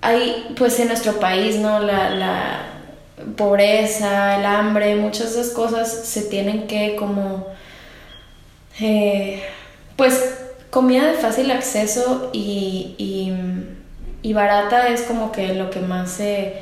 hay, 0.00 0.54
pues 0.56 0.80
en 0.80 0.88
nuestro 0.88 1.20
país, 1.20 1.56
¿no? 1.56 1.78
La, 1.80 2.08
la 2.08 2.62
pobreza, 3.36 4.38
el 4.38 4.46
hambre, 4.46 4.96
muchas 4.96 5.34
de 5.34 5.42
esas 5.42 5.52
cosas 5.52 5.92
se 5.92 6.22
tienen 6.22 6.66
que 6.66 6.96
como... 6.96 7.58
Eh, 8.80 9.42
pues 9.96 10.38
comida 10.70 11.06
de 11.06 11.14
fácil 11.14 11.50
acceso 11.50 12.30
y, 12.32 12.94
y, 14.22 14.32
barata 14.32 14.88
es 14.88 15.02
como 15.02 15.32
que 15.32 15.54
lo 15.54 15.70
que 15.70 15.80
más 15.80 16.12
se 16.12 16.54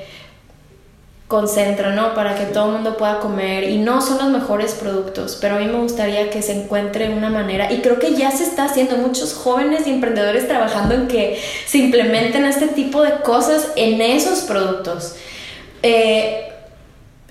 concentra, 1.28 1.92
¿no? 1.92 2.14
Para 2.14 2.36
que 2.36 2.44
todo 2.46 2.66
el 2.66 2.72
mundo 2.74 2.96
pueda 2.96 3.18
comer 3.18 3.64
y 3.64 3.78
no 3.78 4.00
son 4.00 4.18
los 4.18 4.28
mejores 4.28 4.74
productos, 4.74 5.36
pero 5.40 5.56
a 5.56 5.58
mí 5.58 5.66
me 5.66 5.78
gustaría 5.78 6.30
que 6.30 6.40
se 6.40 6.62
encuentre 6.62 7.10
una 7.10 7.28
manera 7.28 7.70
y 7.72 7.80
creo 7.80 7.98
que 7.98 8.14
ya 8.14 8.30
se 8.30 8.44
está 8.44 8.64
haciendo 8.64 8.96
muchos 8.96 9.34
jóvenes 9.34 9.86
y 9.86 9.90
emprendedores 9.90 10.46
trabajando 10.46 10.94
en 10.94 11.08
que 11.08 11.40
se 11.66 11.78
implementen 11.78 12.44
este 12.44 12.68
tipo 12.68 13.02
de 13.02 13.20
cosas 13.22 13.72
en 13.74 14.00
esos 14.00 14.42
productos. 14.42 15.16
Eh, 15.82 16.55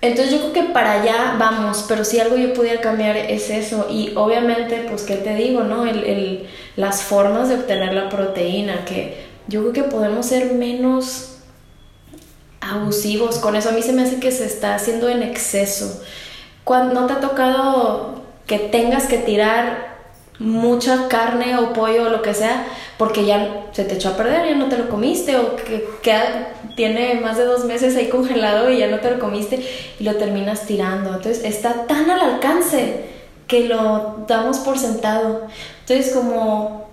entonces 0.07 0.31
yo 0.31 0.39
creo 0.39 0.53
que 0.53 0.73
para 0.73 1.01
allá 1.01 1.35
vamos, 1.37 1.85
pero 1.87 2.03
si 2.03 2.19
algo 2.19 2.35
yo 2.37 2.53
pudiera 2.53 2.81
cambiar 2.81 3.17
es 3.17 3.49
eso. 3.49 3.87
Y 3.89 4.13
obviamente, 4.15 4.85
pues, 4.89 5.03
¿qué 5.03 5.15
te 5.15 5.35
digo, 5.35 5.63
no? 5.63 5.85
El, 5.85 6.03
el, 6.03 6.47
las 6.75 7.03
formas 7.03 7.49
de 7.49 7.55
obtener 7.55 7.93
la 7.93 8.09
proteína, 8.09 8.85
que 8.85 9.25
yo 9.47 9.61
creo 9.61 9.73
que 9.73 9.83
podemos 9.83 10.25
ser 10.25 10.53
menos 10.53 11.37
abusivos 12.61 13.37
con 13.37 13.55
eso. 13.55 13.69
A 13.69 13.73
mí 13.73 13.81
se 13.81 13.93
me 13.93 14.03
hace 14.03 14.19
que 14.19 14.31
se 14.31 14.45
está 14.45 14.75
haciendo 14.75 15.09
en 15.09 15.23
exceso. 15.23 16.01
Cuando 16.63 16.99
no 16.99 17.07
te 17.07 17.13
ha 17.13 17.19
tocado 17.19 18.23
que 18.47 18.57
tengas 18.59 19.05
que 19.05 19.17
tirar 19.17 19.94
mucha 20.39 21.07
carne 21.07 21.57
o 21.57 21.73
pollo 21.73 22.03
o 22.03 22.09
lo 22.09 22.21
que 22.21 22.33
sea, 22.33 22.67
porque 22.97 23.25
ya 23.25 23.67
se 23.71 23.83
te 23.85 23.95
echó 23.95 24.09
a 24.09 24.17
perder, 24.17 24.47
ya 24.47 24.55
no 24.55 24.67
te 24.67 24.77
lo 24.77 24.89
comiste, 24.89 25.37
o 25.37 25.55
que 25.55 25.87
queda, 26.01 26.53
tiene 26.75 27.19
más 27.21 27.37
de 27.37 27.45
dos 27.45 27.65
meses 27.65 27.95
ahí 27.95 28.09
congelado 28.09 28.69
y 28.69 28.79
ya 28.79 28.87
no 28.87 28.99
te 28.99 29.11
lo 29.11 29.19
comiste 29.19 29.65
y 29.99 30.03
lo 30.03 30.15
terminas 30.15 30.65
tirando. 30.65 31.13
Entonces 31.15 31.43
está 31.43 31.85
tan 31.87 32.09
al 32.09 32.19
alcance 32.19 33.05
que 33.47 33.67
lo 33.67 34.25
damos 34.27 34.59
por 34.59 34.77
sentado. 34.77 35.47
Entonces 35.81 36.13
como, 36.13 36.89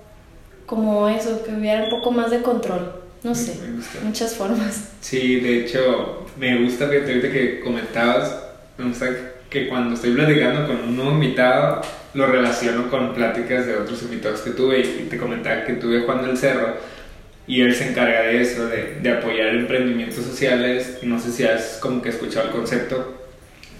como 0.67 1.09
eso, 1.09 1.43
que 1.45 1.53
hubiera 1.53 1.85
un 1.85 1.91
poco 1.91 2.11
más 2.11 2.31
de 2.31 2.43
control. 2.43 3.01
No 3.23 3.35
sé, 3.37 3.55
muchas 4.03 4.35
formas. 4.35 4.89
Sí, 5.01 5.39
de 5.39 5.61
hecho, 5.61 6.27
me 6.37 6.61
gusta 6.63 6.91
que 6.91 6.99
ahorita 6.99 7.31
que 7.31 7.61
comentabas, 7.61 8.37
me 8.77 8.87
gusta 8.87 9.07
que 9.49 9.69
cuando 9.69 9.95
estoy 9.95 10.13
platicando 10.13 10.67
con 10.67 10.89
un 10.89 10.97
nuevo 10.97 11.13
invitado, 11.13 11.83
lo 12.15 12.27
relaciono 12.27 12.91
con 12.91 13.15
pláticas 13.15 13.67
de 13.67 13.77
otros 13.77 14.03
invitados 14.03 14.41
que 14.41 14.51
tuve 14.51 14.81
y 14.81 15.07
te 15.09 15.17
comentaba 15.17 15.65
que 15.65 15.75
tuve 15.75 16.03
Juan 16.03 16.27
del 16.27 16.37
Cerro 16.37 16.77
y 17.47 17.61
él 17.63 17.75
se 17.75 17.89
encarga 17.89 18.23
de 18.23 18.41
eso, 18.41 18.67
de, 18.69 18.99
de 19.03 19.11
apoyar 19.11 19.49
emprendimientos 19.49 20.25
sociales. 20.25 20.99
No 21.03 21.19
sé 21.19 21.33
si 21.33 21.45
has 21.45 21.79
como 21.81 22.01
que 22.03 22.11
escuchado 22.11 22.47
el 22.47 22.53
concepto, 22.53 23.23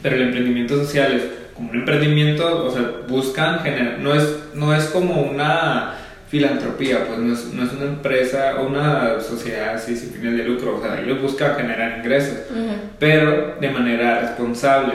pero 0.03 0.17
el 0.17 0.23
emprendimiento 0.23 0.77
social 0.79 1.13
es 1.13 1.23
como 1.55 1.71
un 1.71 1.77
emprendimiento, 1.77 2.65
o 2.65 2.71
sea, 2.71 2.91
buscan 3.07 3.61
generar, 3.61 3.99
no 3.99 4.15
es, 4.15 4.27
no 4.55 4.75
es 4.75 4.85
como 4.87 5.23
una 5.23 5.95
filantropía, 6.29 7.07
pues 7.07 7.19
no 7.19 7.33
es, 7.35 7.45
no 7.53 7.63
es 7.63 7.73
una 7.73 7.85
empresa 7.85 8.57
o 8.59 8.67
una 8.67 9.21
sociedad 9.21 9.75
así 9.75 9.95
sin 9.95 10.11
fines 10.13 10.37
de 10.37 10.45
lucro, 10.45 10.79
o 10.79 10.83
sea, 10.83 11.01
ellos 11.01 11.21
buscan 11.21 11.57
generar 11.57 11.99
ingresos, 11.99 12.39
pero 12.99 13.57
de 13.61 13.71
manera 13.71 14.21
responsable. 14.21 14.95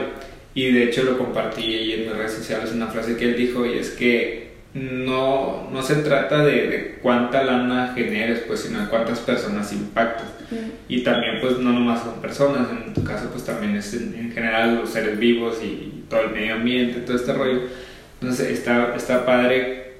Y 0.57 0.71
de 0.71 0.85
hecho 0.85 1.03
lo 1.03 1.19
compartí 1.19 1.61
ahí 1.61 1.93
en 1.93 1.99
mis 2.07 2.17
redes 2.17 2.33
sociales, 2.33 2.71
una 2.73 2.87
frase 2.87 3.15
que 3.15 3.25
él 3.25 3.37
dijo, 3.37 3.63
y 3.63 3.77
es 3.77 3.91
que 3.91 4.53
no, 4.73 5.69
no 5.71 5.83
se 5.83 5.97
trata 5.97 6.43
de, 6.43 6.67
de 6.67 6.97
cuánta 6.99 7.43
lana 7.43 7.93
generes, 7.93 8.39
pues, 8.39 8.61
sino 8.61 8.81
de 8.81 8.87
cuántas 8.87 9.19
personas 9.19 9.71
impactas. 9.71 10.25
Y 10.89 11.03
también, 11.03 11.35
pues, 11.41 11.59
no 11.59 11.71
nomás 11.71 12.01
son 12.01 12.19
personas, 12.21 12.69
en 12.71 12.91
tu 12.91 13.03
caso, 13.03 13.29
pues, 13.31 13.45
también 13.45 13.75
es 13.75 13.93
en, 13.93 14.31
general 14.31 14.77
los 14.77 14.89
seres 14.89 15.19
vivos 15.19 15.59
y 15.63 16.05
todo 16.09 16.21
el 16.21 16.31
medio 16.31 16.55
ambiente, 16.55 17.01
todo 17.01 17.17
este 17.17 17.33
rollo. 17.33 17.61
Entonces, 18.19 18.49
está, 18.49 18.95
está 18.95 19.27
padre 19.27 19.97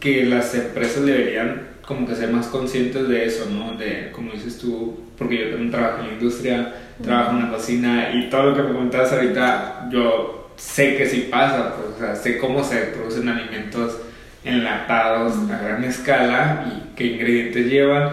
que 0.00 0.24
las 0.24 0.52
empresas 0.56 1.06
deberían 1.06 1.62
como 1.82 2.08
que 2.08 2.16
ser 2.16 2.32
más 2.32 2.48
conscientes 2.48 3.06
de 3.06 3.24
eso, 3.24 3.46
¿no? 3.52 3.78
De, 3.78 4.10
como 4.10 4.32
dices 4.32 4.58
tú, 4.58 4.98
porque 5.16 5.38
yo 5.38 5.50
también 5.50 5.70
trabajo 5.70 6.00
en 6.00 6.08
la 6.08 6.12
industria, 6.14 6.74
trabajo 7.02 7.32
en 7.32 7.42
la 7.42 7.50
cocina 7.50 8.10
y 8.14 8.30
todo 8.30 8.50
lo 8.50 8.56
que 8.56 8.62
me 8.62 8.72
comentabas 8.72 9.12
ahorita, 9.12 9.88
yo 9.90 10.50
sé 10.56 10.96
que 10.96 11.06
sí 11.06 11.28
pasa, 11.30 11.74
pues, 11.76 11.96
o 11.96 11.98
sea, 11.98 12.16
sé 12.16 12.38
cómo 12.38 12.64
se 12.64 12.76
producen 12.78 13.28
alimentos 13.28 13.98
enlatados 14.44 15.34
a 15.50 15.58
gran 15.62 15.84
escala 15.84 16.66
y 16.66 16.96
qué 16.96 17.04
ingredientes 17.04 17.66
llevan. 17.66 18.10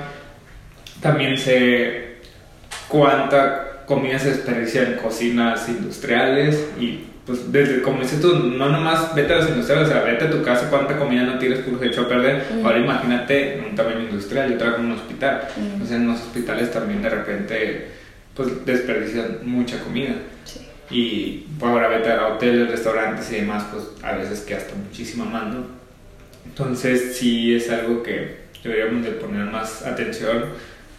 También 1.02 1.38
sé 1.38 2.18
cuánta 2.88 3.86
comida 3.86 4.20
se 4.20 4.30
desperdicia 4.30 4.84
en 4.84 4.94
cocinas 4.96 5.68
industriales 5.70 6.70
y 6.80 7.06
pues 7.26 7.52
desde 7.54 7.82
como 7.82 8.02
dices 8.02 8.20
tú, 8.20 8.36
no 8.36 8.70
nomás 8.70 9.16
vete 9.16 9.34
a 9.34 9.38
los 9.38 9.50
industriales, 9.50 9.88
o 9.88 9.92
sea, 9.92 10.04
vete 10.04 10.26
a 10.26 10.30
tu 10.30 10.44
casa 10.44 10.70
cuánta 10.70 10.98
comida 10.98 11.24
no 11.24 11.40
tienes 11.40 11.60
por 11.60 11.82
hecho 11.86 12.02
a 12.02 12.10
perder. 12.10 12.46
Ahora 12.64 12.80
imagínate 12.80 13.58
en 13.58 13.66
un 13.66 13.76
tamaño 13.76 14.02
industrial, 14.02 14.52
yo 14.52 14.58
trabajo 14.58 14.80
en 14.80 14.88
un 14.88 14.92
hospital, 14.94 15.48
entonces 15.58 15.96
en 15.96 16.08
los 16.08 16.20
hospitales 16.20 16.72
también 16.72 17.02
de 17.02 17.10
repente 17.10 17.88
pues 18.36 18.66
desperdician 18.66 19.40
mucha 19.44 19.82
comida. 19.84 20.16
Y 20.90 21.46
pues, 21.60 21.72
ahora 21.72 21.88
vete 21.88 22.12
a 22.12 22.28
hoteles, 22.28 22.70
restaurantes 22.70 23.32
y 23.32 23.36
demás, 23.36 23.66
pues 23.72 23.84
a 24.04 24.16
veces 24.16 24.42
que 24.42 24.56
hasta 24.56 24.76
muchísima 24.76 25.26
más, 25.26 25.54
¿no? 25.54 25.66
Entonces 26.46 27.16
sí 27.18 27.56
es 27.56 27.70
algo 27.70 28.04
que 28.04 28.44
deberíamos 28.64 29.04
de 29.04 29.12
poner 29.12 29.46
más 29.46 29.86
atención 29.86 30.46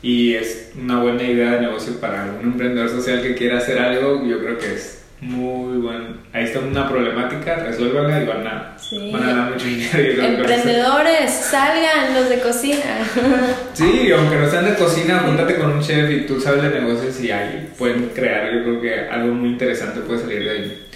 y 0.02 0.34
es 0.34 0.72
una 0.78 1.00
buena 1.00 1.22
idea 1.22 1.52
de 1.52 1.60
negocio 1.62 1.98
para 2.00 2.24
algún 2.24 2.52
emprendedor 2.52 2.90
social 2.90 3.22
que 3.22 3.34
quiera 3.34 3.58
hacer 3.58 3.78
algo, 3.78 4.26
yo 4.26 4.38
creo 4.40 4.58
que 4.58 4.74
es 4.74 5.03
muy 5.20 5.78
bueno. 5.78 6.04
Ahí 6.32 6.44
está 6.44 6.58
una 6.58 6.88
problemática, 6.88 7.56
resuélvanla 7.56 8.22
y 8.22 8.26
van 8.26 8.46
a, 8.46 8.76
van 9.12 9.22
a 9.22 9.26
ganar 9.26 9.50
mucho 9.52 9.66
dinero. 9.66 10.22
Emprendedores, 10.22 11.30
salgan 11.30 12.14
los 12.14 12.28
de 12.28 12.40
cocina. 12.40 12.98
sí, 13.72 14.10
aunque 14.12 14.36
no 14.36 14.50
sean 14.50 14.66
de 14.66 14.74
cocina, 14.74 15.20
júntate 15.20 15.56
con 15.56 15.72
un 15.72 15.80
chef 15.80 16.10
y 16.10 16.26
tú 16.26 16.40
sabes 16.40 16.62
de 16.62 16.80
negocios 16.80 17.20
y 17.20 17.30
ahí 17.30 17.72
pueden 17.78 18.10
crear, 18.10 18.52
yo 18.52 18.62
creo 18.64 18.80
que 18.80 19.08
algo 19.08 19.34
muy 19.34 19.50
interesante 19.50 20.00
puede 20.00 20.20
salir 20.20 20.44
de 20.44 20.50
ahí. 20.50 20.88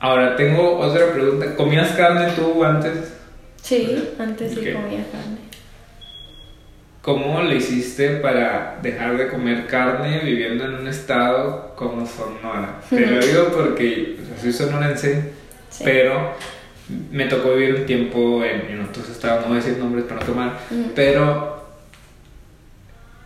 Ahora, 0.00 0.36
tengo 0.36 0.78
otra 0.78 1.12
pregunta. 1.12 1.56
¿Comías 1.56 1.90
carne 1.90 2.32
tú 2.36 2.62
antes? 2.62 3.12
Sí, 3.62 4.08
antes 4.18 4.50
sí 4.50 4.56
comía 4.56 5.04
carne. 5.10 5.47
¿Cómo 7.08 7.40
le 7.40 7.56
hiciste 7.56 8.16
para 8.16 8.80
dejar 8.82 9.16
de 9.16 9.28
comer 9.28 9.66
carne 9.66 10.20
viviendo 10.22 10.66
en 10.66 10.74
un 10.74 10.88
estado 10.88 11.72
como 11.74 12.06
Sonora? 12.06 12.82
Te 12.90 13.06
lo 13.06 13.18
digo 13.18 13.44
porque 13.46 14.18
soy 14.38 14.52
sonorense, 14.52 15.32
pero 15.82 16.34
me 17.10 17.24
tocó 17.24 17.54
vivir 17.54 17.76
un 17.76 17.86
tiempo 17.86 18.44
en, 18.44 18.82
otros 18.82 19.08
estados, 19.08 19.40
no 19.40 19.48
voy 19.48 19.56
a 19.56 19.62
decir 19.62 19.78
nombres 19.78 20.04
para 20.04 20.20
no 20.20 20.26
tomar, 20.26 20.58
pero 20.94 21.66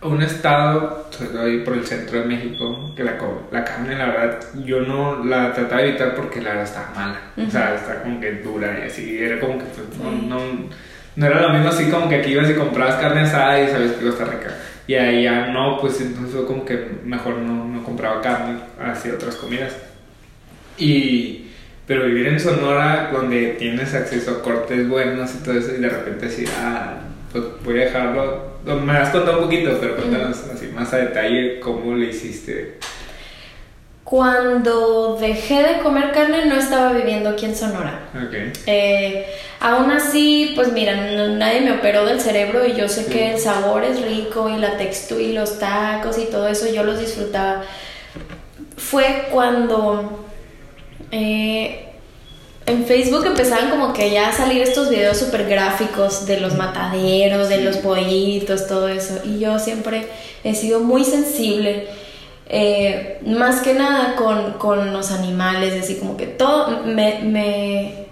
un 0.02 0.22
estado, 0.22 1.08
sobre 1.10 1.30
todo 1.30 1.42
ahí 1.42 1.64
por 1.64 1.74
el 1.74 1.84
centro 1.84 2.20
de 2.20 2.26
México, 2.26 2.94
que 2.94 3.02
la, 3.02 3.18
la 3.50 3.64
carne, 3.64 3.96
la 3.96 4.06
verdad, 4.06 4.40
yo 4.64 4.82
no 4.82 5.24
la 5.24 5.52
trataba 5.52 5.82
de 5.82 5.88
evitar 5.88 6.14
porque 6.14 6.40
la 6.40 6.50
verdad 6.50 6.64
estaba 6.66 6.92
mala. 6.94 7.20
O 7.36 7.50
sea, 7.50 7.74
está 7.74 8.00
como 8.04 8.20
que 8.20 8.30
dura 8.34 8.78
y 8.78 8.86
así, 8.86 9.18
era 9.18 9.40
como 9.40 9.58
que 9.58 9.64
pues, 9.64 9.98
no 9.98 10.12
no 10.12 10.38
era 11.16 11.42
lo 11.42 11.50
mismo 11.50 11.68
así 11.68 11.90
como 11.90 12.08
que 12.08 12.16
aquí 12.16 12.32
ibas 12.32 12.48
y 12.50 12.54
comprabas 12.54 12.96
carne 12.96 13.22
asada 13.22 13.60
y 13.60 13.68
sabes 13.68 13.92
que 13.92 14.00
iba 14.00 14.10
a 14.10 14.12
estar 14.12 14.30
rica. 14.30 14.54
Y 14.86 14.94
ahí 14.94 15.24
ya 15.24 15.46
no, 15.48 15.78
pues 15.80 16.00
entonces 16.00 16.34
fue 16.34 16.46
como 16.46 16.64
que 16.64 16.86
mejor 17.04 17.36
no, 17.36 17.66
no 17.66 17.84
compraba 17.84 18.20
carne, 18.20 18.58
hacía 18.80 19.14
otras 19.14 19.36
comidas. 19.36 19.74
Y, 20.78 21.50
pero 21.86 22.06
vivir 22.06 22.26
en 22.28 22.40
Sonora, 22.40 23.10
donde 23.12 23.56
tienes 23.58 23.94
acceso 23.94 24.30
a 24.30 24.42
cortes 24.42 24.88
buenos 24.88 25.34
y 25.34 25.38
todo 25.44 25.58
eso, 25.58 25.74
y 25.76 25.80
de 25.80 25.88
repente 25.88 26.26
decir, 26.26 26.48
ah, 26.58 27.00
pues 27.30 27.44
voy 27.64 27.80
a 27.80 27.84
dejarlo. 27.84 28.52
Me 28.84 28.92
has 28.92 29.10
contado 29.10 29.38
un 29.38 29.44
poquito, 29.44 29.76
pero 29.80 29.96
cuéntanos 29.96 30.44
así 30.52 30.68
más 30.68 30.92
a 30.92 30.98
detalle 30.98 31.60
cómo 31.60 31.94
le 31.94 32.06
hiciste. 32.06 32.78
Cuando 34.12 35.16
dejé 35.18 35.62
de 35.62 35.78
comer 35.78 36.12
carne 36.12 36.44
no 36.44 36.56
estaba 36.56 36.92
viviendo 36.92 37.30
aquí 37.30 37.46
en 37.46 37.56
Sonora. 37.56 38.10
Okay. 38.28 38.52
Eh, 38.66 39.24
aún 39.58 39.90
así, 39.90 40.52
pues 40.54 40.70
mira, 40.70 40.94
nadie 41.28 41.62
me 41.62 41.72
operó 41.72 42.04
del 42.04 42.20
cerebro 42.20 42.66
y 42.66 42.74
yo 42.74 42.90
sé 42.90 43.06
que 43.06 43.32
el 43.32 43.38
sabor 43.38 43.84
es 43.84 44.02
rico 44.02 44.50
y 44.50 44.58
la 44.58 44.76
textura 44.76 45.22
y 45.22 45.32
los 45.32 45.58
tacos 45.58 46.18
y 46.18 46.26
todo 46.26 46.46
eso 46.46 46.70
yo 46.70 46.82
los 46.82 47.00
disfrutaba. 47.00 47.62
Fue 48.76 49.28
cuando 49.32 50.26
eh, 51.10 51.86
en 52.66 52.84
Facebook 52.84 53.24
empezaban 53.24 53.70
como 53.70 53.94
que 53.94 54.10
ya 54.10 54.28
a 54.28 54.32
salir 54.34 54.60
estos 54.60 54.90
videos 54.90 55.16
súper 55.16 55.48
gráficos 55.48 56.26
de 56.26 56.38
los 56.38 56.54
mataderos, 56.54 57.48
de 57.48 57.62
los 57.62 57.78
pollitos, 57.78 58.66
todo 58.66 58.88
eso. 58.88 59.20
Y 59.24 59.38
yo 59.38 59.58
siempre 59.58 60.06
he 60.44 60.54
sido 60.54 60.80
muy 60.80 61.02
sensible 61.02 62.01
eh, 62.54 63.18
más 63.24 63.62
que 63.62 63.72
nada 63.72 64.14
con, 64.14 64.52
con, 64.58 64.92
los 64.92 65.10
animales, 65.10 65.82
así 65.82 65.96
como 65.96 66.18
que 66.18 66.26
todo, 66.26 66.82
me, 66.84 67.20
me, 67.20 68.08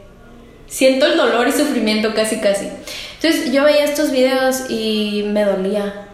siento 0.66 1.04
el 1.04 1.18
dolor 1.18 1.46
y 1.46 1.52
sufrimiento 1.52 2.14
casi 2.14 2.40
casi. 2.40 2.70
Entonces 3.16 3.52
yo 3.52 3.64
veía 3.64 3.84
estos 3.84 4.10
videos 4.10 4.70
y 4.70 5.24
me 5.26 5.44
dolía. 5.44 6.08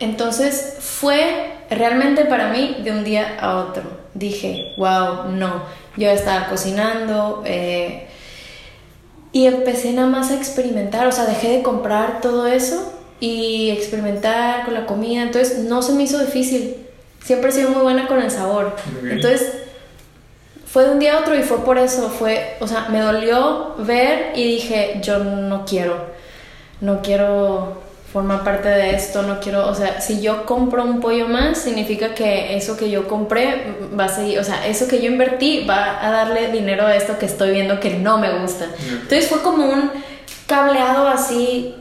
Entonces 0.00 0.74
fue 0.80 1.52
realmente 1.70 2.24
para 2.24 2.48
mí 2.48 2.78
de 2.82 2.90
un 2.90 3.04
día 3.04 3.36
a 3.40 3.58
otro. 3.58 3.84
Dije, 4.14 4.74
wow, 4.76 5.30
no, 5.30 5.62
yo 5.96 6.10
estaba 6.10 6.48
cocinando 6.48 7.44
eh, 7.46 8.08
y 9.30 9.46
empecé 9.46 9.92
nada 9.92 10.08
más 10.08 10.32
a 10.32 10.34
experimentar, 10.34 11.06
o 11.06 11.12
sea, 11.12 11.26
dejé 11.26 11.58
de 11.58 11.62
comprar 11.62 12.20
todo 12.20 12.48
eso 12.48 12.92
y 13.20 13.70
experimentar 13.70 14.64
con 14.64 14.74
la 14.74 14.84
comida, 14.84 15.22
entonces 15.22 15.60
no 15.60 15.80
se 15.80 15.92
me 15.92 16.02
hizo 16.02 16.18
difícil 16.18 16.85
siempre 17.26 17.50
he 17.50 17.52
sido 17.52 17.70
muy 17.70 17.82
buena 17.82 18.06
con 18.06 18.22
el 18.22 18.30
sabor. 18.30 18.76
Entonces, 19.02 19.52
fue 20.64 20.84
de 20.84 20.90
un 20.92 21.00
día 21.00 21.16
a 21.16 21.20
otro 21.20 21.34
y 21.34 21.42
fue 21.42 21.64
por 21.64 21.76
eso, 21.76 22.08
fue, 22.08 22.56
o 22.60 22.68
sea, 22.68 22.86
me 22.88 23.00
dolió 23.00 23.74
ver 23.78 24.32
y 24.36 24.44
dije, 24.44 25.00
yo 25.02 25.18
no 25.18 25.64
quiero, 25.64 25.96
no 26.80 27.02
quiero 27.02 27.82
formar 28.12 28.44
parte 28.44 28.68
de 28.68 28.90
esto, 28.94 29.22
no 29.22 29.40
quiero, 29.40 29.68
o 29.68 29.74
sea, 29.74 30.00
si 30.00 30.20
yo 30.20 30.46
compro 30.46 30.84
un 30.84 31.00
pollo 31.00 31.26
más, 31.26 31.58
significa 31.58 32.14
que 32.14 32.56
eso 32.56 32.76
que 32.76 32.90
yo 32.90 33.08
compré 33.08 33.74
va 33.98 34.04
a 34.04 34.08
seguir, 34.08 34.38
o 34.38 34.44
sea, 34.44 34.66
eso 34.66 34.86
que 34.86 35.00
yo 35.00 35.10
invertí 35.10 35.66
va 35.68 36.06
a 36.06 36.10
darle 36.10 36.52
dinero 36.52 36.86
a 36.86 36.94
esto 36.94 37.18
que 37.18 37.26
estoy 37.26 37.50
viendo 37.50 37.80
que 37.80 37.94
no 37.98 38.18
me 38.18 38.38
gusta. 38.38 38.66
Entonces 38.88 39.26
fue 39.26 39.42
como 39.42 39.66
un 39.66 39.90
cableado 40.46 41.08
así 41.08 41.74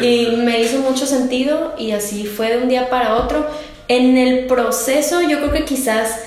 y 0.00 0.36
me 0.36 0.60
hizo 0.60 0.78
mucho 0.78 1.06
sentido 1.06 1.74
y 1.76 1.92
así 1.92 2.24
fue 2.24 2.50
de 2.50 2.62
un 2.62 2.68
día 2.68 2.88
para 2.88 3.16
otro 3.16 3.46
en 3.88 4.16
el 4.16 4.46
proceso 4.46 5.20
yo 5.22 5.38
creo 5.38 5.52
que 5.52 5.64
quizás 5.64 6.20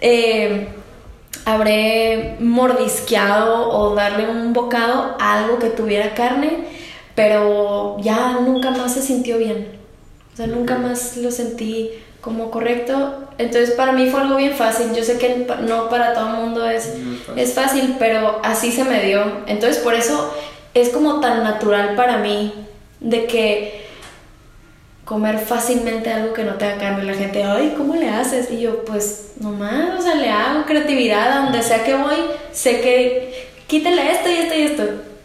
eh, 0.00 0.68
habré 1.44 2.36
mordisqueado 2.40 3.70
o 3.70 3.94
darle 3.94 4.28
un 4.28 4.52
bocado 4.52 5.16
a 5.18 5.38
algo 5.38 5.58
que 5.58 5.70
tuviera 5.70 6.14
carne, 6.14 6.64
pero 7.14 7.96
ya 8.00 8.38
nunca 8.40 8.70
más 8.70 8.94
se 8.94 9.02
sintió 9.02 9.38
bien. 9.38 9.68
O 10.32 10.36
sea, 10.36 10.46
nunca 10.46 10.78
más 10.78 11.16
lo 11.16 11.30
sentí 11.30 11.90
como 12.20 12.50
correcto. 12.50 13.28
Entonces 13.38 13.72
para 13.72 13.92
mí 13.92 14.08
fue 14.08 14.20
algo 14.20 14.36
bien 14.36 14.52
fácil. 14.52 14.94
Yo 14.94 15.02
sé 15.02 15.18
que 15.18 15.46
no 15.66 15.88
para 15.88 16.14
todo 16.14 16.28
el 16.28 16.36
mundo 16.36 16.68
es, 16.68 16.92
es 17.36 17.54
fácil, 17.54 17.96
pero 17.98 18.40
así 18.42 18.70
se 18.70 18.84
me 18.84 19.02
dio. 19.02 19.22
Entonces 19.46 19.78
por 19.78 19.94
eso 19.94 20.32
es 20.74 20.90
como 20.90 21.20
tan 21.20 21.42
natural 21.42 21.94
para 21.96 22.18
mí 22.18 22.52
de 23.00 23.26
que 23.26 23.79
comer 25.10 25.38
fácilmente 25.40 26.08
algo 26.08 26.32
que 26.32 26.44
no 26.44 26.54
tenga 26.54 26.78
carne. 26.78 27.02
La 27.02 27.14
gente, 27.14 27.42
ay, 27.42 27.74
¿cómo 27.76 27.96
le 27.96 28.08
haces? 28.08 28.48
Y 28.48 28.60
yo, 28.60 28.84
pues 28.84 29.32
nomás, 29.40 29.98
o 29.98 30.02
sea, 30.02 30.14
le 30.14 30.30
hago 30.30 30.64
creatividad 30.66 31.32
a 31.32 31.42
donde 31.42 31.64
sea 31.64 31.82
que 31.82 31.96
voy, 31.96 32.14
sé 32.52 32.80
que 32.80 33.48
quítale 33.66 34.12
esto 34.12 34.30
y 34.30 34.34
esto 34.34 34.54
y 34.54 34.62
esto. 34.62 34.84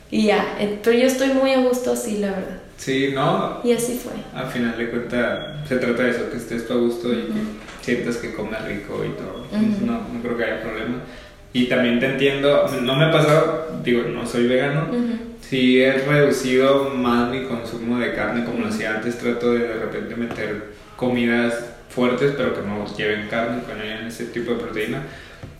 Y 0.09 0.23
ya, 0.25 0.55
eh, 0.59 0.79
pero 0.83 0.97
yo 0.97 1.05
estoy 1.05 1.27
muy 1.27 1.51
a 1.51 1.59
gusto 1.59 1.91
así, 1.91 2.17
la 2.17 2.31
verdad. 2.31 2.57
Sí, 2.77 3.11
¿no? 3.13 3.61
Y 3.63 3.73
así 3.73 4.01
fue. 4.03 4.13
Al 4.33 4.47
final 4.47 4.75
de 4.75 4.89
cuentas, 4.89 5.39
se 5.69 5.77
trata 5.77 6.01
de 6.01 6.09
eso, 6.09 6.31
que 6.31 6.37
estés 6.37 6.71
a 6.71 6.73
gusto 6.73 7.13
y 7.13 7.27
que 7.27 7.41
sientas 7.81 8.17
que 8.17 8.33
comes 8.33 8.59
rico 8.65 9.05
y 9.05 9.09
todo. 9.09 9.45
no, 9.85 9.93
no 10.11 10.21
creo 10.23 10.35
que 10.35 10.45
haya 10.45 10.63
problema. 10.63 10.97
Y 11.53 11.67
también 11.67 11.99
te 11.99 12.07
entiendo, 12.07 12.67
no 12.81 12.95
me 12.95 13.05
ha 13.05 13.11
pasado, 13.11 13.81
digo, 13.83 14.01
no 14.09 14.25
soy 14.25 14.47
vegano, 14.47 14.87
sí 15.49 15.81
he 15.81 15.93
reducido 15.93 16.89
más 16.89 17.29
mi 17.29 17.43
consumo 17.43 17.99
de 17.99 18.13
carne 18.13 18.45
como 18.45 18.59
lo 18.59 18.67
hacía 18.67 18.95
antes, 18.95 19.17
trato 19.17 19.53
de 19.53 19.67
de 19.67 19.73
repente 19.75 20.15
meter 20.15 20.75
comidas 20.95 21.53
fuertes 21.89 22.33
pero 22.35 22.53
que 22.53 22.61
no 22.61 22.85
lleven 22.95 23.27
carne, 23.27 23.63
que 23.65 23.73
no 23.73 23.81
hayan 23.81 24.07
ese 24.07 24.25
tipo 24.25 24.53
de 24.53 24.59
proteína, 24.59 25.01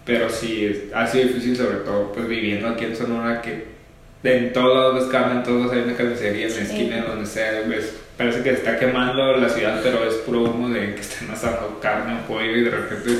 pero 0.06 0.30
sí 0.30 0.90
ha 0.94 1.08
sido 1.08 1.28
difícil 1.28 1.56
sobre 1.56 1.78
todo 1.78 2.12
pues 2.12 2.28
viviendo 2.28 2.68
aquí 2.68 2.86
en 2.86 2.96
Sonora 2.96 3.42
que 3.42 3.76
en 4.24 4.54
todos 4.54 4.76
lados 4.76 4.96
ves 4.96 5.12
carne, 5.12 5.36
en 5.38 5.44
todos 5.44 5.60
lados 5.60 5.74
hay 5.74 5.84
una 5.84 5.96
carnicería, 5.96 6.48
en 6.48 6.56
la 6.56 6.62
esquina, 6.62 7.06
donde 7.08 7.26
sea, 7.28 7.62
ves, 7.68 7.96
parece 8.18 8.42
que 8.42 8.50
se 8.50 8.56
está 8.56 8.80
quemando 8.80 9.38
la 9.38 9.50
ciudad, 9.50 9.80
pero 9.84 10.04
es 10.04 10.16
puro 10.16 10.46
humo 10.46 10.70
de 10.70 10.96
que 10.96 11.02
están 11.02 11.30
asando 11.30 11.80
carne 11.80 12.16
o 12.16 12.28
pollo 12.28 12.58
y 12.58 12.64
de 12.64 12.72
repente 12.72 13.12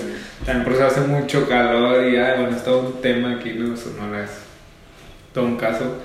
también 0.44 0.64
por 0.64 0.74
eso 0.74 0.86
hace 0.88 1.02
mucho 1.02 1.48
calor 1.48 2.08
y 2.08 2.16
ay, 2.16 2.40
bueno, 2.40 2.56
es 2.56 2.64
todo 2.64 2.80
un 2.80 3.02
tema 3.02 3.36
aquí, 3.36 3.54
no, 3.54 3.78
Sonora 3.78 4.24
es 4.24 4.32
todo 5.32 5.46
un 5.46 5.58
caso. 5.58 6.02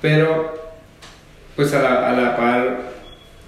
Pero, 0.00 0.54
pues 1.54 1.72
a 1.74 1.82
la, 1.82 2.08
a 2.08 2.12
la 2.12 2.36
par, 2.36 2.78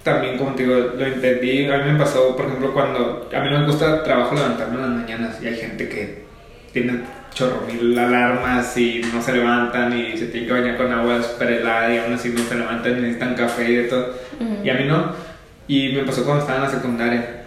también 0.03 0.37
como 0.37 0.55
te 0.55 0.63
digo, 0.63 0.75
lo 0.97 1.05
entendí. 1.05 1.65
A 1.65 1.77
mí 1.77 1.91
me 1.91 1.99
pasó, 1.99 2.35
por 2.35 2.45
ejemplo, 2.45 2.73
cuando 2.73 3.29
a 3.33 3.39
mí 3.39 3.49
no 3.49 3.59
me 3.59 3.65
gusta 3.65 4.03
trabajo 4.03 4.35
levantarme 4.35 4.75
en 4.75 4.81
las 4.81 5.01
mañanas 5.01 5.39
y 5.41 5.47
hay 5.47 5.55
gente 5.55 5.87
que 5.87 6.23
tiene 6.71 7.01
chorro 7.33 7.61
mil 7.67 7.97
alarmas 7.97 8.75
y 8.77 9.01
no 9.13 9.21
se 9.21 9.33
levantan 9.33 9.97
y 9.97 10.17
se 10.17 10.27
tiene 10.27 10.47
que 10.47 10.53
bañar 10.53 10.77
con 10.77 10.91
agua 10.91 11.21
super 11.21 11.51
helada 11.51 11.93
y 11.93 11.97
aún 11.97 12.13
así 12.13 12.29
no 12.29 12.43
se 12.43 12.55
levantan 12.55 12.97
y 12.97 13.01
necesitan 13.01 13.35
café 13.35 13.69
y 13.69 13.75
de 13.75 13.83
todo. 13.83 14.15
Y 14.63 14.69
a 14.69 14.73
mí 14.73 14.85
no. 14.85 15.13
Y 15.67 15.93
me 15.93 16.03
pasó 16.03 16.23
cuando 16.23 16.41
estaba 16.41 16.59
en 16.59 16.63
la 16.65 16.71
secundaria. 16.71 17.43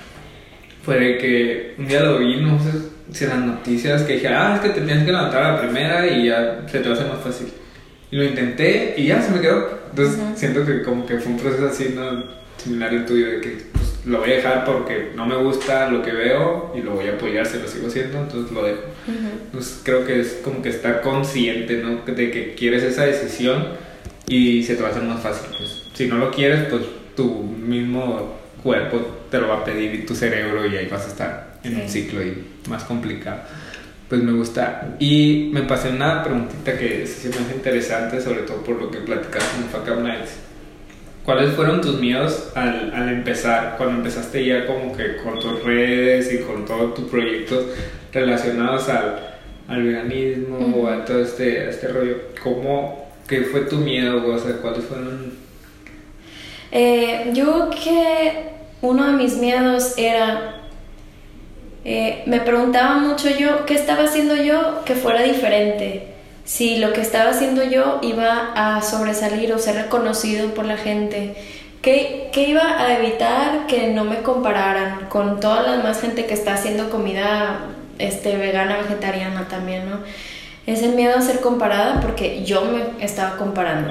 Fue 0.85 0.99
de 0.99 1.19
que 1.19 1.75
un 1.79 1.87
día 1.87 2.01
lo 2.01 2.19
vi, 2.19 2.41
no 2.41 2.59
sé 2.59 2.71
si 3.13 3.27
las 3.27 3.39
noticias, 3.39 4.03
que 4.03 4.15
dije, 4.15 4.29
ah, 4.29 4.55
es 4.57 4.61
que 4.61 4.71
te 4.71 4.81
tienes 4.81 5.05
que 5.05 5.13
levantar 5.13 5.43
a 5.43 5.53
la 5.53 5.61
primera 5.61 6.07
y 6.07 6.27
ya 6.27 6.61
se 6.67 6.81
te 6.81 6.89
va 6.89 6.95
a 6.95 6.99
hacer 6.99 7.09
más 7.09 7.21
fácil. 7.23 7.53
Y 8.13 8.17
lo 8.17 8.25
intenté 8.25 8.95
y 8.99 9.07
ya 9.07 9.23
se 9.23 9.31
me 9.31 9.41
quedó. 9.41 9.81
Entonces 9.89 10.21
siento 10.37 10.67
que 10.67 10.83
como 10.83 11.07
que 11.07 11.19
fue 11.19 11.33
un 11.33 11.39
proceso 11.39 11.67
así, 11.67 11.95
¿no? 11.97 12.25
Similar 12.59 12.91
al 12.91 13.07
tuyo, 13.07 13.27
de 13.27 13.41
que 13.41 13.49
pues, 13.73 14.05
lo 14.05 14.21
voy 14.21 14.33
a 14.33 14.37
dejar 14.37 14.65
porque 14.67 15.13
no 15.17 15.25
me 15.25 15.35
gusta 15.37 15.89
lo 15.89 16.03
que 16.03 16.13
veo 16.13 16.75
y 16.77 16.83
lo 16.83 16.93
voy 16.93 17.09
a 17.09 17.15
apoyar 17.15 17.47
si 17.47 17.59
lo 17.59 17.67
sigo 17.67 17.89
haciendo, 17.89 18.19
entonces 18.19 18.53
lo 18.53 18.65
dejo. 18.65 18.83
Entonces 19.47 19.81
creo 19.83 20.05
que 20.05 20.21
es 20.21 20.41
como 20.45 20.61
que 20.61 20.69
estar 20.69 21.01
consciente, 21.01 21.79
¿no? 21.79 22.03
De 22.05 22.31
que 22.31 22.55
quieres 22.55 22.83
esa 22.83 23.07
decisión 23.07 23.69
y 24.29 24.63
se 24.63 24.77
te 24.77 24.83
va 24.83 24.89
a 24.89 24.91
hacer 24.91 25.05
más 25.05 25.23
fácil. 25.23 25.47
Pues 25.57 25.85
si 25.95 26.07
no 26.07 26.19
lo 26.19 26.31
quieres, 26.31 26.67
pues 26.69 26.83
tu 27.17 27.43
mismo 27.43 28.39
cuerpo 28.63 29.01
te 29.31 29.41
lo 29.41 29.49
va 29.49 29.61
a 29.61 29.65
pedir 29.65 29.95
y 29.95 29.99
tu 30.05 30.15
cerebro 30.15 30.67
y 30.67 30.77
ahí 30.77 30.87
vas 30.87 31.07
a 31.07 31.09
estar 31.09 31.59
en 31.65 31.81
un 31.81 31.89
ciclo 31.89 32.23
y 32.23 32.45
más 32.69 32.85
complicado 32.85 33.41
pues 34.13 34.23
me 34.25 34.33
gusta. 34.33 34.95
Y 34.99 35.49
me 35.55 35.63
pasé 35.63 35.89
una 35.89 36.23
preguntita 36.23 36.77
que 36.77 37.07
sí 37.07 37.29
me 37.29 37.37
hace 37.37 37.55
interesante, 37.55 38.21
sobre 38.21 38.41
todo 38.43 38.59
por 38.59 38.79
lo 38.79 38.91
que 38.91 38.99
platicaste 38.99 39.57
en 39.57 39.71
Fuck 39.71 39.89
Up 39.89 40.03
Nights. 40.03 40.33
¿Cuáles 41.25 41.55
fueron 41.55 41.81
tus 41.81 41.99
miedos 41.99 42.51
al, 42.55 42.93
al, 42.93 43.09
empezar, 43.09 43.77
cuando 43.79 43.97
empezaste 43.97 44.45
ya 44.45 44.67
como 44.67 44.95
que 44.95 45.17
con 45.17 45.41
tus 45.41 45.65
redes 45.65 46.31
y 46.31 46.41
con 46.41 46.67
todos 46.67 46.93
tus 46.93 47.07
proyectos 47.07 47.65
relacionados 48.13 48.87
al, 48.91 49.39
al 49.67 49.83
veganismo 49.83 50.59
o 50.77 50.89
a 50.89 51.07
todo 51.07 51.23
este, 51.23 51.71
este 51.71 51.89
rollo? 51.89 52.17
¿Cómo, 52.43 53.09
qué 53.27 53.41
fue 53.45 53.63
tu 53.63 53.79
miedo? 53.79 54.27
O 54.27 54.39
sea, 54.39 54.59
¿cuáles 54.59 54.85
fueron? 54.85 55.33
Eh, 56.71 57.31
yo 57.33 57.71
que 57.71 58.51
uno 58.83 59.07
de 59.07 59.13
mis 59.15 59.39
miedos 59.39 59.95
era 59.97 60.62
eh, 61.85 62.23
me 62.27 62.41
preguntaba 62.41 62.97
mucho 62.97 63.29
yo 63.29 63.67
qué 63.67 63.75
estaba 63.75 64.05
haciendo 64.05 64.37
yo 64.37 64.85
que 64.85 64.95
fuera 64.95 65.23
diferente, 65.23 66.09
si 66.45 66.79
lo 66.79 66.93
que 66.93 67.01
estaba 67.01 67.31
haciendo 67.31 67.63
yo 67.65 67.99
iba 68.03 68.53
a 68.55 68.83
sobresalir 68.83 69.53
o 69.53 69.59
ser 69.59 69.77
reconocido 69.77 70.55
por 70.55 70.65
la 70.65 70.77
gente, 70.77 71.35
¿Qué, 71.83 72.31
¿Qué, 72.33 72.49
iba 72.49 72.81
a 72.81 72.97
evitar 72.97 73.67
que 73.67 73.89
no 73.89 74.05
me 74.05 74.23
compararan 74.23 75.07
con 75.09 75.41
toda 75.41 75.63
la 75.63 75.77
demás 75.79 76.01
gente 76.01 76.27
que 76.27 76.35
está 76.35 76.55
haciendo 76.55 76.91
comida 76.91 77.59
este, 77.99 78.37
vegana, 78.37 78.77
vegetariana 78.77 79.49
también, 79.49 79.91
¿no? 79.91 79.99
Ese 80.65 80.89
miedo 80.91 81.19
a 81.19 81.23
ser 81.23 81.41
comparada 81.41 82.01
porque 82.01 82.45
yo 82.45 82.63
me 82.63 83.05
estaba 83.05 83.37
comparando. 83.37 83.91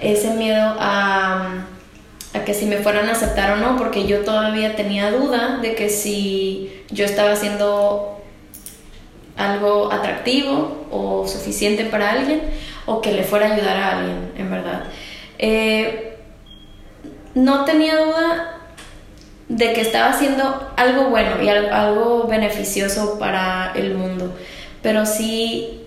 Ese 0.00 0.34
miedo 0.34 0.74
a 0.80 1.66
a 2.34 2.44
que 2.44 2.54
si 2.54 2.66
me 2.66 2.76
fueran 2.78 3.08
a 3.08 3.12
aceptar 3.12 3.52
o 3.52 3.56
no, 3.56 3.76
porque 3.76 4.06
yo 4.06 4.20
todavía 4.24 4.76
tenía 4.76 5.10
duda 5.10 5.58
de 5.62 5.74
que 5.74 5.88
si 5.88 6.84
yo 6.90 7.04
estaba 7.04 7.32
haciendo 7.32 8.20
algo 9.36 9.92
atractivo 9.92 10.86
o 10.90 11.26
suficiente 11.26 11.84
para 11.84 12.10
alguien 12.10 12.42
o 12.86 13.00
que 13.00 13.12
le 13.12 13.22
fuera 13.22 13.48
a 13.48 13.54
ayudar 13.54 13.76
a 13.76 13.98
alguien, 13.98 14.32
en 14.36 14.50
verdad. 14.50 14.84
Eh, 15.38 16.16
no 17.34 17.64
tenía 17.64 17.96
duda 17.96 18.58
de 19.48 19.72
que 19.72 19.80
estaba 19.80 20.10
haciendo 20.10 20.72
algo 20.76 21.04
bueno 21.04 21.42
y 21.42 21.48
algo 21.48 22.26
beneficioso 22.26 23.18
para 23.18 23.72
el 23.74 23.94
mundo, 23.94 24.36
pero 24.82 25.06
sí 25.06 25.82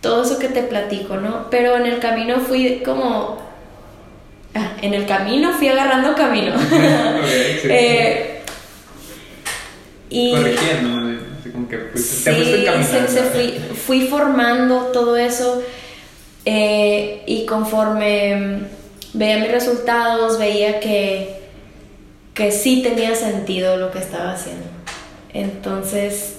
todo 0.00 0.24
eso 0.24 0.38
que 0.38 0.48
te 0.48 0.62
platico, 0.62 1.16
¿no? 1.16 1.48
Pero 1.50 1.76
en 1.76 1.86
el 1.86 2.00
camino 2.00 2.40
fui 2.40 2.82
como 2.84 3.45
en 4.82 4.94
el 4.94 5.06
camino 5.06 5.52
fui 5.52 5.68
agarrando 5.68 6.14
camino. 6.14 6.54
Eh, 7.68 8.42
y 10.08 10.30
Corrigiendo, 10.32 11.22
como 11.52 11.68
que 11.68 11.76
te 11.76 13.22
fui, 13.32 13.58
fui, 13.74 14.06
formando 14.06 14.86
todo 14.92 15.16
eso 15.16 15.62
eh, 16.44 17.22
y 17.26 17.44
conforme 17.44 18.60
veía 19.12 19.38
mis 19.38 19.50
resultados, 19.50 20.38
veía 20.38 20.78
que, 20.78 21.40
que 22.34 22.52
sí 22.52 22.82
tenía 22.82 23.16
sentido 23.16 23.76
lo 23.76 23.90
que 23.90 23.98
estaba 23.98 24.32
haciendo. 24.32 24.66
Entonces, 25.32 26.36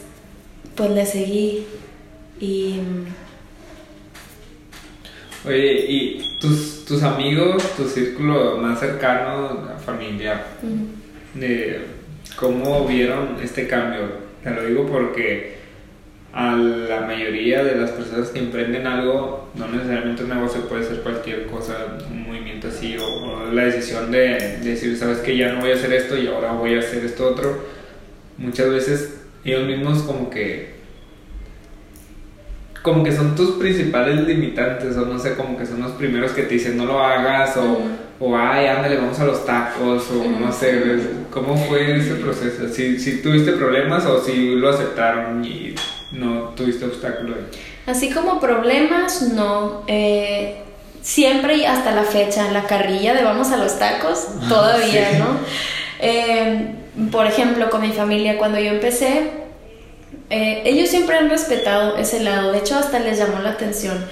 pues 0.76 0.91
le 0.91 1.05
seguí 1.05 1.68
y... 2.39 2.80
Oye, 5.47 5.85
¿y 5.87 6.37
tus 6.39 6.77
tus 6.87 7.03
amigos, 7.03 7.75
tu 7.75 7.83
círculo 7.85 8.57
más 8.57 8.79
cercano, 8.79 9.65
la 9.67 9.77
familia, 9.77 10.41
¿cómo 12.37 12.87
vieron 12.87 13.37
este 13.43 13.67
cambio? 13.67 14.01
Te 14.41 14.51
lo 14.51 14.65
digo 14.65 14.85
porque 14.87 15.57
a 16.31 16.55
la 16.55 17.01
mayoría 17.01 17.63
de 17.63 17.75
las 17.75 17.91
personas 17.91 18.29
que 18.29 18.39
emprenden 18.39 18.87
algo, 18.87 19.49
no 19.55 19.67
necesariamente 19.67 20.23
un 20.23 20.29
negocio 20.29 20.67
puede 20.69 20.85
ser 20.85 21.01
cualquier 21.01 21.47
cosa, 21.47 21.97
un 22.09 22.23
movimiento 22.23 22.69
así, 22.69 22.95
o, 22.97 23.51
la 23.51 23.65
decisión 23.65 24.11
de, 24.11 24.59
de, 24.61 24.69
decir, 24.69 24.95
sabes 24.97 25.17
que 25.19 25.35
ya 25.35 25.51
no 25.51 25.61
voy 25.61 25.71
a 25.71 25.75
hacer 25.75 25.91
esto 25.91 26.17
y 26.17 26.27
ahora 26.27 26.53
voy 26.53 26.75
a 26.75 26.79
hacer 26.79 27.03
esto 27.03 27.27
otro. 27.27 27.65
Muchas 28.37 28.69
veces 28.69 29.21
ellos 29.43 29.65
mismos 29.65 30.03
como 30.03 30.29
que 30.29 30.76
como 32.88 33.03
que 33.03 33.11
son 33.11 33.35
tus 33.35 33.57
principales 33.57 34.25
limitantes, 34.25 34.95
o 34.95 35.05
no 35.05 35.19
sé, 35.19 35.35
como 35.35 35.57
que 35.57 35.65
son 35.65 35.81
los 35.81 35.91
primeros 35.91 36.31
que 36.31 36.43
te 36.43 36.53
dicen 36.53 36.77
no 36.77 36.85
lo 36.85 37.03
hagas, 37.03 37.57
o, 37.57 37.79
o 38.17 38.38
ay, 38.38 38.67
ándale, 38.67 38.95
vamos 38.95 39.19
a 39.19 39.25
los 39.25 39.45
tacos, 39.45 40.05
o 40.09 40.23
no 40.39 40.53
sé, 40.53 41.01
¿cómo 41.29 41.57
fue 41.57 41.97
ese 41.97 42.13
proceso? 42.15 42.69
¿Si, 42.69 42.97
si 42.97 43.21
tuviste 43.21 43.51
problemas 43.51 44.05
o 44.05 44.23
si 44.23 44.55
lo 44.55 44.69
aceptaron 44.69 45.43
y 45.43 45.75
no 46.13 46.53
tuviste 46.55 46.85
obstáculos? 46.85 47.35
Así 47.85 48.09
como 48.09 48.39
problemas, 48.39 49.33
no. 49.33 49.83
Eh, 49.88 50.55
siempre 51.01 51.57
y 51.57 51.65
hasta 51.65 51.91
la 51.91 52.03
fecha, 52.03 52.47
en 52.47 52.53
la 52.53 52.63
carrilla 52.67 53.13
de 53.15 53.25
vamos 53.25 53.51
a 53.51 53.57
los 53.57 53.77
tacos, 53.77 54.27
ah, 54.43 54.45
todavía, 54.47 55.19
¿no? 55.19 55.25
Eh, 55.99 56.73
por 57.11 57.27
ejemplo, 57.27 57.69
con 57.69 57.81
mi 57.81 57.91
familia, 57.91 58.38
cuando 58.38 58.57
yo 58.59 58.71
empecé, 58.71 59.29
eh, 60.30 60.63
ellos 60.65 60.89
siempre 60.89 61.17
han 61.17 61.30
respetado 61.30 61.97
ese 61.97 62.19
lado, 62.19 62.51
de 62.51 62.59
hecho 62.59 62.78
hasta 62.78 62.99
les 62.99 63.17
llamó 63.17 63.39
la 63.39 63.51
atención. 63.51 64.05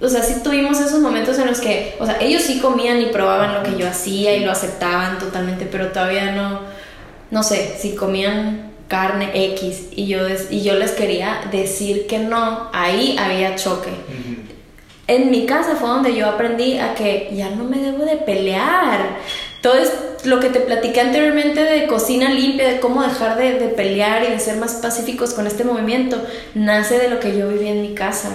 o 0.00 0.08
sea, 0.08 0.22
sí 0.22 0.34
tuvimos 0.42 0.80
esos 0.80 1.00
momentos 1.00 1.38
en 1.38 1.46
los 1.46 1.60
que, 1.60 1.96
o 1.98 2.06
sea, 2.06 2.18
ellos 2.20 2.42
sí 2.42 2.60
comían 2.60 3.00
y 3.00 3.06
probaban 3.06 3.54
lo 3.54 3.62
que 3.62 3.76
yo 3.76 3.88
hacía 3.88 4.36
y 4.36 4.44
lo 4.44 4.52
aceptaban 4.52 5.18
totalmente, 5.18 5.66
pero 5.70 5.88
todavía 5.88 6.32
no, 6.32 6.60
no 7.30 7.42
sé, 7.42 7.76
si 7.78 7.94
comían 7.94 8.72
carne 8.92 9.30
X 9.32 9.88
y 9.96 10.06
yo, 10.06 10.18
y 10.50 10.62
yo 10.62 10.74
les 10.74 10.92
quería 10.92 11.40
decir 11.50 12.06
que 12.06 12.18
no, 12.18 12.68
ahí 12.72 13.16
había 13.18 13.56
choque. 13.56 13.90
En 15.08 15.30
mi 15.30 15.46
casa 15.46 15.76
fue 15.76 15.88
donde 15.88 16.14
yo 16.14 16.28
aprendí 16.28 16.78
a 16.78 16.94
que 16.94 17.30
ya 17.32 17.50
no 17.50 17.64
me 17.64 17.78
debo 17.78 18.04
de 18.04 18.16
pelear. 18.16 19.16
Todo 19.62 19.74
es 19.74 19.90
lo 20.24 20.40
que 20.40 20.50
te 20.50 20.60
platiqué 20.60 21.00
anteriormente 21.00 21.62
de 21.62 21.86
cocina 21.86 22.30
limpia, 22.30 22.68
de 22.68 22.80
cómo 22.80 23.02
dejar 23.02 23.36
de, 23.36 23.52
pelear 23.68 24.24
y 24.24 24.30
de 24.30 24.38
ser 24.38 24.56
más 24.56 24.74
pacíficos 24.74 25.34
con 25.34 25.46
este 25.46 25.64
movimiento, 25.64 26.22
nace 26.54 26.98
de 26.98 27.08
lo 27.08 27.18
que 27.18 27.36
yo 27.36 27.48
viví 27.48 27.68
en 27.68 27.82
mi 27.82 27.94
casa. 27.94 28.30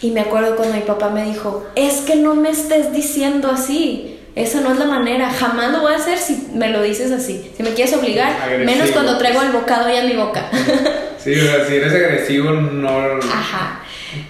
Y 0.00 0.10
me 0.10 0.20
acuerdo 0.20 0.56
cuando 0.56 0.74
mi 0.74 0.82
papá 0.82 1.10
me 1.10 1.24
dijo, 1.24 1.66
es 1.76 2.00
que 2.00 2.16
no 2.16 2.34
me 2.34 2.50
estés 2.50 2.92
diciendo 2.92 3.50
así. 3.50 4.18
Esa 4.34 4.60
no 4.60 4.72
es 4.72 4.78
la 4.78 4.86
manera. 4.86 5.30
Jamás 5.30 5.70
lo 5.70 5.80
voy 5.80 5.92
a 5.92 5.96
hacer 5.96 6.18
si 6.18 6.48
me 6.54 6.68
lo 6.68 6.82
dices 6.82 7.12
así. 7.12 7.52
Si 7.56 7.62
me 7.62 7.70
quieres 7.70 7.94
obligar, 7.94 8.32
menos 8.64 8.90
cuando 8.90 9.16
traigo 9.16 9.40
el 9.42 9.52
bocado 9.52 9.88
ya 9.88 10.02
en 10.02 10.08
mi 10.08 10.16
boca. 10.16 10.50
sí, 11.18 11.32
o 11.32 11.44
sea, 11.44 11.66
si 11.66 11.76
eres 11.76 11.92
agresivo, 11.94 12.50
no. 12.50 13.18
Ajá. 13.32 13.82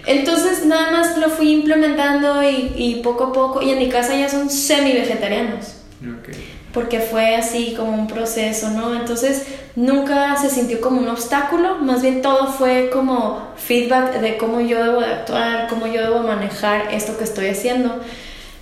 Entonces 0.06 0.66
nada 0.66 0.90
más 0.90 1.16
lo 1.18 1.30
fui 1.30 1.52
implementando 1.52 2.42
y, 2.42 2.72
y 2.76 3.00
poco 3.02 3.24
a 3.24 3.32
poco. 3.32 3.62
Y 3.62 3.70
en 3.70 3.78
mi 3.78 3.88
casa 3.88 4.14
ya 4.14 4.28
son 4.28 4.50
semi-vegetarianos. 4.50 5.76
Okay 6.20 6.53
porque 6.74 6.98
fue 6.98 7.36
así 7.36 7.72
como 7.76 7.92
un 7.92 8.08
proceso, 8.08 8.68
¿no? 8.70 8.94
Entonces 8.96 9.46
nunca 9.76 10.36
se 10.36 10.50
sintió 10.50 10.80
como 10.80 11.00
un 11.00 11.08
obstáculo, 11.08 11.76
más 11.76 12.02
bien 12.02 12.20
todo 12.20 12.48
fue 12.48 12.90
como 12.92 13.52
feedback 13.56 14.18
de 14.20 14.36
cómo 14.36 14.60
yo 14.60 14.82
debo 14.82 15.00
de 15.00 15.06
actuar, 15.06 15.68
cómo 15.68 15.86
yo 15.86 16.02
debo 16.02 16.24
manejar 16.24 16.92
esto 16.92 17.16
que 17.16 17.24
estoy 17.24 17.46
haciendo. 17.46 18.00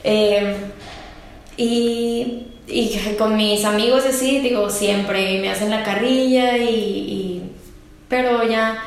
Em, 0.04 0.54
y, 1.56 2.48
y, 2.68 3.14
con 3.18 3.34
mis 3.36 3.64
amigos 3.64 4.04
así, 4.04 4.40
digo, 4.40 4.68
siempre 4.68 5.40
me 5.40 5.50
hacen 5.50 5.70
la 5.70 5.82
carrilla 5.82 6.58
y... 6.58 6.68
y 6.68 7.42
pero 8.08 8.46
ya... 8.46 8.78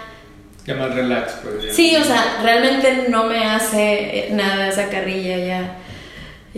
Ya 0.68 0.76
más 0.76 0.94
relax, 0.94 1.34
pues. 1.42 1.76
Sí, 1.76 1.96
o 1.96 2.04
sea, 2.04 2.42
realmente 2.44 3.08
no 3.10 3.24
me 3.24 3.44
hace 3.44 4.30
nada 4.32 4.68
esa 4.68 4.90
carrilla 4.90 5.38
ya 5.38 5.78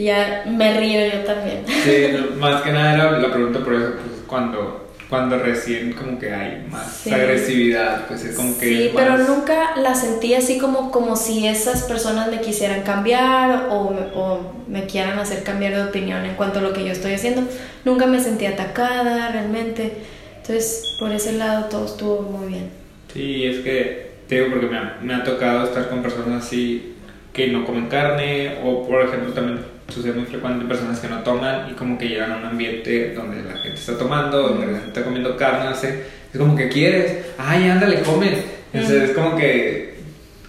ya 0.04 0.43
me 0.45 0.80
río 0.80 1.06
yo 1.12 1.20
también. 1.24 1.64
Sí, 1.68 2.36
más 2.38 2.62
que 2.62 2.72
nada 2.72 2.93
era 2.93 3.20
la 3.20 3.34
pregunta 3.34 3.60
por 3.60 3.74
eso, 3.74 3.93
pues 3.93 4.22
cuando, 4.28 4.88
cuando 5.10 5.39
recién 5.39 5.93
como 5.93 6.20
que 6.20 6.32
hay 6.32 6.68
más 6.70 7.08
agresividad, 7.08 8.08
pues 8.08 8.24
es 8.24 8.36
como 8.36 8.58
que... 8.60 8.68
Sí, 8.68 8.91
pero 8.95 9.18
nunca 9.18 9.76
la 9.78 9.95
sentí 9.95 10.36
así 10.36 10.60
como, 10.60 10.91
como 10.91 11.16
si 11.16 11.48
esas 11.48 11.84
personas 11.84 12.30
me 12.30 12.41
quisieran 12.41 12.84
cambiar 12.84 13.70
o, 13.72 13.95
o 14.14 14.54
me 14.68 14.86
quieran 14.86 15.18
hacer 15.18 15.43
cambiar 15.43 15.76
de 15.76 15.84
opinión 15.84 16.26
en 16.26 16.36
cuanto 16.36 16.60
a 16.60 16.62
lo 16.62 16.74
que 16.74 16.86
yo 16.86 16.91
estoy 16.91 17.14
haciendo. 17.14 17.41
Nunca 17.84 18.06
me 18.06 18.20
sentí 18.20 18.45
atacada 18.45 19.30
realmente. 19.32 19.93
Entonces, 20.38 20.95
por 21.00 21.12
ese 21.12 21.34
lado 21.34 21.66
todo 21.66 21.86
estuvo 21.86 22.22
muy 22.22 22.50
bien. 22.50 22.70
Sí, 23.12 23.45
es 23.45 23.60
que 23.60 24.12
te 24.28 24.36
digo 24.36 24.52
porque 24.52 24.68
me 24.68 24.78
ha, 24.78 24.98
me 25.02 25.16
ha 25.16 25.24
tocado 25.24 25.64
estar 25.64 25.89
con 25.89 26.04
personas 26.04 26.45
así 26.45 26.93
que 27.34 27.48
no 27.48 27.66
comen 27.66 27.88
carne 27.88 28.58
o 28.64 28.88
por 28.88 29.02
ejemplo 29.02 29.34
también 29.34 29.76
sucede 29.89 30.13
muy 30.13 30.25
frecuente 30.25 30.65
personas 30.65 30.99
que 30.99 31.07
no 31.07 31.19
toman 31.23 31.69
y 31.71 31.73
como 31.73 31.97
que 31.97 32.09
llegan 32.09 32.31
a 32.31 32.38
un 32.38 32.45
ambiente 32.45 33.13
donde 33.13 33.43
la 33.43 33.57
gente 33.57 33.79
está 33.79 33.97
tomando, 33.97 34.41
donde 34.41 34.67
la 34.67 34.73
gente 34.73 34.88
está 34.88 35.03
comiendo 35.03 35.38
carne, 35.38 35.71
es 35.71 36.38
como 36.38 36.55
que 36.55 36.69
quieres, 36.69 37.25
ay, 37.38 37.69
ándale, 37.69 38.01
come. 38.01 38.57
Entonces 38.73 39.09
es 39.09 39.15
como 39.15 39.35
que 39.35 39.95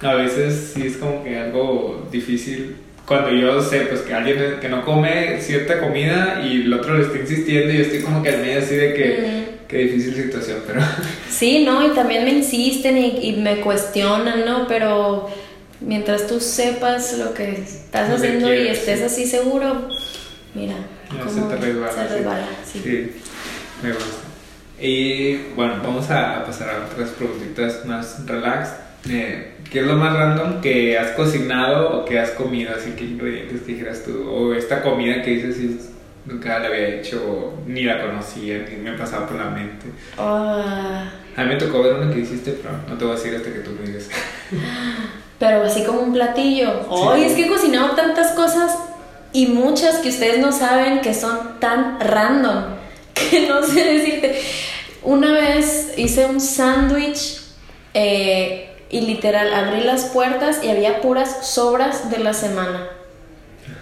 a 0.03 0.15
veces 0.15 0.73
sí 0.75 0.87
es 0.87 0.97
como 0.97 1.25
que 1.25 1.39
algo 1.39 2.09
difícil 2.11 2.77
cuando 3.07 3.31
yo 3.31 3.63
sé 3.63 3.81
pues 3.87 4.03
que 4.03 4.13
alguien 4.13 4.59
que 4.61 4.69
no 4.69 4.85
come 4.85 5.41
cierta 5.41 5.81
comida 5.81 6.43
y 6.45 6.63
el 6.63 6.73
otro 6.75 6.99
le 6.99 7.05
está 7.05 7.19
insistiendo 7.19 7.73
y 7.73 7.79
yo 7.79 7.83
estoy 7.85 8.01
como 8.03 8.23
que 8.23 8.29
al 8.29 8.43
medio 8.43 8.59
así 8.59 8.75
de 8.75 8.95
que 8.95 9.49
qué 9.67 9.79
difícil 9.79 10.15
situación, 10.15 10.59
pero 10.67 10.81
sí, 11.31 11.65
no, 11.65 11.87
y 11.87 11.95
también 11.95 12.25
me 12.25 12.31
insisten 12.31 12.97
y, 12.97 13.19
y 13.23 13.37
me 13.37 13.61
cuestionan, 13.61 14.45
¿no? 14.45 14.67
Pero 14.67 15.29
mientras 15.81 16.27
tú 16.27 16.41
sepas 16.41 17.19
lo 17.19 17.35
que 17.35 17.63
estás 17.63 18.11
haciendo 18.11 18.53
y 18.53 18.69
estés 18.69 19.03
así 19.03 19.27
seguro, 19.27 19.89
mira, 20.55 20.75
cómo 21.09 21.31
se 21.31 21.41
te 21.43 21.57
resbala. 21.57 22.47
sí. 22.65 23.13
me 23.83 23.93
gusta. 23.93 24.29
Y 24.81 25.37
bueno, 25.57 25.75
vamos 25.83 26.09
a 26.11 26.45
pasar 26.45 26.71
a 26.71 26.87
otras 26.87 27.11
preguntitas 27.11 27.85
más 27.85 28.25
relax. 28.27 28.71
Eh, 29.09 29.55
¿Qué 29.71 29.81
es 29.81 29.87
lo 29.87 29.97
más 29.97 30.15
random 30.15 30.61
que 30.61 30.97
has 30.97 31.13
cocinado 31.13 31.99
o 31.99 32.05
que 32.05 32.19
has 32.19 32.31
comido? 32.31 32.73
Así 32.77 32.93
que 32.93 33.05
ingredientes 33.05 33.63
que 33.63 33.73
dijeras 33.73 34.05
tú. 34.05 34.31
O 34.31 34.55
esta 34.55 34.83
comida 34.83 35.21
que 35.23 35.31
dices, 35.33 35.91
nunca 36.27 36.61
la 36.61 36.69
había 36.69 36.89
hecho, 36.89 37.55
ni 37.67 37.83
la 37.83 38.01
conocía, 38.01 38.67
ni 38.69 38.77
me 38.77 38.97
pasaba 38.97 39.27
por 39.27 39.37
la 39.37 39.51
mente. 39.51 39.87
Ah. 40.17 41.11
A 41.37 41.43
mí 41.43 41.49
me 41.49 41.57
tocó 41.57 41.83
ver 41.83 41.95
una 41.95 42.13
que 42.13 42.21
hiciste, 42.21 42.53
pero 42.63 42.75
no 42.89 42.97
te 42.97 43.05
voy 43.05 43.15
a 43.15 43.17
decir 43.17 43.35
hasta 43.35 43.53
que 43.53 43.61
tú 43.61 43.71
me 43.73 43.87
digas. 43.87 44.09
pero 45.39 45.65
así 45.65 45.85
como 45.85 46.01
un 46.01 46.13
platillo. 46.13 46.87
Hoy 46.91 47.25
es 47.25 47.35
que 47.35 47.47
he 47.47 47.49
cocinado 47.49 47.95
tantas 47.95 48.33
cosas 48.33 48.77
y 49.33 49.47
muchas 49.47 49.99
que 49.99 50.09
ustedes 50.09 50.39
no 50.39 50.53
saben 50.53 51.01
que 51.01 51.15
son 51.15 51.61
tan 51.61 52.01
random 52.01 52.65
que 53.15 53.47
no 53.47 53.63
sé 53.63 53.85
decirte. 53.85 54.41
Una 55.03 55.33
vez 55.33 55.95
hice 55.97 56.27
un 56.27 56.41
sándwich 56.41 57.41
eh, 57.95 58.77
y 58.91 59.01
literal 59.03 59.53
abrí 59.55 59.83
las 59.83 60.07
puertas 60.07 60.61
y 60.63 60.71
había 60.71 61.01
puras 61.01 61.47
sobras 61.47 62.11
de 62.11 62.19
la 62.19 62.35
semana. 62.35 62.89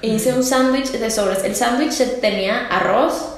Hice 0.02 0.34
un 0.34 0.44
sándwich 0.44 0.90
de 0.90 1.10
sobras. 1.10 1.42
El 1.44 1.56
sándwich 1.56 1.96
tenía 2.20 2.66
arroz, 2.66 3.36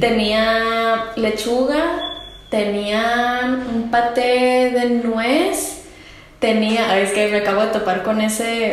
tenía 0.00 1.12
lechuga, 1.16 2.00
tenía 2.50 3.58
un 3.74 3.90
paté 3.90 4.70
de 4.70 4.90
nuez 5.02 5.73
tenía, 6.38 6.98
es 6.98 7.12
que 7.12 7.28
me 7.28 7.38
acabo 7.38 7.62
de 7.62 7.68
topar 7.68 8.02
con 8.02 8.20
ese 8.20 8.72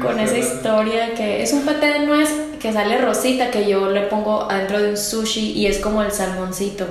con 0.00 0.18
esa 0.18 0.38
historia 0.38 1.14
que 1.14 1.42
es 1.42 1.52
un 1.52 1.64
paté 1.64 1.86
de 1.86 2.00
nuez 2.00 2.28
que 2.60 2.72
sale 2.72 2.98
rosita 2.98 3.50
que 3.50 3.68
yo 3.68 3.90
le 3.90 4.02
pongo 4.02 4.50
adentro 4.50 4.80
de 4.80 4.90
un 4.90 4.96
sushi 4.96 5.52
y 5.52 5.66
es 5.66 5.78
como 5.78 6.02
el 6.02 6.10
salmoncito. 6.10 6.86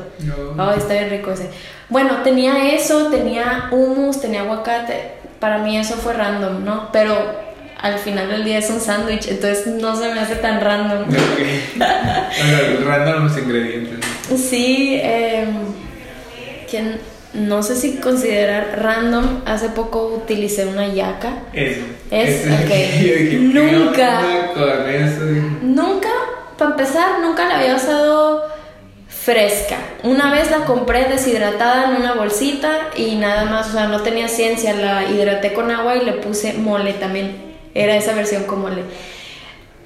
No. 0.56 0.72
está 0.74 0.94
bien 0.94 1.10
rico 1.10 1.32
ese. 1.32 1.50
Bueno, 1.90 2.22
tenía 2.24 2.74
eso, 2.74 3.08
tenía 3.08 3.70
hummus, 3.72 4.22
tenía 4.22 4.42
aguacate. 4.42 5.16
Para 5.40 5.58
mí 5.58 5.78
eso 5.78 5.96
fue 5.96 6.14
random, 6.14 6.64
¿no? 6.64 6.90
Pero 6.92 7.16
al 7.82 8.00
final 8.00 8.30
del 8.30 8.46
día 8.46 8.60
es 8.60 8.70
un 8.70 8.80
sándwich, 8.80 9.28
entonces 9.28 9.68
no 9.68 9.96
se 9.96 10.14
me 10.14 10.20
hace 10.20 10.36
tan 10.38 10.62
random. 10.62 11.06
random 12.86 13.26
los 13.26 13.38
ingredientes. 13.38 14.00
Sí, 14.36 15.00
eh, 15.04 15.46
¿quién? 16.70 17.00
No 17.36 17.64
sé 17.64 17.76
si 17.76 17.98
considerar 17.98 18.80
random, 18.82 19.42
hace 19.46 19.70
poco 19.70 20.08
utilicé 20.08 20.66
una 20.66 20.88
yaca. 20.88 21.34
Eso. 21.54 21.82
Es, 22.12 22.46
ok. 22.46 23.40
nunca. 23.54 24.22
Nunca, 25.62 26.10
para 26.58 26.72
empezar, 26.72 27.20
nunca 27.22 27.48
la 27.48 27.60
había 27.60 27.76
usado 27.76 28.44
fresca. 29.08 29.78
Una 30.04 30.32
vez 30.32 30.52
la 30.52 30.66
compré 30.66 31.06
deshidratada 31.06 31.90
en 31.90 32.02
una 32.02 32.14
bolsita 32.14 32.90
y 32.96 33.16
nada 33.16 33.46
más, 33.46 33.70
o 33.70 33.72
sea, 33.74 33.88
no 33.88 34.02
tenía 34.02 34.28
ciencia, 34.28 34.74
la 34.74 35.10
hidraté 35.10 35.54
con 35.54 35.72
agua 35.72 35.96
y 35.96 36.06
le 36.06 36.14
puse 36.14 36.54
mole 36.54 36.94
también. 36.94 37.56
Era 37.74 37.96
esa 37.96 38.14
versión 38.14 38.44
con 38.44 38.62
mole. 38.62 38.84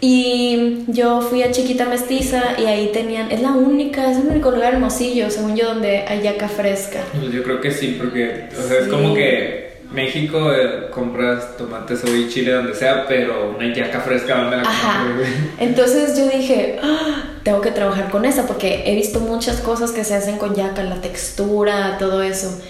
Y 0.02 0.86
yo 0.88 1.22
fui 1.22 1.44
a 1.44 1.52
Chiquita 1.52 1.86
Mestiza 1.86 2.58
y 2.58 2.66
ahí 2.66 2.92
tenían, 2.94 3.32
es 3.32 3.42
la 3.42 3.52
única, 3.52 4.10
es 4.10 4.18
el 4.18 4.28
único 4.28 4.52
lugar 4.52 4.74
hermosillo, 4.74 5.30
según 5.30 5.58
yo, 5.58 5.68
donde 5.70 6.06
hay 6.08 6.22
yaca 6.22 6.48
fresca. 6.48 7.02
Pues 7.20 7.34
yo 7.34 7.44
creo 7.44 7.60
que 7.60 7.72
sí, 7.72 7.98
porque, 8.00 8.48
o 8.58 8.68
sea, 8.68 8.80
es 8.80 8.88
como 8.88 9.14
que 9.14 9.70
México 9.92 10.54
eh, 10.54 10.90
compras 10.92 11.58
tomates 11.58 12.04
o 12.04 12.08
chile 12.30 12.52
donde 12.52 12.76
sea, 12.76 13.08
pero 13.08 13.54
una 13.58 13.74
yaca 13.74 14.00
fresca 14.00 14.38
donde 14.38 14.58
la 14.58 14.64
Ajá. 14.64 15.06
Entonces 15.60 16.18
yo 16.18 16.30
dije, 16.30 16.80
ah, 16.82 17.24
tengo 17.44 17.60
que 17.60 17.72
trabajar 17.72 18.10
con 18.10 18.24
esa 18.24 18.46
porque 18.48 18.84
he 18.86 18.96
visto 18.96 19.20
muchas 19.20 19.60
cosas 19.62 19.92
que 19.92 20.06
se 20.06 20.16
hacen 20.16 20.38
con 20.38 20.56
yaca, 20.56 20.84
la 20.84 21.02
textura, 21.02 21.98
todo 21.98 22.22
eso. 22.22 22.62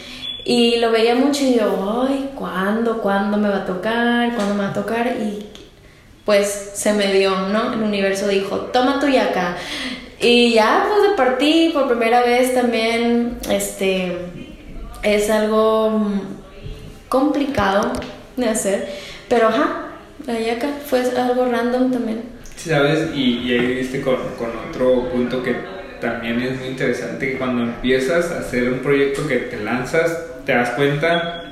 Y 0.46 0.78
lo 0.78 0.92
veía 0.92 1.14
mucho 1.14 1.44
y 1.44 1.56
yo, 1.56 2.08
ay, 2.10 2.32
¿cuándo? 2.34 3.02
¿Cuándo 3.02 3.38
me 3.38 3.50
va 3.50 3.58
a 3.58 3.66
tocar? 3.66 4.34
¿Cuándo 4.34 4.56
me 4.56 4.64
va 4.64 4.70
a 4.70 4.74
tocar? 4.74 5.16
Y 5.20 5.49
pues 6.30 6.74
se 6.76 6.94
me 6.94 7.12
dio, 7.12 7.36
¿no? 7.48 7.74
El 7.74 7.82
universo 7.82 8.28
dijo, 8.28 8.58
toma 8.72 9.00
tu 9.00 9.08
yaca. 9.08 9.58
Y 10.22 10.54
ya, 10.54 10.86
pues 10.88 11.10
de 11.10 11.16
partí 11.18 11.72
por 11.74 11.88
primera 11.88 12.22
vez 12.22 12.54
también, 12.54 13.40
este, 13.50 14.16
es 15.02 15.28
algo 15.32 16.08
complicado 17.08 17.94
de 18.38 18.48
hacer, 18.48 18.90
pero 19.28 19.48
ajá, 19.48 19.88
la 20.28 20.40
yaca 20.40 20.70
fue 20.86 21.02
algo 21.18 21.46
random 21.46 21.92
también. 21.92 22.22
Sí, 22.56 22.70
sabes, 22.70 23.10
y, 23.16 23.52
ahí 23.52 23.74
viste 23.78 24.00
con, 24.00 24.18
con 24.38 24.52
otro 24.70 25.10
punto 25.10 25.42
que 25.42 25.56
también 26.00 26.40
es 26.44 26.60
muy 26.60 26.68
interesante, 26.68 27.32
que 27.32 27.38
cuando 27.40 27.64
empiezas 27.64 28.30
a 28.30 28.42
hacer 28.42 28.72
un 28.72 28.82
proyecto 28.82 29.28
que 29.28 29.38
te 29.38 29.58
lanzas, 29.58 30.16
te 30.46 30.52
das 30.52 30.70
cuenta 30.76 31.49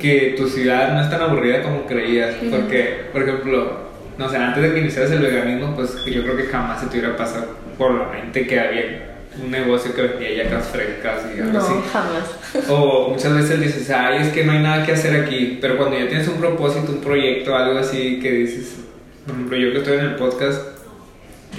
que 0.00 0.34
tu 0.36 0.48
ciudad 0.48 0.94
no 0.94 1.02
es 1.02 1.10
tan 1.10 1.20
aburrida 1.20 1.62
como 1.62 1.86
creías. 1.86 2.34
Porque, 2.50 3.04
por 3.12 3.22
ejemplo, 3.22 3.90
no 4.18 4.28
sé, 4.28 4.36
antes 4.36 4.62
de 4.62 4.72
que 4.72 4.80
iniciaras 4.80 5.10
el 5.12 5.20
veganismo, 5.20 5.74
pues 5.76 6.04
yo 6.06 6.22
creo 6.22 6.36
que 6.36 6.44
jamás 6.44 6.80
se 6.80 6.86
te 6.86 6.98
hubiera 6.98 7.16
pasado 7.16 7.46
por 7.78 7.94
la 7.94 8.08
mente 8.08 8.46
que 8.46 8.58
había 8.58 9.06
un 9.42 9.50
negocio 9.50 9.94
que 9.94 10.02
vendía 10.02 10.44
yacas 10.44 10.68
frescas 10.68 11.22
y 11.34 11.40
algo 11.40 11.52
no, 11.52 11.58
así. 11.60 11.74
jamás. 11.92 12.68
O 12.68 13.10
muchas 13.10 13.34
veces 13.34 13.60
dices, 13.60 13.90
ay, 13.90 14.22
es 14.22 14.28
que 14.28 14.44
no 14.44 14.52
hay 14.52 14.58
nada 14.58 14.84
que 14.84 14.92
hacer 14.92 15.22
aquí. 15.22 15.58
Pero 15.60 15.76
cuando 15.76 15.98
ya 15.98 16.08
tienes 16.08 16.28
un 16.28 16.38
propósito, 16.38 16.92
un 16.92 17.00
proyecto, 17.00 17.56
algo 17.56 17.78
así 17.78 18.18
que 18.20 18.30
dices, 18.32 18.76
por 19.24 19.34
ejemplo, 19.34 19.56
yo 19.56 19.72
que 19.72 19.78
estoy 19.78 19.98
en 19.98 20.04
el 20.04 20.14
podcast, 20.16 20.60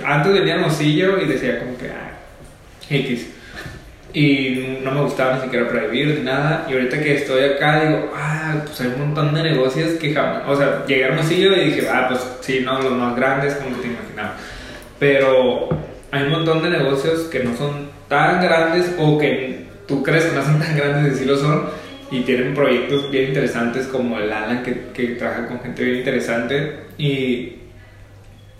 antes 0.05 0.33
vendía 0.33 0.55
Hermosillo 0.55 1.19
y 1.21 1.25
decía 1.25 1.59
como 1.59 1.77
que, 1.77 1.85
ay, 1.85 2.99
X. 3.01 3.27
y 4.13 4.79
no 4.83 4.91
me 4.91 5.01
gustaba 5.01 5.35
ni 5.35 5.41
siquiera 5.43 5.67
para 5.67 5.87
vivir 5.87 6.17
ni 6.19 6.23
nada. 6.23 6.65
Y 6.69 6.73
ahorita 6.73 7.01
que 7.01 7.15
estoy 7.15 7.43
acá, 7.43 7.85
digo, 7.85 8.11
ah, 8.15 8.61
pues 8.65 8.79
hay 8.81 8.87
un 8.87 8.99
montón 8.99 9.33
de 9.33 9.43
negocios 9.43 9.91
que 9.99 10.13
jamás. 10.13 10.43
O 10.47 10.55
sea, 10.55 10.85
llegué 10.85 11.05
a 11.05 11.07
Hermosillo 11.09 11.55
y 11.55 11.65
dije, 11.71 11.87
ah, 11.89 12.07
pues 12.09 12.21
sí, 12.41 12.61
no, 12.63 12.81
los 12.81 12.91
más 12.93 13.15
grandes, 13.15 13.55
como 13.55 13.77
te 13.77 13.87
imaginaba. 13.87 14.35
Pero 14.99 15.69
hay 16.11 16.23
un 16.23 16.31
montón 16.31 16.61
de 16.63 16.69
negocios 16.69 17.21
que 17.31 17.43
no 17.43 17.55
son 17.55 17.89
tan 18.07 18.41
grandes 18.41 18.93
o 18.99 19.17
que 19.17 19.65
tú 19.87 20.03
crees 20.03 20.25
que 20.25 20.35
no 20.35 20.43
son 20.43 20.59
tan 20.59 20.75
grandes 20.75 21.13
y 21.13 21.19
sí 21.19 21.25
lo 21.25 21.37
son. 21.37 21.65
Y 22.11 22.21
tienen 22.21 22.53
proyectos 22.53 23.09
bien 23.09 23.29
interesantes 23.29 23.87
como 23.87 24.19
el 24.19 24.31
Alan, 24.33 24.63
que, 24.63 24.87
que 24.93 25.15
trabaja 25.15 25.47
con 25.47 25.61
gente 25.61 25.83
bien 25.83 25.99
interesante. 25.99 26.81
Y 26.97 27.60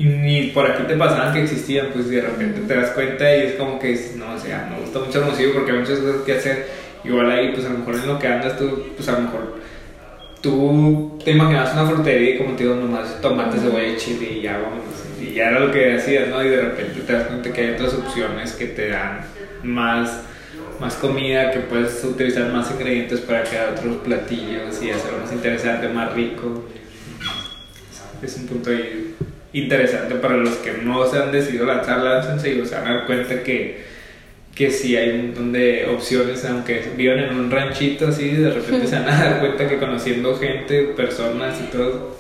y 0.01 0.05
ni 0.05 0.47
por 0.47 0.65
aquí 0.65 0.81
te 0.87 0.95
pasaban 0.95 1.31
que 1.31 1.43
existían, 1.43 1.89
pues 1.93 2.09
de 2.09 2.21
repente 2.21 2.61
te 2.61 2.73
das 2.73 2.89
cuenta 2.89 3.37
y 3.37 3.41
es 3.41 3.53
como 3.53 3.77
que, 3.77 3.93
no, 4.15 4.33
o 4.33 4.39
sea, 4.39 4.67
me 4.67 4.81
gusta 4.81 4.97
mucho 4.97 5.19
Hermosillo 5.19 5.53
porque 5.53 5.73
hay 5.73 5.77
muchas 5.77 5.99
cosas 5.99 6.21
que 6.25 6.33
hacer. 6.33 6.67
Igual 7.03 7.29
ahí, 7.29 7.51
pues 7.53 7.67
a 7.67 7.69
lo 7.69 7.77
mejor 7.77 7.95
en 7.95 8.07
lo 8.07 8.17
que 8.17 8.27
andas 8.27 8.57
tú, 8.57 8.83
pues 8.95 9.07
a 9.09 9.11
lo 9.11 9.19
mejor 9.19 9.59
tú 10.41 11.19
te 11.23 11.31
imaginabas 11.31 11.73
una 11.73 11.85
frutería 11.85 12.33
y 12.33 12.37
como 12.39 12.55
te 12.55 12.63
digo, 12.63 12.75
nomás 12.77 13.21
tomate, 13.21 13.59
cebolla 13.59 13.95
chile 13.95 14.37
y 14.39 14.41
ya, 14.41 14.53
vamos, 14.57 14.85
y 15.21 15.35
ya 15.35 15.49
era 15.49 15.59
lo 15.59 15.71
que 15.71 15.93
hacías, 15.93 16.29
¿no? 16.29 16.43
Y 16.43 16.49
de 16.49 16.61
repente 16.61 17.01
te 17.01 17.13
das 17.13 17.27
cuenta 17.27 17.53
que 17.53 17.61
hay 17.61 17.69
otras 17.75 17.93
opciones 17.93 18.53
que 18.53 18.65
te 18.65 18.89
dan 18.89 19.19
más, 19.61 20.23
más 20.79 20.95
comida, 20.95 21.51
que 21.51 21.59
puedes 21.59 22.03
utilizar 22.03 22.51
más 22.51 22.71
ingredientes 22.71 23.19
para 23.19 23.43
crear 23.43 23.75
otros 23.77 23.97
platillos 23.97 24.81
y 24.81 24.89
hacerlo 24.89 25.19
más 25.19 25.31
interesante, 25.31 25.87
más 25.89 26.11
rico. 26.13 26.65
Es 28.23 28.35
un 28.37 28.47
punto 28.47 28.71
ahí 28.71 29.10
interesante 29.53 30.15
para 30.15 30.37
los 30.37 30.55
que 30.55 30.73
no 30.83 31.05
se 31.07 31.17
han 31.17 31.31
decidido 31.31 31.65
lanzar, 31.65 31.99
láncense 31.99 32.53
y 32.53 32.65
se 32.65 32.75
van 32.75 32.87
a 32.87 32.93
dar 32.95 33.05
cuenta 33.05 33.43
que, 33.43 33.83
que 34.55 34.71
sí 34.71 34.95
hay 34.95 35.11
un 35.11 35.27
montón 35.27 35.51
de 35.51 35.87
opciones, 35.87 36.45
aunque 36.45 36.81
vivan 36.95 37.19
en 37.19 37.35
un 37.35 37.51
ranchito 37.51 38.07
así, 38.07 38.29
de 38.29 38.51
repente 38.51 38.87
se 38.87 38.95
van 38.95 39.09
a 39.09 39.23
dar 39.23 39.39
cuenta 39.39 39.67
que 39.67 39.77
conociendo 39.77 40.37
gente, 40.37 40.83
personas 40.95 41.59
y 41.59 41.71
todo. 41.71 42.17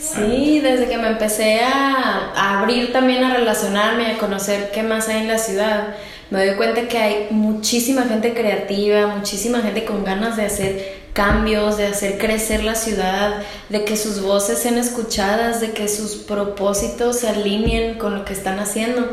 Sí, 0.00 0.60
desde 0.60 0.88
que 0.88 0.98
me 0.98 1.08
empecé 1.08 1.60
a, 1.60 2.32
a 2.34 2.60
abrir 2.60 2.92
también 2.92 3.22
a 3.22 3.36
relacionarme, 3.36 4.08
a 4.10 4.18
conocer 4.18 4.70
qué 4.74 4.82
más 4.82 5.08
hay 5.08 5.22
en 5.22 5.28
la 5.28 5.38
ciudad, 5.38 5.94
me 6.30 6.44
doy 6.44 6.56
cuenta 6.56 6.88
que 6.88 6.98
hay 6.98 7.26
muchísima 7.30 8.02
gente 8.04 8.32
creativa, 8.32 9.06
muchísima 9.06 9.60
gente 9.60 9.84
con 9.84 10.02
ganas 10.02 10.36
de 10.36 10.46
hacer 10.46 11.01
cambios, 11.12 11.76
de 11.76 11.86
hacer 11.86 12.18
crecer 12.18 12.64
la 12.64 12.74
ciudad, 12.74 13.42
de 13.68 13.84
que 13.84 13.96
sus 13.96 14.22
voces 14.22 14.58
sean 14.58 14.78
escuchadas, 14.78 15.60
de 15.60 15.72
que 15.72 15.88
sus 15.88 16.16
propósitos 16.16 17.20
se 17.20 17.28
alineen 17.28 17.98
con 17.98 18.14
lo 18.14 18.24
que 18.24 18.32
están 18.32 18.58
haciendo. 18.58 19.08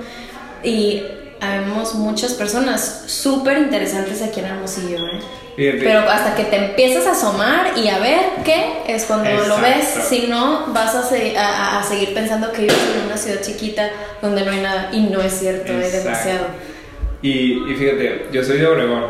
Y 0.64 1.04
vemos 1.41 1.95
muchas 1.95 2.34
personas 2.34 3.04
súper 3.08 3.58
interesantes 3.58 4.22
aquí 4.22 4.39
en 4.39 4.47
Hermosillo, 4.47 4.97
¿eh? 4.97 5.20
Pero 5.58 6.00
hasta 6.00 6.36
que 6.36 6.45
te 6.45 6.56
empiezas 6.56 7.06
a 7.06 7.12
asomar 7.12 7.78
y 7.78 7.89
a 7.89 8.00
ver 8.00 8.20
qué 8.45 8.84
es 8.88 9.04
cuando 9.04 9.30
lo 9.45 9.60
ves, 9.60 9.86
si 10.08 10.28
no 10.28 10.68
vas 10.68 10.95
a, 10.95 11.80
a, 11.80 11.84
seguir 11.84 12.14
pensando 12.14 12.54
que 12.54 12.62
vives 12.62 12.78
en 12.95 13.08
una 13.08 13.18
ciudad 13.18 13.41
chiquita 13.41 13.89
donde 14.22 14.45
no 14.45 14.52
hay 14.52 14.62
nada 14.62 14.89
y 14.93 15.02
no 15.02 15.20
es 15.20 15.34
cierto, 15.34 15.74
hay 15.74 15.91
demasiado. 15.91 16.45
Y, 17.22 17.70
y, 17.70 17.76
fíjate, 17.76 18.28
yo 18.32 18.41
soy 18.41 18.60
de 18.60 18.68
Obregón 18.68 19.08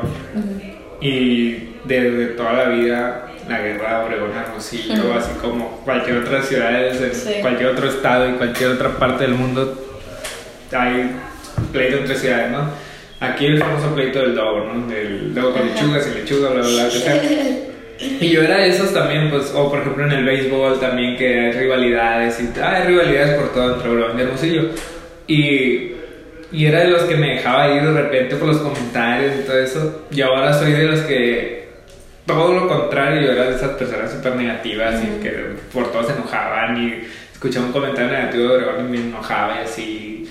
y 1.01 1.68
desde 1.97 2.27
toda 2.35 2.53
la 2.53 2.69
vida 2.69 3.25
la 3.47 3.59
guerra 3.61 3.99
de 3.99 4.05
Obregón 4.05 4.31
Hermosillo, 4.37 5.13
así 5.15 5.31
como 5.41 5.81
cualquier 5.83 6.17
otra 6.17 6.43
ciudad, 6.43 6.87
en 6.87 7.41
cualquier 7.41 7.69
otro 7.69 7.89
estado 7.89 8.29
y 8.29 8.33
cualquier 8.33 8.71
otra 8.71 8.89
parte 8.89 9.23
del 9.23 9.33
mundo, 9.33 9.99
hay 10.71 11.11
pleito 11.71 11.97
entre 11.97 12.15
ciudades, 12.15 12.51
¿no? 12.51 12.69
Aquí 13.19 13.47
el 13.47 13.57
famoso 13.57 13.93
pleito 13.95 14.19
del 14.19 14.35
dogo, 14.35 14.65
¿no? 14.65 14.87
Del 14.87 15.33
dogo 15.33 15.53
con 15.53 15.67
lechugas 15.67 16.07
y 16.07 16.19
lechuga, 16.19 16.51
bla, 16.51 16.61
bla, 16.61 16.69
bla, 16.69 16.83
que 16.85 16.99
sea. 16.99 17.21
Y 18.01 18.29
yo 18.29 18.43
era 18.43 18.59
de 18.59 18.69
esos 18.69 18.93
también, 18.93 19.29
pues, 19.29 19.51
o 19.53 19.69
por 19.69 19.81
ejemplo 19.81 20.05
en 20.05 20.13
el 20.13 20.23
béisbol 20.23 20.79
también, 20.79 21.17
que 21.17 21.37
hay 21.37 21.51
rivalidades 21.51 22.39
y 22.39 22.57
hay 22.57 22.87
rivalidades 22.87 23.37
por 23.37 23.51
todo 23.51 23.75
entre 23.75 23.89
Obregón 23.89 24.17
y 24.17 24.21
Hermosillo. 24.21 24.69
Y 25.27 25.95
y 26.51 26.65
era 26.65 26.79
de 26.79 26.87
los 26.87 27.03
que 27.03 27.15
me 27.15 27.35
dejaba 27.35 27.69
ir 27.75 27.83
de 27.83 28.01
repente 28.01 28.35
por 28.35 28.47
los 28.47 28.57
comentarios 28.57 29.33
y 29.39 29.45
todo 29.45 29.59
eso. 29.59 30.05
Y 30.11 30.21
ahora 30.21 30.53
soy 30.53 30.71
de 30.71 30.83
los 30.83 31.01
que 31.01 31.58
todo 32.29 32.53
lo 32.53 32.67
contrario, 32.67 33.21
yo 33.21 33.31
era 33.31 33.45
de 33.45 33.55
esas 33.55 33.71
personas 33.71 34.11
súper 34.11 34.35
negativas 34.35 35.01
y 35.03 35.19
que 35.23 35.31
por 35.73 35.91
todo 35.91 36.03
se 36.03 36.13
enojaban 36.13 36.77
y 36.77 37.01
escuchaba 37.33 37.65
un 37.65 37.71
comentario 37.71 38.11
negativo 38.11 38.43
de 38.43 38.55
Obregón 38.55 38.85
y 38.85 38.89
me 38.89 38.97
enojaba 38.97 39.55
y 39.55 39.63
así. 39.63 40.29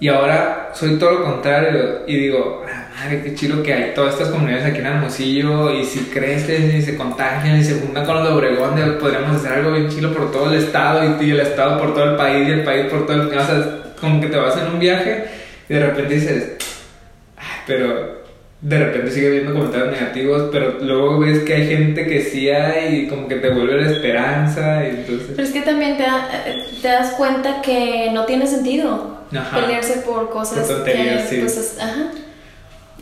Y 0.00 0.08
ahora 0.08 0.70
soy 0.74 0.98
todo 0.98 1.12
lo 1.12 1.24
contrario 1.24 2.02
y 2.06 2.14
digo, 2.14 2.62
ah, 2.70 2.88
madre, 2.94 3.22
qué 3.22 3.34
chido 3.34 3.62
que 3.62 3.72
hay 3.72 3.94
todas 3.94 4.12
estas 4.12 4.28
comunidades 4.28 4.66
aquí 4.66 4.80
en 4.80 4.86
Hermosillo 4.86 5.70
y 5.70 5.86
si 5.86 6.00
crecen 6.00 6.76
y 6.76 6.82
se 6.82 6.94
contagian 6.94 7.58
y 7.58 7.64
se 7.64 7.80
juntan 7.80 8.04
con 8.04 8.16
los 8.16 8.24
de 8.24 8.34
Obregón, 8.34 8.98
podríamos 9.00 9.36
hacer 9.36 9.52
algo 9.52 9.72
bien 9.72 9.88
chido 9.88 10.12
por 10.12 10.30
todo 10.30 10.52
el 10.52 10.58
estado 10.62 11.22
y, 11.22 11.30
el 11.30 11.40
estado 11.40 11.78
por 11.78 11.94
todo 11.94 12.04
el 12.04 12.16
país 12.16 12.46
y 12.46 12.50
el 12.50 12.64
país 12.64 12.84
por 12.90 13.06
todo 13.06 13.22
el... 13.22 13.28
O 13.28 13.30
sea, 13.30 13.94
como 13.98 14.20
que 14.20 14.26
te 14.26 14.36
vas 14.36 14.58
en 14.58 14.66
un 14.66 14.78
viaje 14.78 15.24
y 15.70 15.72
de 15.72 15.86
repente 15.86 16.16
dices, 16.16 16.52
pero 17.66 18.23
de 18.60 18.78
repente 18.78 19.10
sigue 19.10 19.30
viendo 19.30 19.52
comentarios 19.52 19.90
negativos, 19.90 20.48
pero 20.50 20.78
luego 20.80 21.18
ves 21.18 21.40
que 21.40 21.54
hay 21.54 21.68
gente 21.68 22.06
que 22.06 22.22
sí 22.22 22.48
hay 22.48 22.96
y 22.96 23.08
como 23.08 23.28
que 23.28 23.36
te 23.36 23.50
vuelve 23.50 23.82
la 23.82 23.90
esperanza. 23.90 24.84
Y 24.86 24.90
entonces... 24.90 25.28
Pero 25.36 25.46
es 25.46 25.52
que 25.52 25.60
también 25.60 25.98
te, 25.98 26.04
te 26.80 26.88
das 26.88 27.12
cuenta 27.12 27.60
que 27.60 28.10
no 28.12 28.24
tiene 28.24 28.46
sentido 28.46 29.18
pelearse 29.52 30.02
por 30.06 30.30
cosas 30.30 30.66
que, 30.84 31.24
sí. 31.28 31.36
pues, 31.40 31.78
ajá. 31.80 32.10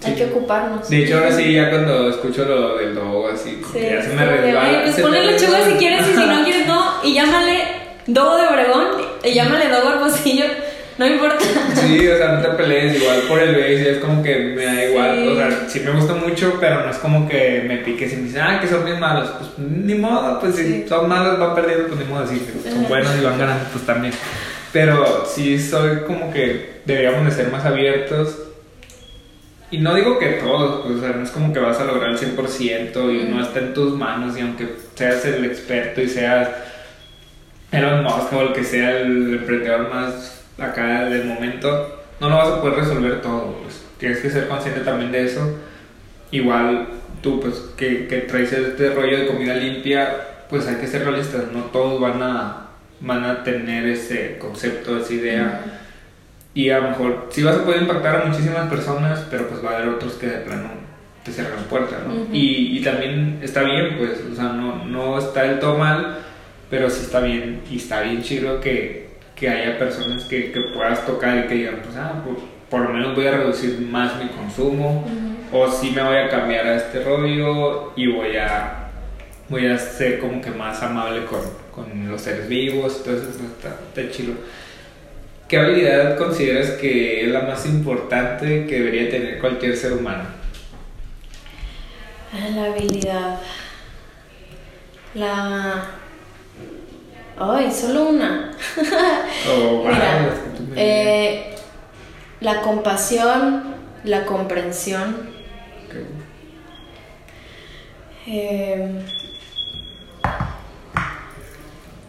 Hay 0.04 0.14
que 0.14 0.24
ocuparnos. 0.24 0.88
De 0.88 1.04
hecho, 1.04 1.18
ahora 1.18 1.30
sí, 1.30 1.52
ya 1.52 1.70
cuando 1.70 2.10
escucho 2.10 2.44
lo 2.44 2.78
del 2.78 2.94
dogo, 2.94 3.28
así, 3.28 3.60
como 3.62 3.74
que 3.74 3.88
ya 3.88 4.02
se 4.02 4.08
me 4.14 4.24
resbala. 4.24 4.82
Pues 4.82 5.00
ponle 5.00 5.26
lechuga 5.26 5.64
si 5.64 5.74
quieres 5.74 6.08
y 6.08 6.10
si 6.10 6.26
no 6.26 6.42
quieres, 6.42 6.66
no. 6.66 6.92
Y 7.04 7.14
llámale 7.14 7.62
dogo 8.08 8.36
de 8.36 8.46
Obregón 8.48 8.86
y 9.22 9.32
llámale 9.32 9.68
dogo 9.68 9.92
Hermosillo 9.92 10.46
no 11.02 11.14
importa. 11.14 11.44
Sí, 11.74 12.08
o 12.08 12.16
sea, 12.16 12.32
no 12.32 12.42
te 12.42 12.48
pelees 12.50 13.00
igual 13.00 13.22
por 13.22 13.40
el 13.40 13.54
base, 13.54 13.90
es 13.92 13.98
como 13.98 14.22
que 14.22 14.36
me 14.56 14.64
da 14.64 14.84
igual. 14.84 15.28
O 15.28 15.36
sea, 15.36 15.68
sí 15.68 15.80
me 15.80 15.90
gusta 15.90 16.14
mucho, 16.14 16.56
pero 16.60 16.84
no 16.84 16.90
es 16.90 16.98
como 16.98 17.28
que 17.28 17.64
me 17.66 17.78
piques 17.78 18.12
y 18.12 18.16
me 18.16 18.22
dicen, 18.22 18.42
ah, 18.42 18.60
que 18.60 18.68
son 18.68 18.84
bien 18.84 19.00
malos. 19.00 19.30
Pues 19.30 19.50
ni 19.58 19.94
modo, 19.94 20.38
pues 20.38 20.56
si 20.56 20.86
son 20.88 21.08
malos, 21.08 21.38
van 21.38 21.54
perdiendo, 21.54 21.88
pues 21.88 22.00
ni 22.00 22.06
modo 22.06 22.22
decir. 22.22 22.42
Son 22.62 22.88
buenos 22.88 23.12
y 23.18 23.24
van 23.24 23.38
ganando, 23.38 23.64
pues 23.72 23.84
también. 23.84 24.14
Pero 24.72 25.26
sí 25.26 25.60
soy 25.60 26.02
como 26.06 26.32
que 26.32 26.82
deberíamos 26.84 27.24
de 27.24 27.30
ser 27.32 27.50
más 27.50 27.64
abiertos. 27.64 28.38
Y 29.70 29.78
no 29.78 29.94
digo 29.94 30.18
que 30.18 30.26
todos, 30.34 30.86
pues, 30.86 30.98
o 30.98 31.00
sea, 31.00 31.10
no 31.10 31.24
es 31.24 31.30
como 31.30 31.52
que 31.52 31.58
vas 31.58 31.80
a 31.80 31.84
lograr 31.84 32.10
el 32.10 32.18
100% 32.18 33.10
y 33.10 33.28
no 33.28 33.42
está 33.42 33.58
en 33.58 33.74
tus 33.74 33.96
manos. 33.96 34.36
Y 34.38 34.42
aunque 34.42 34.68
seas 34.94 35.24
el 35.24 35.44
experto 35.46 36.00
y 36.00 36.08
seas 36.08 36.48
Elon 37.72 38.04
Musk 38.04 38.32
o 38.34 38.42
el 38.42 38.52
que 38.52 38.62
sea 38.62 38.98
el 38.98 39.34
emprendedor 39.34 39.88
más 39.88 40.41
acá 40.64 41.04
del 41.04 41.26
momento, 41.26 42.02
no 42.20 42.28
lo 42.28 42.36
vas 42.36 42.48
a 42.48 42.60
poder 42.60 42.76
resolver 42.76 43.20
todo. 43.20 43.58
Pues. 43.62 43.84
Tienes 43.98 44.18
que 44.18 44.30
ser 44.30 44.48
consciente 44.48 44.80
también 44.80 45.12
de 45.12 45.24
eso. 45.24 45.58
Igual 46.30 46.88
tú, 47.20 47.40
pues, 47.40 47.54
que, 47.76 48.06
que 48.06 48.18
traes 48.18 48.52
este 48.52 48.94
rollo 48.94 49.18
de 49.18 49.26
comida 49.26 49.54
limpia, 49.54 50.46
pues 50.48 50.66
hay 50.66 50.76
que 50.76 50.86
ser 50.86 51.04
realistas. 51.04 51.44
No 51.52 51.64
todos 51.64 52.00
van 52.00 52.22
a, 52.22 52.68
van 53.00 53.24
a 53.24 53.42
tener 53.44 53.86
ese 53.86 54.38
concepto, 54.38 54.98
esa 54.98 55.12
idea. 55.12 55.60
Y 56.54 56.70
a 56.70 56.78
lo 56.78 56.90
mejor 56.90 57.28
sí 57.30 57.42
vas 57.42 57.56
a 57.56 57.64
poder 57.64 57.82
impactar 57.82 58.22
a 58.22 58.24
muchísimas 58.26 58.68
personas, 58.68 59.26
pero 59.30 59.48
pues 59.48 59.64
va 59.64 59.70
a 59.70 59.76
haber 59.76 59.88
otros 59.88 60.14
que 60.14 60.26
de 60.26 60.38
plano 60.38 60.82
te 61.24 61.32
cierran 61.32 61.64
puertas, 61.64 62.00
¿no? 62.06 62.34
y, 62.34 62.76
y, 62.76 62.82
también 62.82 63.38
está 63.42 63.62
bien, 63.62 63.96
pues, 63.96 64.20
o 64.32 64.34
sea, 64.34 64.46
no, 64.54 64.84
no 64.84 65.18
está 65.18 65.44
del 65.44 65.60
todo 65.60 65.78
mal, 65.78 66.18
pero 66.68 66.90
sí 66.90 67.02
está 67.04 67.20
bien, 67.20 67.60
y 67.70 67.76
está 67.76 68.00
bien 68.00 68.22
chido 68.22 68.60
que, 68.60 69.01
que 69.42 69.48
haya 69.48 69.76
personas 69.76 70.22
que, 70.22 70.52
que, 70.52 70.60
puedas 70.72 71.04
tocar 71.04 71.36
y 71.36 71.48
que 71.48 71.54
digan, 71.54 71.80
pues, 71.82 71.96
ah, 71.96 72.22
pues, 72.24 72.38
por 72.70 72.82
lo 72.82 72.90
menos 72.90 73.16
voy 73.16 73.26
a 73.26 73.32
reducir 73.32 73.80
más 73.80 74.16
mi 74.22 74.28
consumo, 74.28 75.04
o 75.50 75.68
si 75.68 75.90
me 75.90 76.00
voy 76.00 76.16
a 76.16 76.28
cambiar 76.28 76.64
a 76.64 76.76
este 76.76 77.02
rollo 77.02 77.92
y 77.96 78.06
voy 78.06 78.36
a, 78.36 78.90
voy 79.48 79.66
a 79.66 79.76
ser 79.76 80.20
como 80.20 80.40
que 80.40 80.52
más 80.52 80.80
amable 80.84 81.24
con, 81.24 81.40
con 81.74 82.08
los 82.08 82.20
seres 82.20 82.48
vivos, 82.48 83.02
entonces 83.04 83.34
está, 83.40 83.80
está 83.88 84.16
chido. 84.16 84.34
¿Qué 85.48 85.58
habilidad 85.58 86.16
consideras 86.16 86.70
que 86.80 87.24
es 87.24 87.28
la 87.32 87.40
más 87.40 87.66
importante 87.66 88.64
que 88.68 88.78
debería 88.78 89.10
tener 89.10 89.40
cualquier 89.40 89.76
ser 89.76 89.94
humano? 89.94 90.22
Ah, 92.32 92.48
la 92.48 92.66
habilidad. 92.66 93.40
La 95.14 96.01
Ay, 97.44 97.72
solo 97.72 98.04
una. 98.04 98.52
Oh, 99.50 99.84
eh, 100.76 101.56
la 102.40 102.62
compasión, 102.62 103.74
la 104.04 104.24
comprensión. 104.24 105.28
Em, 108.24 109.00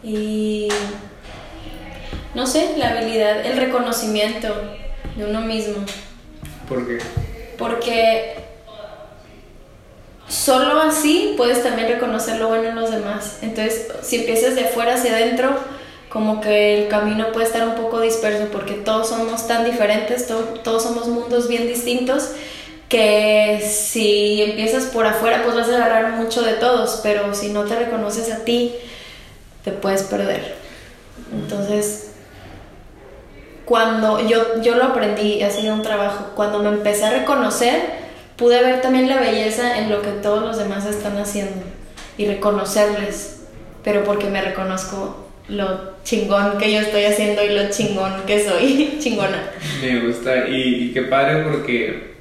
y 0.04 0.68
no 2.36 2.46
sé, 2.46 2.76
la 2.76 2.90
habilidad, 2.90 3.44
el 3.44 3.56
reconocimiento 3.56 4.54
de 5.16 5.24
uno 5.24 5.40
mismo. 5.40 5.84
¿Por 6.68 6.86
qué? 6.86 6.98
Porque 7.58 8.43
solo 10.34 10.80
así 10.80 11.34
puedes 11.36 11.62
también 11.62 11.88
reconocer 11.88 12.38
lo 12.38 12.48
bueno 12.48 12.70
en 12.70 12.74
los 12.74 12.90
demás. 12.90 13.38
Entonces, 13.42 13.86
si 14.02 14.16
empiezas 14.16 14.56
de 14.56 14.64
afuera 14.64 14.94
hacia 14.94 15.12
adentro, 15.12 15.50
como 16.08 16.40
que 16.40 16.82
el 16.82 16.88
camino 16.88 17.32
puede 17.32 17.46
estar 17.46 17.66
un 17.66 17.74
poco 17.74 18.00
disperso 18.00 18.48
porque 18.50 18.74
todos 18.74 19.08
somos 19.08 19.46
tan 19.46 19.64
diferentes, 19.64 20.26
todos 20.26 20.82
somos 20.82 21.08
mundos 21.08 21.48
bien 21.48 21.66
distintos 21.66 22.30
que 22.88 23.64
si 23.68 24.42
empiezas 24.42 24.84
por 24.84 25.06
afuera 25.06 25.42
pues 25.42 25.56
vas 25.56 25.68
a 25.68 25.76
agarrar 25.76 26.12
mucho 26.12 26.42
de 26.42 26.54
todos, 26.54 27.00
pero 27.02 27.34
si 27.34 27.48
no 27.48 27.64
te 27.64 27.76
reconoces 27.76 28.30
a 28.32 28.44
ti, 28.44 28.74
te 29.64 29.72
puedes 29.72 30.02
perder. 30.02 30.56
Entonces, 31.32 32.10
cuando 33.64 34.20
yo, 34.28 34.60
yo 34.62 34.74
lo 34.76 34.84
aprendí, 34.84 35.42
ha 35.42 35.50
sido 35.50 35.74
un 35.74 35.82
trabajo, 35.82 36.32
cuando 36.36 36.58
me 36.58 36.68
empecé 36.68 37.04
a 37.04 37.10
reconocer, 37.10 38.03
pude 38.36 38.62
ver 38.62 38.80
también 38.80 39.08
la 39.08 39.20
belleza 39.20 39.78
en 39.78 39.90
lo 39.90 40.02
que 40.02 40.10
todos 40.10 40.42
los 40.42 40.58
demás 40.58 40.86
están 40.86 41.16
haciendo 41.18 41.64
y 42.18 42.26
reconocerles, 42.26 43.42
pero 43.82 44.04
porque 44.04 44.28
me 44.28 44.40
reconozco 44.40 45.28
lo 45.48 45.94
chingón 46.04 46.58
que 46.58 46.72
yo 46.72 46.80
estoy 46.80 47.04
haciendo 47.04 47.44
y 47.44 47.50
lo 47.50 47.70
chingón 47.70 48.22
que 48.26 48.44
soy, 48.44 48.96
chingona. 49.00 49.50
Me 49.82 50.00
gusta 50.00 50.48
y, 50.48 50.84
y 50.84 50.92
qué 50.92 51.02
padre 51.02 51.42
porque 51.42 52.14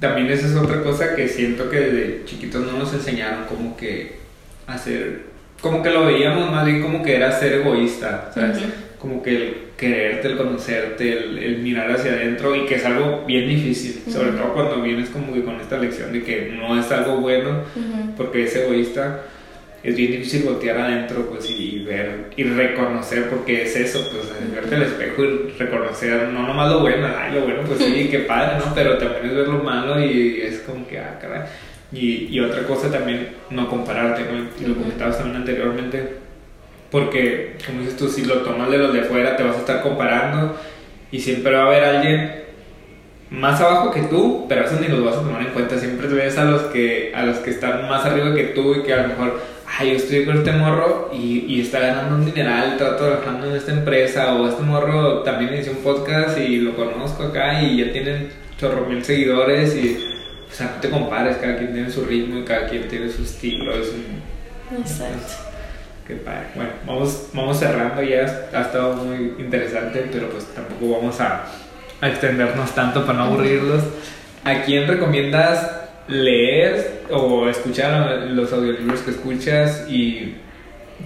también 0.00 0.30
esa 0.30 0.46
es 0.46 0.56
otra 0.56 0.82
cosa 0.82 1.14
que 1.14 1.28
siento 1.28 1.68
que 1.68 1.78
desde 1.78 2.24
chiquitos 2.24 2.64
no 2.64 2.72
nos 2.72 2.92
enseñaron 2.94 3.44
como 3.44 3.76
que 3.76 4.18
hacer, 4.66 5.26
como 5.60 5.82
que 5.82 5.90
lo 5.90 6.06
veíamos 6.06 6.50
más 6.50 6.64
bien 6.64 6.80
como 6.80 7.02
que 7.02 7.16
era 7.16 7.38
ser 7.38 7.54
egoísta, 7.54 8.30
¿sabes? 8.34 8.58
Como 8.98 9.22
que 9.22 9.69
quererte, 9.80 10.28
el 10.28 10.36
conocerte, 10.36 11.12
el, 11.12 11.58
mirar 11.58 11.90
hacia 11.90 12.12
adentro 12.12 12.54
y 12.54 12.66
que 12.66 12.74
es 12.74 12.84
algo 12.84 13.24
bien 13.26 13.48
difícil, 13.48 14.02
sobre 14.12 14.32
todo 14.32 14.52
cuando 14.52 14.82
vienes 14.82 15.08
como 15.08 15.32
que 15.32 15.42
con 15.42 15.58
esta 15.58 15.78
lección 15.78 16.12
de 16.12 16.22
que 16.22 16.52
no 16.54 16.78
es 16.78 16.92
algo 16.92 17.16
bueno 17.16 17.62
porque 18.16 18.44
es 18.44 18.54
egoísta 18.54 19.22
es 19.82 19.96
bien 19.96 20.12
difícil 20.12 20.42
voltear 20.42 20.76
adentro 20.78 21.26
pues 21.30 21.50
y, 21.50 21.82
ver 21.84 22.26
y 22.36 22.44
reconocer 22.44 23.30
porque 23.30 23.62
es 23.62 23.74
eso 23.76 24.06
pues 24.12 24.28
verte 24.54 24.74
al 24.74 24.82
espejo 24.82 25.24
y 25.24 25.52
reconocer 25.58 26.28
no 26.28 26.46
nomás 26.46 26.70
lo 26.70 26.80
bueno 26.80 27.08
ay 27.18 27.34
lo 27.34 27.42
bueno 27.42 27.62
pues 27.66 27.78
sí 27.78 28.08
qué 28.10 28.18
padre 28.28 28.58
no 28.58 28.74
pero 28.74 28.98
también 28.98 29.26
es 29.26 29.34
ver 29.34 29.48
lo 29.48 29.62
malo 29.62 29.98
y 30.04 30.42
es 30.42 30.60
como 30.60 30.86
que 30.86 30.98
ah 30.98 31.18
caray. 31.20 31.42
Y, 31.92 32.28
y 32.30 32.40
otra 32.40 32.62
cosa 32.64 32.90
también 32.90 33.30
no 33.48 33.68
compararte 33.68 34.22
¿no? 34.22 34.46
y 34.60 34.68
lo 34.68 34.76
comentabas 34.76 35.16
también 35.16 35.38
anteriormente 35.38 36.19
porque 36.90 37.56
como 37.66 37.80
dices 37.80 37.96
tú 37.96 38.08
si 38.08 38.24
lo 38.24 38.38
tomas 38.38 38.70
de 38.70 38.78
los 38.78 38.92
de 38.92 39.00
afuera 39.00 39.36
te 39.36 39.42
vas 39.42 39.56
a 39.56 39.60
estar 39.60 39.82
comparando 39.82 40.56
y 41.12 41.20
siempre 41.20 41.52
va 41.52 41.64
a 41.64 41.66
haber 41.66 41.84
alguien 41.84 42.40
más 43.30 43.60
abajo 43.60 43.92
que 43.92 44.02
tú, 44.02 44.46
pero 44.48 44.64
eso 44.64 44.76
ni 44.80 44.88
los 44.88 45.04
vas 45.04 45.14
a 45.14 45.20
tomar 45.20 45.40
en 45.40 45.52
cuenta. 45.52 45.78
Siempre 45.78 46.08
te 46.08 46.14
ves 46.14 46.36
a 46.36 46.44
los 46.44 46.62
que 46.62 47.12
a 47.14 47.24
los 47.24 47.38
que 47.38 47.50
están 47.50 47.88
más 47.88 48.04
arriba 48.04 48.34
que 48.34 48.44
tú 48.44 48.74
y 48.74 48.82
que 48.82 48.92
a 48.92 49.02
lo 49.02 49.08
mejor 49.08 49.40
ay, 49.78 49.90
yo 49.90 49.96
estoy 49.96 50.24
con 50.24 50.38
este 50.38 50.52
morro 50.52 51.10
y, 51.12 51.44
y 51.48 51.60
está 51.60 51.80
ganando 51.80 52.16
un 52.16 52.24
dineral, 52.24 52.72
está 52.72 52.96
trabajando 52.96 53.48
en 53.48 53.56
esta 53.56 53.72
empresa, 53.72 54.34
o 54.34 54.48
este 54.48 54.62
morro 54.62 55.22
también 55.22 55.54
hizo 55.54 55.70
un 55.70 55.78
podcast 55.78 56.38
y 56.38 56.58
lo 56.58 56.74
conozco 56.74 57.24
acá 57.24 57.62
y 57.62 57.78
ya 57.84 57.92
tienen 57.92 58.30
chorro 58.58 58.86
mil 58.86 59.04
seguidores 59.04 59.74
y, 59.76 59.96
o 60.50 60.52
sea, 60.52 60.72
no 60.74 60.80
te 60.80 60.90
compares, 60.90 61.36
cada 61.36 61.56
quien 61.56 61.72
tiene 61.72 61.90
su 61.90 62.04
ritmo 62.04 62.38
y 62.40 62.44
cada 62.44 62.66
quien 62.68 62.88
tiene 62.88 63.08
su 63.10 63.22
estilo. 63.22 63.72
Exacto. 63.74 65.49
Qué 66.10 66.16
padre. 66.16 66.46
Bueno, 66.54 66.70
vamos, 66.86 67.28
vamos 67.32 67.58
cerrando 67.58 68.02
ya, 68.02 68.48
ha 68.52 68.60
estado 68.62 68.94
muy 68.94 69.34
interesante, 69.38 70.08
pero 70.12 70.28
pues 70.28 70.46
tampoco 70.46 70.98
vamos 70.98 71.20
a, 71.20 71.46
a 72.00 72.08
extendernos 72.08 72.74
tanto 72.74 73.04
para 73.06 73.18
no 73.18 73.24
aburrirlos. 73.24 73.82
¿A 74.44 74.62
quién 74.62 74.86
recomiendas 74.86 75.70
leer 76.08 77.02
o 77.10 77.48
escuchar 77.48 78.22
los 78.30 78.52
audiolibros 78.52 79.00
que 79.00 79.10
escuchas 79.12 79.86
y 79.88 80.34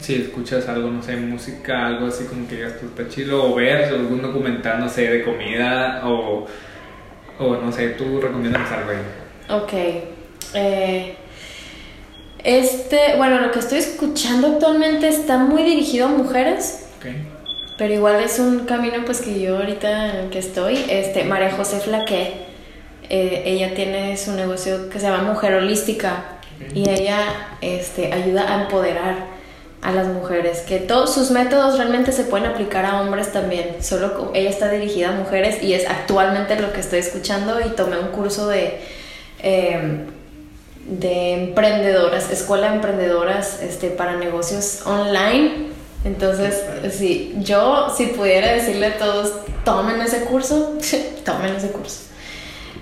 si 0.00 0.14
escuchas 0.16 0.68
algo, 0.68 0.90
no 0.90 1.02
sé, 1.02 1.16
música, 1.16 1.86
algo 1.86 2.06
así 2.06 2.24
como 2.24 2.48
que 2.48 2.58
ya 2.58 2.66
está 2.66 3.08
chido, 3.08 3.52
o 3.52 3.54
ver 3.54 3.84
algún 3.84 4.22
documental, 4.22 4.80
no 4.80 4.88
sé, 4.88 5.08
de 5.08 5.22
comida, 5.22 6.02
o, 6.04 6.46
o 7.38 7.56
no 7.56 7.70
sé, 7.70 7.90
tú 7.90 8.20
recomiendas 8.20 8.70
algo 8.72 8.90
ahí. 8.90 9.56
Ok. 9.56 9.72
Eh, 10.54 11.16
este, 12.44 13.16
bueno, 13.16 13.40
lo 13.40 13.50
que 13.50 13.58
estoy 13.58 13.78
escuchando 13.78 14.48
actualmente 14.48 15.08
está 15.08 15.38
muy 15.38 15.62
dirigido 15.62 16.06
a 16.06 16.10
mujeres. 16.10 16.80
Pero 17.76 17.92
igual 17.92 18.22
es 18.22 18.38
un 18.38 18.60
camino 18.60 19.04
pues 19.04 19.20
que 19.20 19.40
yo 19.40 19.56
ahorita 19.56 20.10
en 20.10 20.16
el 20.16 20.30
que 20.30 20.38
estoy, 20.38 20.78
este, 20.88 21.24
María 21.24 21.50
José 21.50 21.80
Flaque 21.80 22.44
eh, 23.10 23.42
ella 23.44 23.74
tiene 23.74 24.16
su 24.16 24.32
negocio 24.32 24.88
que 24.88 24.98
se 24.98 25.06
llama 25.06 25.24
Mujer 25.24 25.54
Holística 25.54 26.24
y 26.72 26.88
ella 26.88 27.18
este, 27.60 28.12
ayuda 28.12 28.50
a 28.50 28.62
empoderar 28.62 29.34
a 29.82 29.92
las 29.92 30.06
mujeres, 30.06 30.60
que 30.60 30.78
todos 30.78 31.12
sus 31.12 31.30
métodos 31.30 31.76
realmente 31.76 32.10
se 32.12 32.24
pueden 32.24 32.46
aplicar 32.46 32.86
a 32.86 33.02
hombres 33.02 33.32
también, 33.32 33.76
solo 33.82 34.30
ella 34.32 34.48
está 34.48 34.70
dirigida 34.70 35.10
a 35.10 35.12
mujeres 35.12 35.62
y 35.62 35.74
es 35.74 35.86
actualmente 35.86 36.58
lo 36.58 36.72
que 36.72 36.80
estoy 36.80 37.00
escuchando 37.00 37.60
y 37.60 37.68
tomé 37.70 37.98
un 37.98 38.08
curso 38.08 38.48
de, 38.48 38.80
em, 39.42 40.06
de 40.86 41.32
emprendedoras, 41.32 42.30
escuela 42.30 42.68
de 42.68 42.76
emprendedoras 42.76 43.62
este, 43.62 43.88
para 43.90 44.16
negocios 44.16 44.82
online. 44.86 45.68
Entonces, 46.04 46.62
si 46.92 47.34
yo 47.38 47.88
si 47.96 48.06
pudiera 48.08 48.52
decirle 48.52 48.86
a 48.86 48.98
todos, 48.98 49.32
tomen 49.64 50.00
ese 50.02 50.24
curso, 50.24 50.78
tomen 51.24 51.56
ese 51.56 51.70
curso. 51.70 52.00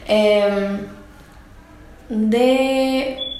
Em, 0.08 0.86
de... 2.08 3.31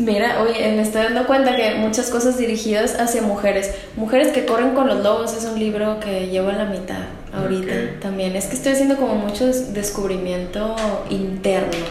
Mira, 0.00 0.40
oye, 0.40 0.72
me 0.72 0.80
estoy 0.80 1.02
dando 1.02 1.26
cuenta 1.26 1.54
que 1.56 1.74
muchas 1.74 2.08
cosas 2.08 2.38
dirigidas 2.38 2.98
hacia 2.98 3.20
mujeres. 3.20 3.74
Mujeres 3.96 4.28
que 4.28 4.46
corren 4.46 4.70
con 4.70 4.86
los 4.86 5.02
lobos 5.02 5.34
es 5.34 5.44
un 5.44 5.58
libro 5.58 6.00
que 6.00 6.28
llevo 6.28 6.48
a 6.48 6.54
la 6.54 6.64
mitad 6.64 7.02
ahorita 7.34 8.00
también. 8.00 8.34
Es 8.34 8.46
que 8.46 8.54
estoy 8.54 8.72
haciendo 8.72 8.96
como 8.96 9.16
mucho 9.16 9.46
descubrimiento 9.46 10.74
interno 11.10 11.84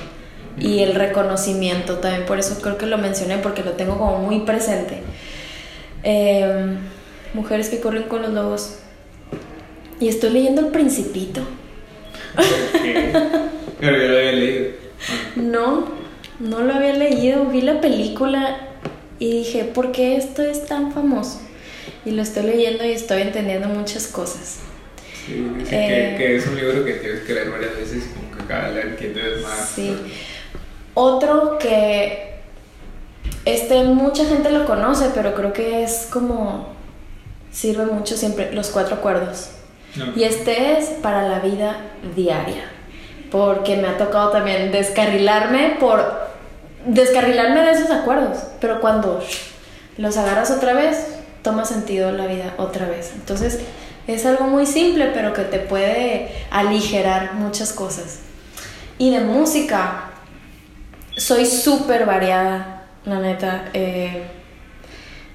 y 0.58 0.80
el 0.80 0.96
reconocimiento 0.96 1.98
también. 2.00 2.26
Por 2.26 2.40
eso 2.40 2.60
creo 2.64 2.80
que 2.80 2.88
lo 2.88 2.98
mencioné 2.98 3.38
porque 3.38 3.64
lo 3.64 3.74
tengo 3.74 4.00
como 4.00 4.18
muy 4.18 4.40
presente. 4.40 5.04
Em, 6.02 6.78
mujeres 7.36 7.70
que 7.70 7.80
corren 7.80 8.04
con 8.04 8.24
los 8.24 8.32
lobos. 8.34 8.80
Y 10.00 10.08
estoy 10.08 10.32
leyendo 10.32 10.62
El 10.62 10.72
Principito. 10.72 11.42
Pero 13.80 13.98
yo 13.98 14.08
lo 14.08 14.18
había 14.18 14.32
leído. 14.32 14.72
No, 15.36 15.99
no 16.40 16.62
lo 16.62 16.74
había 16.74 16.94
leído. 16.94 17.46
Vi 17.46 17.62
la 17.62 17.82
película 17.82 18.58
y 19.20 19.32
dije, 19.32 19.66
¿por 19.66 19.92
qué 19.92 20.16
esto 20.16 20.42
es 20.42 20.66
tan 20.66 20.92
famoso? 20.92 21.42
Y 22.06 22.12
lo 22.12 22.22
estoy 22.22 22.44
leyendo 22.44 22.86
y 22.86 22.92
estoy 22.92 23.22
entendiendo 23.22 23.68
muchas 23.68 24.08
cosas. 24.08 24.60
Sí, 25.26 25.46
eh, 25.72 26.16
que, 26.18 26.38
es 26.38 26.48
un 26.48 26.56
libro 26.56 26.86
que 26.86 26.94
tienes 26.94 27.22
que 27.22 27.34
leer 27.34 27.52
varias 27.52 27.76
veces 27.76 28.06
y 28.06 28.10
como 28.16 28.38
que 28.38 28.46
cada 28.48 28.70
vez 28.70 28.86
entiendes 28.86 29.44
más. 29.44 29.70
Sí. 29.76 29.96
Otro 30.94 31.60
que 31.60 32.40
este 33.46 33.84
mucha 33.84 34.26
gente 34.26 34.50
lo 34.50 34.66
conoce, 34.66 35.12
pero 35.14 35.36
creo 35.36 35.54
que 35.54 35.84
es 35.84 36.08
como 36.12 36.74
sirve 37.52 37.86
mucho 37.86 38.16
siempre 38.16 38.52
los 38.54 38.70
cuatro 38.70 38.96
acuerdos. 38.96 39.52
Y 40.16 40.24
este 40.24 40.78
es 40.78 40.86
para 41.02 41.28
la 41.28 41.40
vida 41.40 41.78
diaria, 42.16 42.72
porque 43.32 43.76
me 43.76 43.88
ha 43.88 43.98
tocado 43.98 44.30
también 44.30 44.72
descarrilarme 44.72 45.78
por 45.80 46.29
descarrilarme 46.86 47.62
de 47.62 47.72
esos 47.72 47.92
acuerdos, 47.92 48.38
pero 48.60 48.82
cuando 48.82 49.24
los 49.98 50.18
agarras 50.18 50.52
otra 50.52 50.74
vez, 50.74 51.08
toma 51.42 51.66
sentido 51.66 52.12
la 52.12 52.26
vida 52.26 52.54
otra 52.58 52.88
vez. 52.88 53.12
Entonces, 53.16 53.60
es 54.08 54.26
algo 54.26 54.46
muy 54.46 54.66
simple, 54.66 55.12
pero 55.14 55.34
que 55.34 55.44
te 55.44 55.60
puede 55.60 56.30
aligerar 56.52 57.36
muchas 57.36 57.74
cosas. 57.74 58.20
Y 58.98 59.12
de 59.12 59.20
música, 59.22 60.12
soy 61.16 61.46
súper 61.46 62.06
variada, 62.06 62.88
la 63.06 63.20
neta. 63.20 63.70
Eh, 63.74 64.24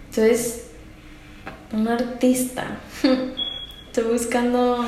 entonces, 0.08 0.70
un 1.72 1.88
artista. 1.88 2.78
Estoy 3.86 4.04
buscando. 4.04 4.84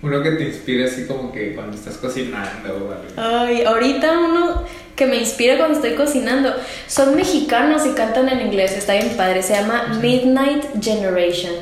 Uno 0.00 0.22
que 0.22 0.30
te 0.32 0.44
inspire 0.44 0.84
así 0.84 1.06
como 1.06 1.32
que 1.32 1.54
cuando 1.54 1.76
estás 1.76 1.96
cocinando 1.96 2.72
o 2.72 2.92
algo. 2.92 3.04
Ay, 3.16 3.62
ahorita 3.62 4.18
uno 4.18 4.64
que 4.98 5.06
me 5.06 5.16
inspira 5.16 5.56
cuando 5.56 5.76
estoy 5.76 5.94
cocinando. 5.94 6.52
Son 6.88 7.14
mexicanos 7.14 7.86
y 7.86 7.92
cantan 7.92 8.28
en 8.28 8.40
inglés, 8.40 8.72
está 8.72 8.94
bien 8.94 9.10
padre. 9.16 9.44
Se 9.44 9.54
llama 9.54 9.98
Midnight 10.02 10.64
Generation. 10.82 11.54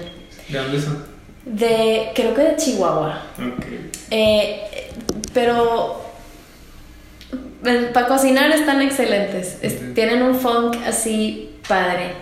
¿De 0.49 0.59
dónde 0.59 0.81
son? 0.81 1.05
De, 1.45 2.13
creo 2.15 2.35
que 2.35 2.41
de 2.41 2.57
Chihuahua. 2.57 3.23
Ok. 3.39 3.65
Eh, 4.11 4.91
pero 5.35 6.03
para 7.93 8.07
cocinar 8.07 8.51
están 8.53 8.81
excelentes. 8.81 9.59
tienen 9.95 10.23
un 10.23 10.35
funk 10.35 10.79
así 10.87 11.57
padre. 11.69 12.13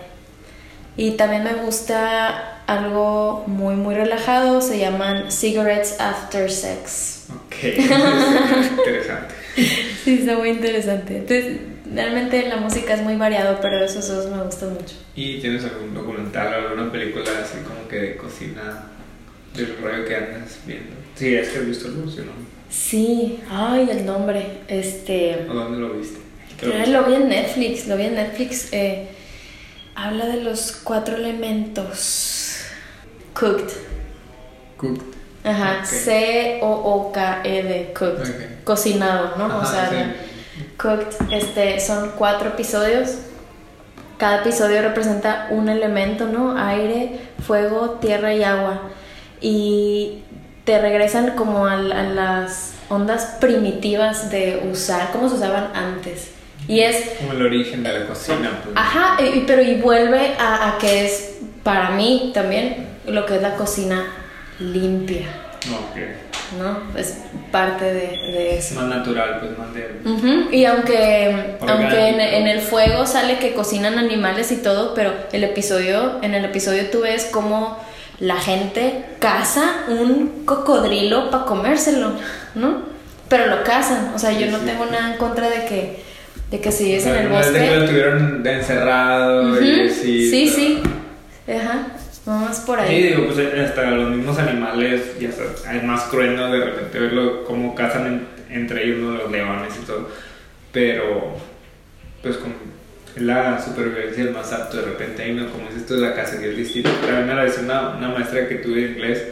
Y 0.97 1.13
también 1.13 1.45
me 1.45 1.55
gusta 1.55 2.63
algo 2.67 3.45
muy, 3.47 3.77
muy 3.77 3.95
relajado. 3.95 4.61
Se 4.61 4.81
llaman 4.81 5.31
Cigarettes 5.31 6.01
After 6.01 6.51
Sex. 6.51 7.27
Ok, 7.31 7.55
interesante. 8.79 9.44
Sí, 10.05 10.19
está 10.21 10.37
muy 10.37 10.51
interesante. 10.51 11.17
Entonces, 11.19 11.59
realmente 11.93 12.47
la 12.49 12.57
música 12.57 12.95
es 12.95 13.03
muy 13.03 13.17
variado, 13.17 13.59
pero 13.63 13.83
esos 13.85 14.07
dos 14.09 14.31
me 14.31 14.43
gustan 14.43 14.75
mucho. 14.75 14.95
¿Y 15.17 15.39
tienes 15.41 15.65
algún 15.65 15.95
documental 15.95 16.53
o 16.53 16.69
alguna 16.69 16.93
película 16.93 17.25
así 17.43 17.59
como 17.67 17.89
que 17.89 17.97
de 17.97 18.17
cocina 18.17 18.87
del 19.55 19.77
rollo 19.81 20.05
que 20.05 20.17
andas 20.17 20.59
viendo? 20.67 20.91
Sí, 21.15 21.35
es 21.35 21.49
que 21.49 21.59
has 21.59 21.67
visto 21.67 21.89
algo, 21.89 22.11
¿sí 22.11 22.19
no? 22.19 22.33
Sí, 22.69 23.39
ay, 23.49 23.89
el 23.91 24.05
nombre. 24.05 24.45
Este. 24.69 25.47
¿O 25.49 25.55
dónde 25.55 25.79
lo 25.79 25.95
viste? 25.95 26.19
¿Qué 26.61 26.67
Ah, 26.67 26.77
viste? 26.79 26.91
Lo 26.91 27.05
vi 27.05 27.15
en 27.15 27.29
Netflix, 27.29 27.87
lo 27.87 27.97
vi 27.97 28.03
en 28.05 28.15
Netflix. 28.17 28.69
eh, 28.73 29.07
habla 29.95 30.27
de 30.27 30.43
los 30.43 30.73
cuatro 30.85 31.17
elementos. 31.17 32.59
Cooked. 33.33 33.71
Cooked. 34.77 35.14
Ajá, 35.45 35.79
Ok. 35.81 35.85
C-O-O-K-E-D, 35.87 37.93
cooked. 37.99 38.23
Ok. 38.23 38.65
Cocinado, 38.65 39.33
¿no? 39.37 39.47
o 39.47 39.61
Ajá, 39.61 39.89
sea, 39.89 39.91
sí. 39.91 39.97
cooked. 40.79 41.33
Este, 41.33 41.81
son 41.81 42.13
cuatro 42.17 42.51
episodios. 42.51 43.17
Cada 44.19 44.41
episodio 44.41 44.81
representa 44.83 45.49
un 45.51 45.69
elemento, 45.69 46.27
¿no? 46.27 46.57
Aire, 46.57 47.19
fuego, 47.47 47.99
tierra 48.01 48.33
y 48.35 48.43
agua. 48.45 48.83
Y 49.41 50.23
te 50.65 50.81
regresan 50.81 51.33
como 51.37 51.67
al- 51.67 51.93
a, 51.93 52.05
las 52.05 52.73
ondas 52.89 53.37
primitivas 53.41 54.31
de 54.31 54.67
usar, 54.71 55.11
cómo 55.13 55.29
se 55.29 55.35
usaban 55.35 55.71
antes. 55.75 56.31
Y 56.67 56.81
es 56.81 56.97
Como 57.19 57.33
el 57.33 57.43
origen 57.45 57.83
de 57.83 57.99
la 58.01 58.07
cocina, 58.07 58.51
pues. 58.65 58.75
Ajá, 58.77 59.23
y- 59.23 59.41
y- 59.41 59.45
pero 59.47 59.61
y 59.61 59.75
vuelve 59.75 60.35
a, 60.39 60.71
a 60.71 60.79
que 60.79 61.05
es 61.05 61.35
para 61.63 61.91
mí 61.91 62.31
también 62.33 62.87
lo 63.07 63.27
que 63.27 63.37
es 63.37 63.43
la 63.43 63.57
cocina 63.57 64.07
limpia. 64.61 65.27
¿no? 66.59 66.99
Es 66.99 67.17
parte 67.51 67.85
de, 67.87 67.93
de 68.33 68.59
Es 68.59 68.71
eso. 68.71 68.81
más 68.81 68.85
natural, 68.97 69.41
pues 69.41 69.59
más 69.59 69.73
de. 69.75 70.57
Y 70.57 70.65
aunque, 70.67 71.57
Orgánico. 71.61 71.67
aunque 71.73 72.09
en, 72.11 72.21
en 72.21 72.47
el 72.47 72.61
fuego 72.61 73.07
sale 73.07 73.39
que 73.39 73.55
cocinan 73.55 73.99
animales 73.99 74.53
y 74.53 74.57
todo, 74.57 74.95
pero 74.95 75.13
el 75.33 75.43
episodio, 75.43 76.19
en 76.23 76.35
el 76.35 76.45
episodio 76.45 76.91
tú 76.91 77.01
ves 77.01 77.29
cómo 77.33 77.79
la 78.21 78.37
gente 78.37 79.05
caza 79.19 79.85
un 79.89 80.45
cocodrilo 80.45 81.31
para 81.31 81.45
comérselo, 81.47 82.13
¿no? 82.55 82.83
Pero 83.29 83.47
lo 83.47 83.65
cazan, 83.65 84.13
o 84.15 84.19
sea, 84.19 84.33
yo 84.33 84.47
Sí, 84.47 84.53
no 84.53 84.59
sí. 84.59 84.67
tengo 84.67 84.87
nada 84.87 85.13
en 85.13 85.19
contra 85.19 85.49
de 85.49 85.65
que, 85.65 86.03
de 86.51 86.61
que 86.61 86.71
si 86.71 86.93
O 86.93 86.97
es 86.99 87.03
sea, 87.05 87.21
en 87.21 87.33
el 87.33 87.53
de 87.53 87.59
que 87.59 87.67
lo 87.67 87.73
bosque. 87.81 87.89
tuvieron 87.89 88.47
encerrado 88.47 89.61
y 89.65 89.89
así. 89.89 90.31
Sí, 90.31 90.83
pero- 91.47 91.57
sí. 91.57 91.59
Ajá. 91.67 91.87
Vamos 92.27 92.57
por 92.61 92.79
Sí, 92.81 92.85
ahí. 92.95 93.03
digo, 93.09 93.27
pues 93.27 93.39
hasta 93.39 93.91
los 93.91 94.11
mismos 94.17 94.39
animales, 94.39 95.19
ya 95.21 95.31
sabes, 95.33 95.65
es 95.71 95.83
más 95.85 96.05
cruel, 96.05 96.37
¿no? 96.37 96.51
De 96.53 96.65
repente 96.65 96.99
verlo 96.99 97.45
cómo 97.45 97.75
cazan 97.75 98.07
en- 98.07 98.27
entre 98.57 98.85
ellos, 98.85 98.99
¿no? 99.01 99.11
Los 99.19 99.31
leones 99.31 99.75
y 99.83 99.87
todo. 99.87 100.09
Pero, 100.73 101.37
pues 102.23 102.37
es 103.17 103.23
la 103.23 103.63
supervivencia 103.63 104.25
es 104.25 104.33
más 104.33 104.53
apto 104.53 104.79
de 104.79 104.85
repente 104.87 105.23
ahí, 105.23 105.35
¿no? 105.35 105.49
Como 105.51 105.69
dices 105.69 105.87
tú, 105.87 105.97
la 105.97 106.15
cacería 106.15 106.49
es 106.49 106.57
distinto. 106.57 106.91
También 107.03 107.27
me 107.27 107.35
la 107.35 107.45
decía 107.45 107.63
una, 107.63 107.91
una 107.97 108.09
maestra 108.09 108.49
que 108.49 108.57
tuve 108.57 108.81
de 108.83 108.91
inglés 108.93 109.23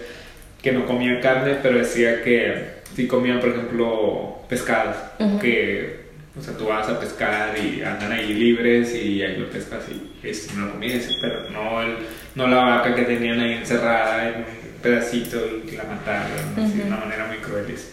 que 0.60 0.70
no 0.72 0.86
comía 0.86 1.18
carne, 1.20 1.56
pero 1.62 1.78
decía 1.78 2.22
que 2.22 2.82
sí 2.94 3.06
comían, 3.08 3.40
por 3.40 3.48
ejemplo, 3.50 4.36
pescados. 4.48 4.96
Ujú. 5.18 5.38
Que, 5.40 6.02
o 6.38 6.42
sea, 6.42 6.56
tú 6.56 6.66
vas 6.66 6.88
a 6.88 7.00
pescar 7.00 7.54
y 7.58 7.82
andan 7.82 8.12
ahí 8.12 8.32
libres 8.34 8.94
y 8.94 9.22
ahí 9.22 9.36
lo 9.38 9.48
pescas 9.50 9.82
y 9.90 10.26
es 10.26 10.48
una 10.56 10.70
comida, 10.70 11.00
sí, 11.00 11.14
pero 11.20 11.50
no, 11.50 11.82
el, 11.82 11.96
no 12.34 12.46
la 12.46 12.56
vaca 12.64 12.94
que 12.94 13.02
tenían 13.02 13.40
ahí 13.40 13.52
encerrada 13.54 14.28
en 14.28 14.34
un 14.36 14.44
pedacito 14.82 15.38
y 15.66 15.72
la 15.76 15.84
mataron 15.84 16.54
de 16.56 16.82
una 16.84 16.96
manera 16.96 17.26
muy 17.26 17.36
cruel. 17.38 17.70
es- 17.70 17.90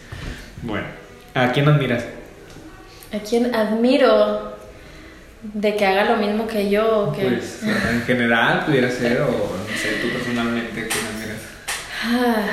Bueno, 0.62 0.86
¿a 1.34 1.52
quién 1.52 1.68
admiras? 1.68 2.04
A 3.12 3.18
quien 3.18 3.54
admiro 3.54 4.56
de 5.42 5.74
que 5.76 5.86
haga 5.86 6.04
lo 6.04 6.16
mismo 6.16 6.46
que 6.46 6.68
yo. 6.70 7.08
o 7.08 7.12
que... 7.12 7.22
Pues 7.22 7.62
en 7.62 8.02
general 8.02 8.64
pudiera 8.66 8.90
ser, 8.90 9.22
o 9.22 9.26
no 9.26 9.76
sé, 9.76 9.98
tú 10.02 10.08
personalmente, 10.10 10.86
¿quién 10.88 11.06
admiras? 11.06 11.40
Ah. 12.04 12.46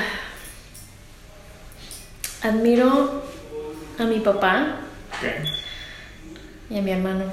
Admiro 2.48 3.24
a 4.00 4.04
mi 4.04 4.20
papá 4.20 4.78
y 6.70 6.78
a 6.78 6.82
mi 6.82 6.92
hermano. 6.92 7.26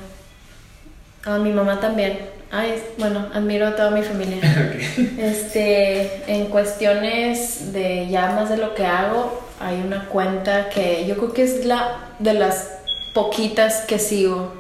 A 1.25 1.39
mi 1.39 1.51
mamá 1.53 1.79
también. 1.81 2.19
Ay, 2.57 2.81
bueno, 2.99 3.29
admiro 3.35 3.67
a 3.67 3.75
toda 3.77 3.91
mi 3.91 4.03
familia. 4.03 4.39
Ok. 4.95 5.19
Este, 5.19 6.23
en 6.33 6.47
cuestiones 6.47 7.73
de 7.73 8.09
ya 8.09 8.31
más 8.31 8.49
de 8.49 8.57
lo 8.59 8.75
que 8.75 8.87
hago, 8.87 9.45
hay 9.61 9.81
una 9.85 10.05
cuenta 10.09 10.69
que 10.69 11.05
yo 11.07 11.17
creo 11.17 11.33
que 11.33 11.43
es 11.43 11.65
la 11.65 11.99
de 12.21 12.35
las 12.35 12.71
poquitas 13.13 13.81
que 13.89 13.99
sigo 13.99 14.53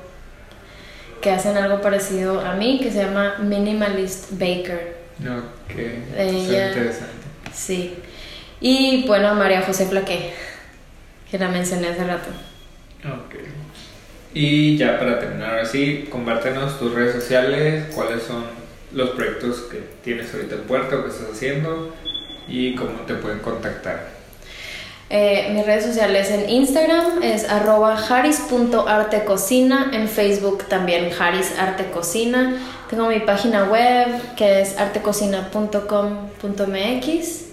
que 1.21 1.31
hacen 1.31 1.57
algo 1.57 1.81
parecido 1.81 2.41
a 2.41 2.55
mí, 2.55 2.81
que 2.83 2.91
se 2.91 2.99
llama 3.05 3.37
Minimalist 3.39 4.33
Baker. 4.33 4.97
Ok. 5.21 5.77
Ella- 6.19 6.69
interesante. 6.69 7.13
Sí. 7.55 7.95
Y 8.61 9.07
bueno, 9.07 9.35
María 9.35 9.63
José 9.63 9.87
Plaqué, 9.87 10.33
que 11.31 11.39
la 11.39 11.49
mencioné 11.49 11.89
hace 11.89 12.05
rato. 12.05 12.29
Ok. 13.05 13.35
Y 14.35 14.77
ya 14.77 14.99
para 14.99 15.21
terminar 15.21 15.51
ahora 15.51 15.65
sí, 15.65 16.09
compártenos 16.11 16.77
tus 16.79 16.93
redes 16.93 17.15
sociales, 17.15 17.85
cuáles 17.95 18.25
son 18.25 18.45
los 18.93 19.11
proyectos 19.11 19.61
que 19.71 19.81
tienes 20.03 20.35
ahorita 20.35 20.57
en 20.57 20.63
puerta 20.63 20.97
o 20.97 21.05
que 21.05 21.11
estás 21.11 21.29
haciendo 21.33 21.95
y 22.49 22.75
cómo 22.75 23.03
te 23.07 23.15
pueden 23.15 23.39
contactar. 23.39 24.09
Eh, 25.11 25.51
mis 25.53 25.65
redes 25.65 25.85
sociales 25.85 26.29
en 26.31 26.51
Instagram 26.51 27.23
es 27.23 27.49
arroba 27.49 27.97
haris.artecocina, 27.97 29.91
en 29.93 30.09
Facebook 30.09 30.65
también 30.65 31.11
Haris 31.17 31.57
Arte 31.57 31.85
Cocina. 31.93 32.59
Tengo 32.91 33.07
mi 33.09 33.21
página 33.21 33.63
web 33.65 34.09
que 34.37 34.63
es 34.63 34.77
artecocina.com.mx. 34.77 37.45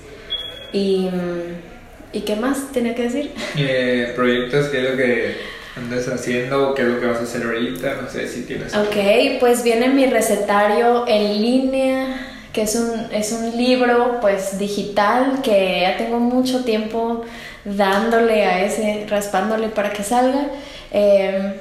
Y, 0.73 1.09
mm, 1.11 1.71
¿Y 2.13 2.21
qué 2.21 2.35
más 2.35 2.71
tenía 2.71 2.95
que 2.95 3.03
decir? 3.03 3.31
Eh, 3.55 4.13
proyectos, 4.15 4.69
qué 4.69 4.79
es 4.79 4.89
lo 4.89 4.97
que 4.97 5.35
andas 5.81 6.07
haciendo, 6.07 6.73
qué 6.75 6.83
es 6.83 6.87
lo 6.87 6.99
que 6.99 7.05
vas 7.07 7.19
a 7.19 7.23
hacer 7.23 7.43
ahorita, 7.43 7.99
no 8.01 8.09
sé 8.09 8.27
si 8.27 8.43
tienes... 8.43 8.75
Ok, 8.75 9.39
pues 9.39 9.63
viene 9.63 9.89
mi 9.89 10.05
recetario 10.05 11.05
en 11.07 11.41
línea, 11.41 12.27
que 12.53 12.63
es 12.63 12.75
un, 12.75 13.07
es 13.11 13.31
un 13.31 13.57
libro 13.57 14.19
pues 14.21 14.57
digital 14.57 15.41
que 15.41 15.81
ya 15.81 15.97
tengo 15.97 16.19
mucho 16.19 16.63
tiempo 16.63 17.23
dándole 17.65 18.45
a 18.45 18.63
ese, 18.63 19.05
raspándole 19.09 19.69
para 19.69 19.91
que 19.91 20.03
salga. 20.03 20.47
Eh, 20.91 21.59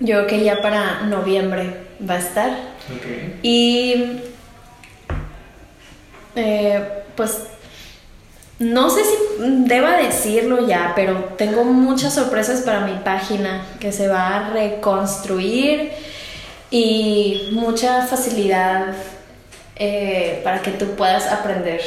yo 0.00 0.14
creo 0.14 0.26
que 0.26 0.44
ya 0.44 0.62
para 0.62 1.02
noviembre 1.02 1.74
va 2.08 2.14
a 2.14 2.18
estar. 2.18 2.50
Ok. 2.50 3.40
Y 3.42 4.20
eh, 6.36 6.80
pues 7.16 7.48
no 8.58 8.90
sé 8.90 9.02
si 9.04 9.16
deba 9.68 9.96
decirlo 9.96 10.66
ya, 10.66 10.92
pero 10.96 11.34
tengo 11.36 11.64
muchas 11.64 12.14
sorpresas 12.14 12.62
para 12.62 12.80
mi 12.80 12.98
página 13.04 13.64
que 13.78 13.92
se 13.92 14.08
va 14.08 14.36
a 14.36 14.50
reconstruir 14.50 15.90
y 16.70 17.50
mucha 17.52 18.06
facilidad 18.06 18.94
eh, 19.76 20.40
para 20.42 20.60
que 20.60 20.72
tú 20.72 20.86
puedas 20.96 21.26
aprender 21.28 21.80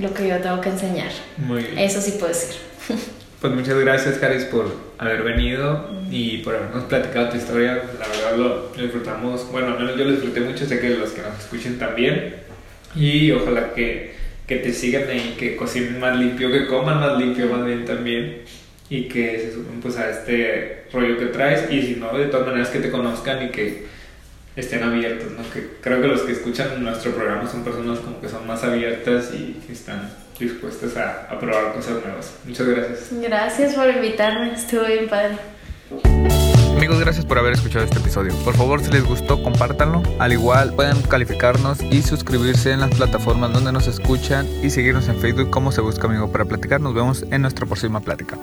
lo 0.00 0.14
que 0.14 0.28
yo 0.28 0.38
tengo 0.38 0.60
que 0.62 0.70
enseñar. 0.70 1.10
Muy 1.36 1.62
bien. 1.62 1.78
Eso 1.78 2.00
sí 2.00 2.12
puedo 2.12 2.28
decir. 2.28 2.56
Pues 3.42 3.52
muchas 3.54 3.76
gracias, 3.76 4.18
Caris, 4.18 4.44
por 4.44 4.72
haber 4.98 5.24
venido 5.24 5.90
y 6.12 6.38
por 6.38 6.54
habernos 6.54 6.84
platicado 6.84 7.30
tu 7.30 7.38
historia. 7.38 7.82
La 7.98 8.06
verdad 8.06 8.36
lo, 8.36 8.70
lo 8.76 8.82
disfrutamos. 8.84 9.50
Bueno, 9.50 9.72
al 9.72 9.80
menos 9.80 9.96
yo 9.96 10.04
lo 10.04 10.12
disfruté 10.12 10.42
mucho, 10.42 10.64
sé 10.64 10.78
que 10.78 10.90
los 10.90 11.10
que 11.10 11.22
nos 11.22 11.36
escuchen 11.40 11.76
también. 11.76 12.36
Y 12.94 13.32
ojalá 13.32 13.74
que, 13.74 14.14
que 14.46 14.56
te 14.56 14.72
sigan 14.72 15.08
ahí, 15.08 15.36
que 15.38 15.56
cocinen 15.56 16.00
más 16.00 16.16
limpio, 16.16 16.50
que 16.50 16.66
coman 16.66 17.00
más 17.00 17.18
limpio 17.18 17.46
más 17.46 17.64
bien 17.64 17.84
también. 17.84 18.42
Y 18.90 19.08
que 19.08 19.38
se 19.38 19.52
sumen 19.52 19.80
pues 19.80 19.96
a 19.96 20.10
este 20.10 20.84
rollo 20.92 21.18
que 21.18 21.26
traes. 21.26 21.70
Y 21.70 21.80
si 21.82 21.96
no, 21.96 22.16
de 22.16 22.26
todas 22.26 22.46
maneras 22.46 22.68
que 22.68 22.80
te 22.80 22.90
conozcan 22.90 23.42
y 23.46 23.48
que 23.48 23.86
estén 24.54 24.82
abiertos, 24.82 25.32
¿no? 25.32 25.42
Que 25.50 25.66
creo 25.80 26.02
que 26.02 26.08
los 26.08 26.22
que 26.22 26.32
escuchan 26.32 26.82
nuestro 26.82 27.12
programa 27.12 27.48
son 27.48 27.64
personas 27.64 28.00
como 28.00 28.20
que 28.20 28.28
son 28.28 28.46
más 28.46 28.62
abiertas 28.64 29.30
y 29.32 29.60
que 29.66 29.72
están 29.72 30.10
dispuestas 30.38 30.96
a, 30.96 31.28
a 31.30 31.38
probar 31.38 31.72
cosas 31.72 32.04
nuevas. 32.04 32.34
Muchas 32.44 32.66
gracias. 32.66 33.08
Gracias 33.12 33.74
por 33.74 33.88
invitarme, 33.88 34.52
estuvo 34.52 34.84
bien 34.84 35.08
padre. 35.08 35.36
Amigos, 36.76 36.98
gracias 36.98 37.24
por 37.24 37.38
haber 37.38 37.52
escuchado 37.52 37.84
este 37.84 37.98
episodio. 37.98 38.34
Por 38.44 38.54
favor, 38.54 38.82
si 38.82 38.90
les 38.90 39.04
gustó, 39.04 39.42
compártanlo. 39.42 40.02
Al 40.18 40.32
igual, 40.32 40.74
pueden 40.74 41.00
calificarnos 41.02 41.80
y 41.82 42.02
suscribirse 42.02 42.72
en 42.72 42.80
las 42.80 42.94
plataformas 42.94 43.52
donde 43.52 43.72
nos 43.72 43.86
escuchan 43.86 44.48
y 44.62 44.70
seguirnos 44.70 45.08
en 45.08 45.16
Facebook 45.16 45.50
como 45.50 45.70
Se 45.70 45.80
Busca 45.80 46.08
Amigo 46.08 46.32
para 46.32 46.44
Platicar. 46.44 46.80
Nos 46.80 46.94
vemos 46.94 47.24
en 47.30 47.42
nuestra 47.42 47.66
próxima 47.66 48.00
plática. 48.00 48.38